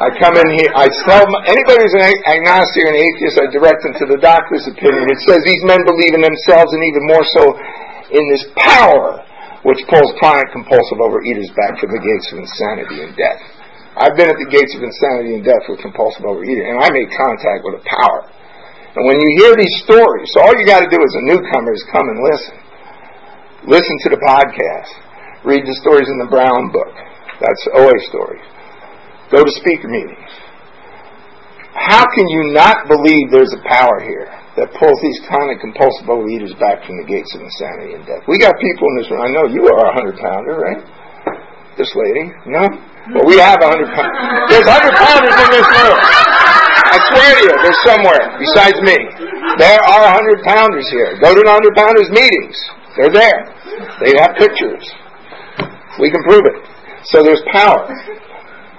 I 0.00 0.08
come 0.22 0.40
in 0.40 0.48
here, 0.56 0.72
I 0.72 0.86
tell 1.04 1.26
anybody 1.44 1.78
who's 1.82 1.98
an 1.98 2.08
agnostic 2.30 2.80
or 2.86 2.90
an 2.94 3.00
atheist, 3.02 3.36
I 3.42 3.46
direct 3.52 3.84
them 3.84 3.94
to 4.00 4.06
the 4.08 4.22
doctor's 4.22 4.64
opinion. 4.70 5.04
It 5.10 5.20
says 5.26 5.42
these 5.44 5.66
men 5.68 5.84
believe 5.84 6.14
in 6.16 6.24
themselves 6.24 6.72
and 6.72 6.80
even 6.80 7.02
more 7.12 7.26
so 7.36 7.42
in 8.08 8.24
this 8.30 8.48
power 8.56 9.20
which 9.68 9.78
pulls 9.86 10.10
chronic 10.18 10.50
compulsive 10.50 10.98
overeaters 10.98 11.50
back 11.54 11.78
from 11.78 11.94
the 11.94 12.02
gates 12.02 12.30
of 12.34 12.42
insanity 12.42 13.02
and 13.02 13.14
death. 13.18 13.61
I've 13.92 14.16
been 14.16 14.32
at 14.32 14.40
the 14.40 14.48
gates 14.48 14.72
of 14.72 14.80
insanity 14.80 15.36
and 15.36 15.44
death 15.44 15.68
with 15.68 15.84
compulsive 15.84 16.24
overeating, 16.24 16.64
and 16.64 16.80
I 16.80 16.88
made 16.88 17.12
contact 17.12 17.60
with 17.60 17.76
a 17.76 17.84
power. 17.84 18.24
And 18.96 19.04
when 19.04 19.20
you 19.20 19.28
hear 19.40 19.52
these 19.56 19.76
stories, 19.84 20.28
so 20.32 20.44
all 20.44 20.52
you 20.56 20.64
got 20.64 20.80
to 20.84 20.88
do 20.88 21.00
as 21.00 21.14
a 21.16 21.24
newcomer 21.28 21.72
is 21.72 21.84
come 21.92 22.08
and 22.08 22.20
listen. 22.20 22.56
Listen 23.68 23.96
to 24.04 24.08
the 24.16 24.20
podcast. 24.20 24.90
Read 25.44 25.64
the 25.64 25.76
stories 25.80 26.08
in 26.08 26.18
the 26.20 26.28
Brown 26.28 26.72
book. 26.72 26.92
That's 27.40 27.62
OA 27.72 27.96
stories. 28.08 28.44
Go 29.32 29.44
to 29.44 29.52
speaker 29.60 29.88
meetings. 29.88 30.32
How 31.72 32.04
can 32.12 32.28
you 32.28 32.52
not 32.52 32.84
believe 32.88 33.32
there's 33.32 33.52
a 33.56 33.62
power 33.64 34.00
here 34.04 34.28
that 34.60 34.68
pulls 34.76 35.00
these 35.00 35.16
chronic 35.24 35.60
compulsive 35.64 36.04
overeaters 36.04 36.52
back 36.60 36.84
from 36.84 37.00
the 37.00 37.08
gates 37.08 37.32
of 37.32 37.40
insanity 37.40 37.96
and 37.96 38.04
death? 38.04 38.28
We 38.28 38.36
got 38.36 38.60
people 38.60 38.84
in 38.92 38.94
this 39.00 39.08
room. 39.08 39.24
I 39.24 39.32
know 39.32 39.48
you 39.48 39.64
are 39.72 39.88
a 39.88 39.94
hundred 39.96 40.20
pounder, 40.20 40.60
right? 40.60 40.84
This 41.76 41.88
lady, 41.96 42.28
no? 42.46 42.68
Well, 43.16 43.26
we 43.26 43.40
have 43.40 43.58
a 43.58 43.68
hundred 43.68 43.90
pounds. 43.96 44.12
There's 44.52 44.68
hundred 44.68 44.94
pounders 44.94 45.34
in 45.34 45.50
this 45.56 45.68
room. 45.72 45.98
I 46.92 46.96
swear 47.08 47.30
to 47.32 47.42
you, 47.48 47.54
there's 47.64 47.82
somewhere 47.88 48.22
besides 48.36 48.78
me. 48.84 48.98
There 49.56 49.80
are 49.80 50.04
hundred 50.12 50.44
pounders 50.44 50.86
here. 50.92 51.16
Go 51.18 51.32
to 51.32 51.40
the 51.40 51.50
hundred 51.50 51.74
pounders 51.74 52.12
meetings. 52.12 52.56
They're 52.96 53.12
there. 53.12 53.40
They 54.04 54.12
have 54.20 54.36
pictures. 54.36 54.84
We 55.98 56.12
can 56.12 56.22
prove 56.28 56.44
it. 56.44 56.60
So 57.08 57.24
there's 57.24 57.42
power. 57.50 57.88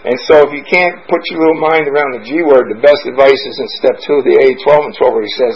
And 0.03 0.19
so 0.27 0.43
if 0.45 0.51
you 0.51 0.63
can't 0.67 0.99
put 1.07 1.23
your 1.31 1.39
little 1.39 1.61
mind 1.63 1.87
around 1.87 2.13
the 2.13 2.23
G 2.23 2.43
word, 2.43 2.67
the 2.69 2.79
best 2.79 3.07
advice 3.07 3.39
is 3.39 3.55
in 3.57 3.67
step 3.79 3.95
two 4.03 4.19
of 4.19 4.25
the 4.27 4.35
A12 4.35 4.91
and 4.91 4.95
12 4.99 5.13
where 5.15 5.23
he 5.23 5.35
says, 5.39 5.55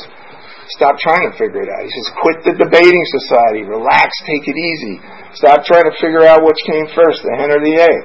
stop 0.76 1.00
trying 1.00 1.24
to 1.30 1.34
figure 1.38 1.62
it 1.64 1.70
out. 1.72 1.84
He 1.84 1.92
says, 1.92 2.10
quit 2.20 2.44
the 2.44 2.54
debating 2.58 3.06
society. 3.16 3.64
Relax. 3.64 4.12
Take 4.28 4.48
it 4.48 4.58
easy. 4.58 5.00
Stop 5.38 5.64
trying 5.64 5.88
to 5.88 5.96
figure 6.00 6.26
out 6.28 6.44
which 6.44 6.60
came 6.68 6.88
first, 6.92 7.24
the 7.24 7.32
hen 7.36 7.52
or 7.54 7.62
the 7.64 7.76
egg. 7.80 8.02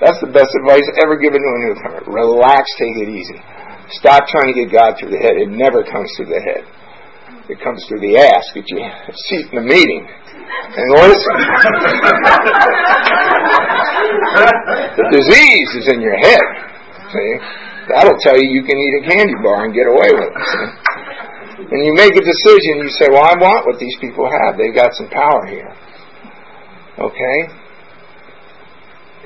That's 0.00 0.20
the 0.20 0.28
best 0.28 0.52
advice 0.60 0.84
ever 1.00 1.16
given 1.16 1.40
to 1.40 1.48
a 1.48 1.58
newcomer. 1.64 2.04
Relax, 2.04 2.68
take 2.76 3.00
it 3.00 3.08
easy. 3.08 3.40
Stop 3.96 4.28
trying 4.28 4.52
to 4.52 4.56
get 4.56 4.68
God 4.68 5.00
through 5.00 5.16
the 5.16 5.22
head. 5.22 5.40
It 5.40 5.48
never 5.48 5.80
comes 5.86 6.12
through 6.16 6.36
the 6.36 6.42
head. 6.42 6.64
It 7.48 7.60
comes 7.62 7.86
through 7.88 8.00
the 8.02 8.18
ass. 8.18 8.50
Get 8.52 8.68
you 8.68 8.82
a 8.82 8.90
seat 9.30 9.46
in 9.54 9.62
the 9.62 9.64
meeting 9.64 10.02
and 10.04 10.86
listen. 10.98 11.36
the 14.98 15.06
disease 15.14 15.70
is 15.80 15.88
in 15.88 16.02
your 16.02 16.18
head. 16.18 16.42
See? 17.12 17.38
That'll 17.88 18.18
tell 18.18 18.36
you 18.36 18.50
you 18.50 18.64
can 18.66 18.76
eat 18.76 18.94
a 19.00 19.02
candy 19.06 19.36
bar 19.42 19.64
and 19.64 19.72
get 19.72 19.86
away 19.86 20.10
with 20.10 20.26
it. 20.26 20.34
See? 20.42 20.66
And 21.56 21.80
you 21.84 21.96
make 21.96 22.12
a 22.12 22.20
decision, 22.20 22.84
you 22.84 22.92
say, 23.00 23.08
Well, 23.08 23.24
I 23.24 23.32
want 23.40 23.64
what 23.64 23.80
these 23.80 23.96
people 23.96 24.28
have. 24.28 24.60
They've 24.60 24.76
got 24.76 24.92
some 24.92 25.08
power 25.08 25.48
here. 25.48 25.72
Okay? 27.00 27.38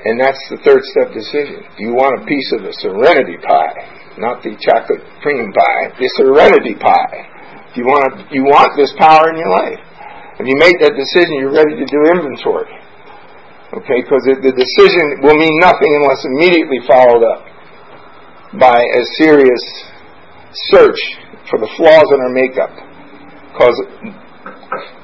And 0.07 0.15
that's 0.17 0.39
the 0.49 0.57
third 0.63 0.81
step 0.95 1.13
decision. 1.13 1.61
Do 1.77 1.83
you 1.83 1.93
want 1.93 2.23
a 2.23 2.25
piece 2.25 2.49
of 2.57 2.63
the 2.63 2.73
serenity 2.79 3.37
pie? 3.37 4.15
Not 4.17 4.41
the 4.41 4.55
chocolate 4.57 5.03
cream 5.21 5.51
pie, 5.53 5.93
the 5.99 6.09
serenity 6.17 6.73
pie. 6.73 7.19
Do 7.75 7.83
you 7.83 7.87
want, 7.87 8.31
you 8.31 8.43
want 8.43 8.75
this 8.75 8.91
power 8.97 9.29
in 9.31 9.37
your 9.37 9.51
life? 9.51 9.79
If 10.39 10.47
you 10.47 10.57
make 10.57 10.79
that 10.81 10.97
decision, 10.97 11.37
you're 11.37 11.53
ready 11.53 11.77
to 11.77 11.85
do 11.85 11.99
inventory. 12.15 12.73
Okay, 13.71 14.03
because 14.03 14.25
the 14.25 14.51
decision 14.51 15.23
will 15.23 15.37
mean 15.37 15.55
nothing 15.63 15.87
unless 16.03 16.25
immediately 16.27 16.83
followed 16.87 17.23
up 17.23 17.47
by 18.59 18.83
a 18.83 19.01
serious 19.15 19.63
search 20.71 20.99
for 21.49 21.59
the 21.59 21.69
flaws 21.77 22.07
in 22.11 22.19
our 22.21 22.33
makeup. 22.33 22.73
Because 23.51 23.77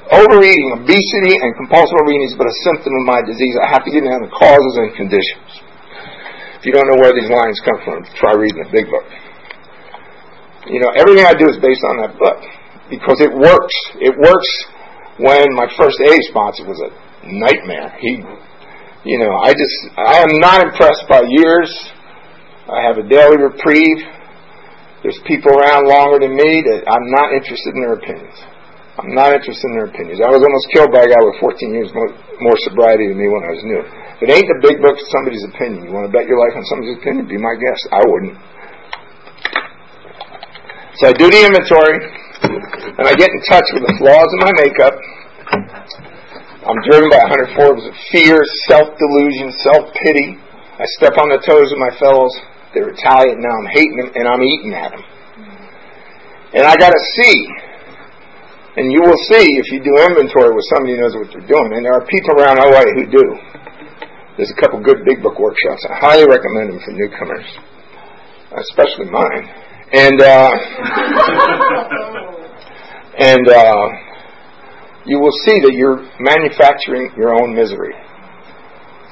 Overeating, 0.08 0.72
obesity, 0.72 1.36
and 1.36 1.52
compulsive 1.60 1.92
overeating 2.00 2.32
is 2.32 2.36
but 2.40 2.48
a 2.48 2.56
symptom 2.64 2.96
of 2.96 3.04
my 3.04 3.20
disease. 3.28 3.52
I 3.60 3.68
have 3.68 3.84
to 3.84 3.92
get 3.92 4.08
down 4.08 4.24
the 4.24 4.32
causes 4.32 4.74
and 4.80 4.96
conditions. 4.96 5.48
If 6.56 6.64
you 6.64 6.72
don't 6.72 6.88
know 6.88 6.96
where 6.96 7.12
these 7.12 7.28
lines 7.28 7.60
come 7.60 7.76
from, 7.84 8.08
try 8.16 8.32
reading 8.32 8.64
the 8.64 8.72
big 8.72 8.88
book. 8.88 9.04
You 10.64 10.80
know, 10.80 10.96
everything 10.96 11.28
I 11.28 11.36
do 11.36 11.44
is 11.44 11.60
based 11.60 11.84
on 11.84 12.00
that 12.00 12.16
book 12.16 12.40
because 12.88 13.20
it 13.20 13.28
works. 13.28 13.76
It 14.00 14.16
works 14.16 14.50
when 15.20 15.52
my 15.52 15.68
first 15.76 16.00
A 16.00 16.12
sponsor 16.32 16.64
was 16.64 16.80
a 16.80 16.90
nightmare. 17.28 17.92
He, 18.00 18.24
you 19.04 19.20
know, 19.20 19.36
I 19.44 19.52
just, 19.52 19.76
I 19.92 20.24
am 20.24 20.40
not 20.40 20.64
impressed 20.64 21.04
by 21.04 21.20
years. 21.20 21.68
I 22.64 22.80
have 22.80 22.96
a 22.96 23.04
daily 23.04 23.44
reprieve. 23.44 24.08
There's 25.02 25.18
people 25.30 25.54
around 25.54 25.86
longer 25.86 26.18
than 26.18 26.34
me 26.34 26.62
that 26.74 26.82
I'm 26.90 27.06
not 27.14 27.30
interested 27.30 27.70
in 27.74 27.80
their 27.86 27.94
opinions. 27.94 28.34
I'm 28.98 29.14
not 29.14 29.30
interested 29.30 29.70
in 29.70 29.78
their 29.78 29.86
opinions. 29.86 30.18
I 30.18 30.26
was 30.26 30.42
almost 30.42 30.66
killed 30.74 30.90
by 30.90 31.06
a 31.06 31.08
guy 31.08 31.22
with 31.22 31.38
14 31.38 31.70
years 31.70 31.86
more, 31.94 32.10
more 32.42 32.58
sobriety 32.66 33.06
than 33.06 33.14
me 33.14 33.30
when 33.30 33.46
I 33.46 33.54
was 33.54 33.62
new. 33.62 33.78
It 34.18 34.34
ain't 34.34 34.50
the 34.50 34.58
big 34.58 34.82
book, 34.82 34.98
somebody's 35.14 35.46
opinion. 35.54 35.86
You 35.86 35.94
want 35.94 36.10
to 36.10 36.12
bet 36.12 36.26
your 36.26 36.42
life 36.42 36.50
on 36.58 36.66
somebody's 36.66 36.98
opinion? 36.98 37.30
Be 37.30 37.38
my 37.38 37.54
guest. 37.54 37.86
I 37.94 38.02
wouldn't. 38.02 38.34
So 40.98 41.02
I 41.06 41.14
do 41.14 41.30
the 41.30 41.40
inventory, 41.46 42.02
and 42.98 43.06
I 43.06 43.14
get 43.14 43.30
in 43.30 43.40
touch 43.46 43.70
with 43.78 43.86
the 43.86 43.94
flaws 44.02 44.30
in 44.34 44.40
my 44.42 44.50
makeup. 44.58 44.98
I'm 46.66 46.82
driven 46.90 47.06
by 47.06 47.22
100 47.30 47.54
forms 47.54 47.86
of 47.86 47.94
fear, 48.10 48.42
self-delusion, 48.66 49.54
self-pity. 49.62 50.42
I 50.74 50.84
step 50.98 51.14
on 51.22 51.30
the 51.30 51.38
toes 51.46 51.70
of 51.70 51.78
my 51.78 51.94
fellows. 52.02 52.34
They're 52.78 52.94
Italian 52.94 53.42
now. 53.42 53.58
I'm 53.58 53.70
hating 53.74 53.98
them, 53.98 54.10
and 54.14 54.24
I'm 54.30 54.42
eating 54.42 54.70
at 54.70 54.94
them. 54.94 55.02
And 56.54 56.62
I 56.62 56.78
got 56.78 56.94
to 56.94 57.02
see 57.18 57.34
and 58.78 58.94
you 58.94 59.02
will 59.02 59.18
see 59.26 59.58
if 59.58 59.74
you 59.74 59.82
do 59.82 59.90
inventory 60.06 60.54
with 60.54 60.62
somebody 60.70 60.94
who 60.94 61.02
knows 61.02 61.18
what 61.18 61.26
they're 61.34 61.50
doing. 61.50 61.74
And 61.74 61.82
there 61.82 61.98
are 61.98 62.06
people 62.06 62.30
around 62.38 62.62
OA 62.62 62.86
who 62.94 63.10
do. 63.10 63.26
There's 64.38 64.54
a 64.54 64.58
couple 64.62 64.78
good 64.78 65.02
big 65.04 65.18
book 65.18 65.34
workshops. 65.34 65.82
I 65.90 65.98
highly 65.98 66.30
recommend 66.30 66.70
them 66.70 66.78
for 66.86 66.94
newcomers, 66.94 67.42
especially 68.54 69.10
mine. 69.10 69.50
And 69.90 70.22
uh, 70.22 70.54
and 73.18 73.44
uh, 73.50 73.82
you 75.10 75.18
will 75.18 75.34
see 75.42 75.58
that 75.58 75.74
you're 75.74 76.06
manufacturing 76.22 77.10
your 77.18 77.34
own 77.34 77.58
misery. 77.58 77.98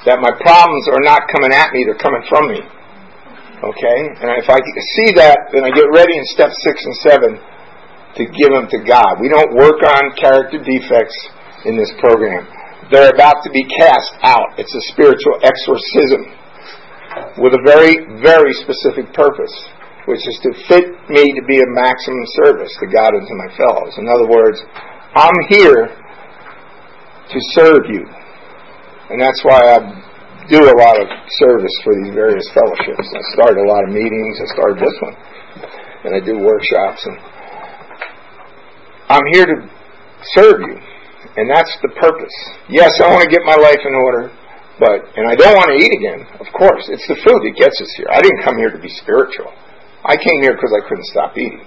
That 0.05 0.21
my 0.23 0.31
problems 0.39 0.87
are 0.95 1.03
not 1.03 1.27
coming 1.27 1.51
at 1.51 1.73
me; 1.73 1.83
they're 1.83 1.99
coming 1.99 2.23
from 2.29 2.47
me. 2.47 2.61
Okay, 3.57 3.99
and 4.21 4.29
if 4.37 4.45
I 4.53 4.61
see 4.61 5.17
that, 5.17 5.49
then 5.49 5.65
I 5.65 5.73
get 5.73 5.89
ready 5.89 6.13
in 6.13 6.25
step 6.29 6.53
six 6.61 6.77
and 6.77 6.95
seven 7.01 7.31
to 8.21 8.23
give 8.29 8.53
them 8.53 8.69
to 8.69 8.79
God. 8.85 9.17
We 9.17 9.33
don't 9.33 9.57
work 9.57 9.81
on 9.81 10.13
character 10.13 10.61
defects 10.61 11.17
in 11.65 11.73
this 11.73 11.89
program. 11.97 12.45
They're 12.93 13.09
about 13.09 13.41
to 13.41 13.49
be 13.49 13.65
cast 13.65 14.13
out. 14.21 14.61
It's 14.61 14.69
a 14.69 14.83
spiritual 14.93 15.41
exorcism 15.41 16.29
with 17.41 17.57
a 17.57 17.61
very, 17.65 17.97
very 18.21 18.53
specific 18.61 19.09
purpose, 19.17 19.53
which 20.05 20.21
is 20.21 20.37
to 20.45 20.53
fit 20.69 20.93
me 21.09 21.25
to 21.33 21.43
be 21.49 21.57
a 21.57 21.69
maximum 21.73 22.25
service 22.45 22.69
to 22.77 22.85
God 22.85 23.17
and 23.17 23.25
to 23.25 23.35
my 23.41 23.49
fellows. 23.57 23.97
In 23.97 24.05
other 24.05 24.29
words, 24.29 24.61
I'm 25.17 25.37
here 25.49 25.89
to 27.25 27.39
serve 27.57 27.89
you. 27.89 28.05
And 29.09 29.17
that's 29.17 29.41
why 29.41 29.65
I 29.65 29.77
do 30.49 30.63
a 30.63 30.75
lot 30.79 30.95
of 30.95 31.07
service 31.43 31.75
for 31.83 31.93
these 32.03 32.13
various 32.15 32.47
fellowships. 32.55 33.07
I 33.11 33.21
start 33.35 33.59
a 33.59 33.67
lot 33.67 33.83
of 33.83 33.91
meetings. 33.91 34.39
I 34.39 34.47
started 34.55 34.79
this 34.79 34.97
one. 35.03 35.15
And 36.07 36.11
I 36.15 36.19
do 36.23 36.39
workshops. 36.39 37.03
And 37.03 37.17
I'm 39.11 39.27
here 39.35 39.45
to 39.45 39.57
serve 40.39 40.59
you. 40.63 40.77
And 41.35 41.51
that's 41.51 41.75
the 41.83 41.91
purpose. 41.99 42.35
Yes, 42.69 42.91
I 43.03 43.11
want 43.11 43.27
to 43.27 43.31
get 43.31 43.43
my 43.43 43.55
life 43.59 43.83
in 43.83 43.93
order. 43.93 44.31
But, 44.79 45.09
and 45.17 45.25
I 45.25 45.33
don't 45.33 45.57
want 45.57 45.73
to 45.73 45.77
eat 45.81 45.89
again, 45.89 46.21
of 46.37 46.47
course. 46.53 46.85
It's 46.93 47.07
the 47.09 47.17
food 47.25 47.41
that 47.49 47.53
gets 47.57 47.81
us 47.81 47.89
here. 47.97 48.07
I 48.13 48.21
didn't 48.21 48.45
come 48.45 48.57
here 48.61 48.69
to 48.69 48.77
be 48.77 48.93
spiritual. 49.01 49.49
I 50.05 50.15
came 50.15 50.39
here 50.45 50.53
because 50.53 50.69
I 50.69 50.85
couldn't 50.85 51.09
stop 51.09 51.33
eating. 51.33 51.65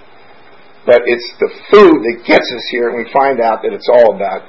But 0.87 1.03
it's 1.05 1.27
the 1.37 1.51
food 1.69 2.01
that 2.07 2.23
gets 2.25 2.47
us 2.47 2.65
here, 2.71 2.89
and 2.89 2.97
we 2.97 3.05
find 3.11 3.43
out 3.43 3.61
that 3.67 3.75
it's 3.75 3.91
all 3.91 4.15
about 4.15 4.47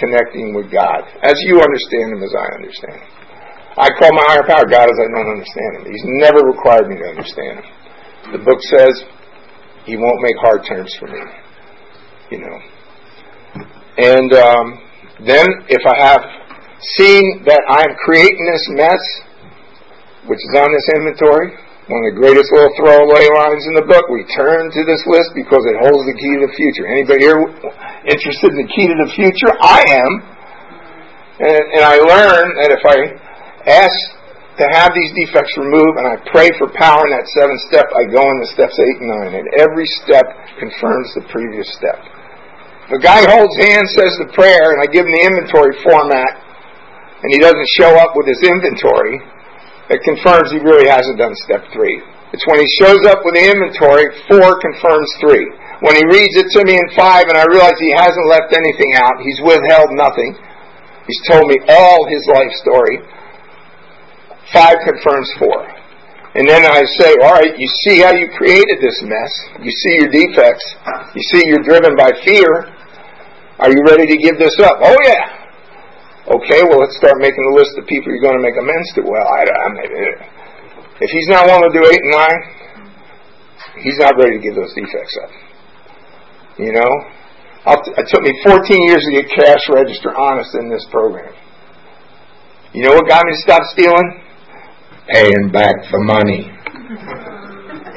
connecting 0.00 0.56
with 0.56 0.72
God, 0.72 1.04
as 1.22 1.36
you 1.44 1.60
understand 1.60 2.16
Him 2.16 2.22
as 2.24 2.32
I 2.32 2.46
understand 2.56 2.96
Him. 2.96 3.17
I 3.78 3.88
call 3.94 4.10
my 4.10 4.24
higher 4.26 4.42
power 4.42 4.66
God 4.66 4.90
as 4.90 4.98
I 4.98 5.06
don't 5.06 5.30
understand 5.38 5.70
him. 5.78 5.82
He's 5.86 6.06
never 6.18 6.42
required 6.42 6.90
me 6.90 6.98
to 6.98 7.06
understand 7.14 7.62
him. 7.62 7.68
The 8.34 8.42
book 8.42 8.58
says 8.74 9.06
he 9.86 9.96
won't 9.96 10.20
make 10.20 10.36
hard 10.42 10.66
terms 10.66 10.90
for 10.98 11.06
me. 11.06 11.22
You 12.30 12.38
know. 12.42 12.56
And 13.98 14.30
um, 14.34 14.66
then 15.22 15.46
if 15.70 15.82
I 15.86 15.96
have 16.10 16.22
seen 16.98 17.46
that 17.46 17.62
I'm 17.70 17.94
creating 18.02 18.44
this 18.50 18.66
mess, 18.74 19.02
which 20.26 20.42
is 20.42 20.52
on 20.58 20.68
this 20.74 20.86
inventory, 20.98 21.54
one 21.88 22.04
of 22.04 22.12
the 22.12 22.18
greatest 22.20 22.52
little 22.52 22.68
throwaway 22.76 23.24
lines 23.32 23.64
in 23.64 23.72
the 23.72 23.86
book. 23.88 24.12
We 24.12 24.20
turn 24.36 24.68
to 24.68 24.82
this 24.84 25.00
list 25.08 25.32
because 25.32 25.64
it 25.64 25.80
holds 25.80 26.04
the 26.04 26.12
key 26.20 26.36
to 26.36 26.44
the 26.44 26.52
future. 26.52 26.84
Anybody 26.84 27.24
here 27.24 27.40
interested 28.04 28.52
in 28.52 28.60
the 28.60 28.68
key 28.68 28.86
to 28.92 28.96
the 29.08 29.10
future? 29.16 29.56
I 29.56 29.80
am. 29.88 30.12
And, 31.40 31.62
and 31.80 31.82
I 31.88 31.96
learn 31.96 32.46
that 32.60 32.76
if 32.76 32.82
I 32.84 33.16
ask 33.68 34.18
to 34.58 34.66
have 34.74 34.90
these 34.90 35.14
defects 35.14 35.54
removed, 35.54 36.02
and 36.02 36.08
I 36.10 36.18
pray 36.34 36.50
for 36.58 36.66
power 36.74 37.06
in 37.06 37.14
that 37.14 37.30
seventh 37.30 37.62
step. 37.70 37.86
I 37.94 38.10
go 38.10 38.26
into 38.26 38.50
steps 38.50 38.74
eight 38.74 38.98
and 38.98 39.06
nine, 39.06 39.32
and 39.38 39.46
every 39.62 39.86
step 40.02 40.26
confirms 40.58 41.14
the 41.14 41.22
previous 41.30 41.70
step. 41.78 42.02
If 42.90 42.98
a 42.98 43.02
guy 43.04 43.22
holds 43.30 43.54
hands, 43.54 43.94
says 43.94 44.18
the 44.18 44.34
prayer, 44.34 44.74
and 44.74 44.82
I 44.82 44.90
give 44.90 45.06
him 45.06 45.14
the 45.14 45.24
inventory 45.30 45.78
format, 45.86 46.42
and 47.22 47.30
he 47.30 47.38
doesn't 47.38 47.70
show 47.78 47.94
up 48.02 48.18
with 48.18 48.26
his 48.26 48.42
inventory, 48.42 49.22
it 49.94 50.02
confirms 50.02 50.50
he 50.50 50.58
really 50.58 50.90
hasn't 50.90 51.22
done 51.22 51.38
step 51.46 51.62
three. 51.70 52.02
It's 52.34 52.44
when 52.50 52.58
he 52.58 52.68
shows 52.82 53.06
up 53.06 53.22
with 53.22 53.38
the 53.38 53.46
inventory, 53.46 54.04
four 54.26 54.58
confirms 54.58 55.08
three. 55.22 55.46
When 55.86 55.94
he 55.94 56.04
reads 56.10 56.34
it 56.34 56.50
to 56.58 56.66
me 56.66 56.76
in 56.76 56.88
five, 56.98 57.30
and 57.30 57.38
I 57.38 57.46
realize 57.46 57.78
he 57.78 57.94
hasn't 57.94 58.26
left 58.26 58.50
anything 58.50 58.98
out, 58.98 59.22
he's 59.22 59.38
withheld 59.38 59.94
nothing. 59.94 60.34
He's 61.06 61.22
told 61.30 61.46
me 61.46 61.62
all 61.70 62.10
his 62.10 62.26
life 62.26 62.52
story 62.66 63.00
Five 64.52 64.76
confirms 64.84 65.28
four. 65.38 65.68
And 66.34 66.48
then 66.48 66.64
I 66.64 66.84
say, 67.00 67.10
all 67.24 67.34
right, 67.34 67.52
you 67.56 67.68
see 67.84 68.00
how 68.00 68.12
you 68.12 68.28
created 68.36 68.78
this 68.80 69.00
mess. 69.02 69.32
You 69.64 69.72
see 69.72 69.94
your 69.98 70.10
defects. 70.12 70.64
You 71.14 71.22
see 71.32 71.42
you're 71.48 71.64
driven 71.64 71.96
by 71.96 72.12
fear. 72.24 72.68
Are 73.58 73.72
you 73.72 73.82
ready 73.88 74.06
to 74.06 74.16
give 74.16 74.38
this 74.38 74.54
up? 74.62 74.78
Oh, 74.80 74.96
yeah. 75.02 75.38
Okay, 76.28 76.62
well, 76.68 76.78
let's 76.78 76.96
start 76.96 77.16
making 77.18 77.42
a 77.50 77.54
list 77.56 77.76
of 77.80 77.88
people 77.88 78.12
you're 78.12 78.22
going 78.22 78.36
to 78.36 78.44
make 78.44 78.54
amends 78.60 78.92
to. 78.94 79.02
Well, 79.02 79.24
I, 79.24 79.48
I 79.48 79.66
if 81.00 81.10
he's 81.10 81.28
not 81.28 81.46
willing 81.46 81.72
to 81.72 81.74
do 81.74 81.84
eight 81.88 82.02
and 82.04 82.12
nine, 82.12 82.40
he's 83.82 83.98
not 83.98 84.14
ready 84.16 84.36
to 84.36 84.42
give 84.42 84.54
those 84.54 84.72
defects 84.74 85.16
up. 85.24 85.30
You 86.58 86.72
know? 86.72 86.92
it 87.66 88.06
took 88.08 88.22
me 88.22 88.32
14 88.44 88.88
years 88.88 89.02
to 89.04 89.12
get 89.12 89.26
cash 89.30 89.64
register 89.72 90.14
honest 90.16 90.54
in 90.54 90.68
this 90.70 90.86
program. 90.90 91.34
You 92.72 92.84
know 92.84 92.94
what 92.94 93.08
got 93.08 93.24
me 93.24 93.32
to 93.32 93.40
stop 93.42 93.62
stealing? 93.72 94.27
Paying 95.08 95.48
back 95.52 95.76
the 95.88 96.00
money. 96.04 96.52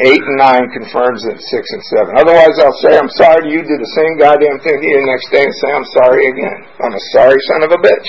Eight 0.01 0.23
and 0.23 0.39
nine 0.41 0.65
confirms 0.73 1.21
it 1.29 1.37
six 1.37 1.63
and 1.69 1.83
seven. 1.93 2.17
Otherwise, 2.17 2.57
I'll 2.57 2.79
say 2.81 2.97
I'm 2.97 3.11
sorry. 3.21 3.53
You 3.53 3.61
do 3.61 3.77
the 3.77 3.93
same 3.93 4.17
goddamn 4.17 4.57
thing 4.65 4.81
here 4.81 4.97
the 4.97 5.11
next 5.13 5.29
day 5.29 5.45
and 5.45 5.55
say 5.61 5.69
I'm 5.69 5.85
sorry 5.93 6.25
again. 6.25 6.57
I'm 6.81 6.95
a 6.95 7.03
sorry 7.13 7.37
son 7.53 7.61
of 7.67 7.71
a 7.75 7.79
bitch. 7.79 8.07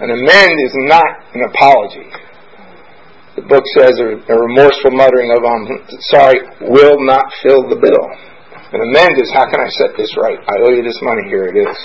An 0.00 0.08
amend 0.16 0.56
is 0.64 0.74
not 0.88 1.10
an 1.36 1.42
apology. 1.44 2.08
The 3.36 3.44
book 3.44 3.64
says 3.76 4.00
a, 4.00 4.16
a 4.32 4.36
remorseful 4.48 4.96
muttering 4.96 5.28
of 5.28 5.44
I'm 5.44 5.68
sorry 6.16 6.40
will 6.72 6.96
not 7.04 7.28
fill 7.44 7.68
the 7.68 7.76
bill. 7.76 8.04
An 8.72 8.80
amend 8.80 9.20
is 9.20 9.28
how 9.36 9.44
can 9.44 9.60
I 9.60 9.68
set 9.76 9.92
this 9.98 10.08
right? 10.16 10.40
I 10.40 10.54
owe 10.64 10.72
you 10.72 10.80
this 10.80 10.98
money. 11.04 11.28
Here 11.28 11.52
it 11.52 11.56
is. 11.60 11.76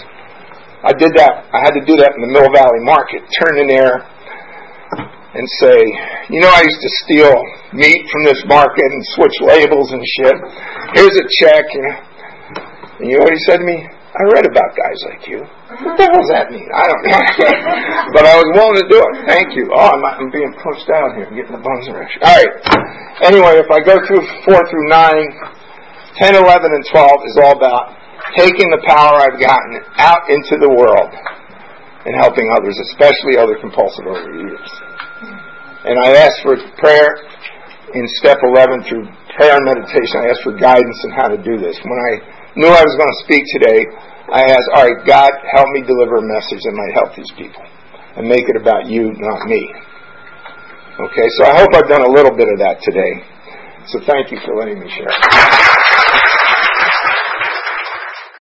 I 0.88 0.96
did 0.96 1.12
that. 1.20 1.44
I 1.52 1.60
had 1.60 1.76
to 1.76 1.84
do 1.84 2.00
that 2.00 2.16
in 2.16 2.24
the 2.24 2.32
Mill 2.32 2.48
Valley 2.56 2.82
Market. 2.88 3.22
Turn 3.44 3.60
in 3.60 3.68
there 3.68 4.08
and 5.32 5.48
say, 5.64 5.80
you 6.28 6.40
know, 6.44 6.52
I 6.52 6.62
used 6.64 6.82
to 6.84 6.92
steal 7.08 7.36
meat 7.72 8.04
from 8.12 8.24
this 8.28 8.42
market 8.48 8.84
and 8.84 9.02
switch 9.16 9.38
labels 9.40 9.92
and 9.96 10.04
shit. 10.20 10.38
Here's 10.92 11.16
a 11.16 11.26
check. 11.40 11.66
And 11.72 13.08
you 13.08 13.16
know 13.16 13.24
what 13.24 13.34
he 13.34 13.44
said 13.48 13.64
to 13.64 13.68
me? 13.68 13.80
I 14.12 14.28
read 14.36 14.44
about 14.44 14.76
guys 14.76 15.00
like 15.08 15.24
you. 15.24 15.40
What 15.40 15.96
the 15.96 16.04
hell 16.04 16.20
does 16.20 16.32
that 16.36 16.52
mean? 16.52 16.68
I 16.68 16.84
don't 16.84 17.04
know. 17.08 17.16
but 18.16 18.28
I 18.28 18.36
was 18.36 18.48
willing 18.60 18.84
to 18.84 18.88
do 18.92 19.00
it. 19.00 19.12
Thank 19.24 19.56
you. 19.56 19.72
Oh, 19.72 19.88
I'm, 19.88 20.04
I'm 20.04 20.28
being 20.36 20.52
pushed 20.60 20.84
down 20.84 21.16
here. 21.16 21.32
I'm 21.32 21.36
getting 21.40 21.56
the 21.56 21.64
bones 21.64 21.88
erection. 21.88 22.20
All 22.20 22.36
right. 22.36 22.52
Anyway, 23.24 23.56
if 23.56 23.72
I 23.72 23.80
go 23.80 23.96
through 24.04 24.20
4 24.52 24.68
through 24.68 24.88
9, 24.92 26.28
10, 26.28 26.44
11, 26.44 26.44
and 26.44 26.84
12 26.92 27.32
is 27.32 27.36
all 27.40 27.56
about 27.56 27.96
taking 28.36 28.68
the 28.68 28.84
power 28.84 29.24
I've 29.24 29.40
gotten 29.40 29.80
out 29.96 30.28
into 30.28 30.60
the 30.60 30.68
world 30.68 31.08
and 32.04 32.12
helping 32.20 32.52
others, 32.52 32.76
especially 32.92 33.40
other 33.40 33.56
compulsive 33.64 34.12
overeaters. 34.12 34.91
And 35.82 35.98
I 35.98 36.14
asked 36.22 36.46
for 36.46 36.58
prayer 36.78 37.10
in 37.94 38.06
step 38.22 38.38
11 38.44 38.86
through 38.86 39.10
prayer 39.34 39.58
and 39.58 39.66
meditation. 39.66 40.22
I 40.22 40.30
asked 40.30 40.46
for 40.46 40.54
guidance 40.54 41.00
on 41.06 41.12
how 41.18 41.28
to 41.28 41.40
do 41.42 41.58
this. 41.58 41.74
When 41.82 41.98
I 41.98 42.12
knew 42.54 42.70
I 42.70 42.84
was 42.86 42.96
going 43.02 43.10
to 43.10 43.20
speak 43.26 43.44
today, 43.58 43.82
I 44.32 44.46
asked, 44.54 44.70
all 44.78 44.86
right, 44.86 45.02
God, 45.06 45.32
help 45.52 45.68
me 45.74 45.82
deliver 45.82 46.22
a 46.22 46.26
message 46.28 46.62
that 46.64 46.74
might 46.78 46.94
help 46.94 47.16
these 47.18 47.32
people 47.34 47.66
and 48.16 48.28
make 48.28 48.46
it 48.48 48.56
about 48.56 48.86
you, 48.88 49.12
not 49.18 49.48
me. 49.48 49.62
Okay, 51.02 51.28
so 51.40 51.50
I 51.50 51.58
hope 51.58 51.74
I've 51.74 51.90
done 51.90 52.06
a 52.06 52.12
little 52.14 52.36
bit 52.36 52.48
of 52.52 52.60
that 52.60 52.78
today. 52.86 53.26
So 53.88 54.00
thank 54.06 54.32
you 54.32 54.38
for 54.46 54.56
letting 54.56 54.80
me 54.80 54.88
share. 54.88 55.10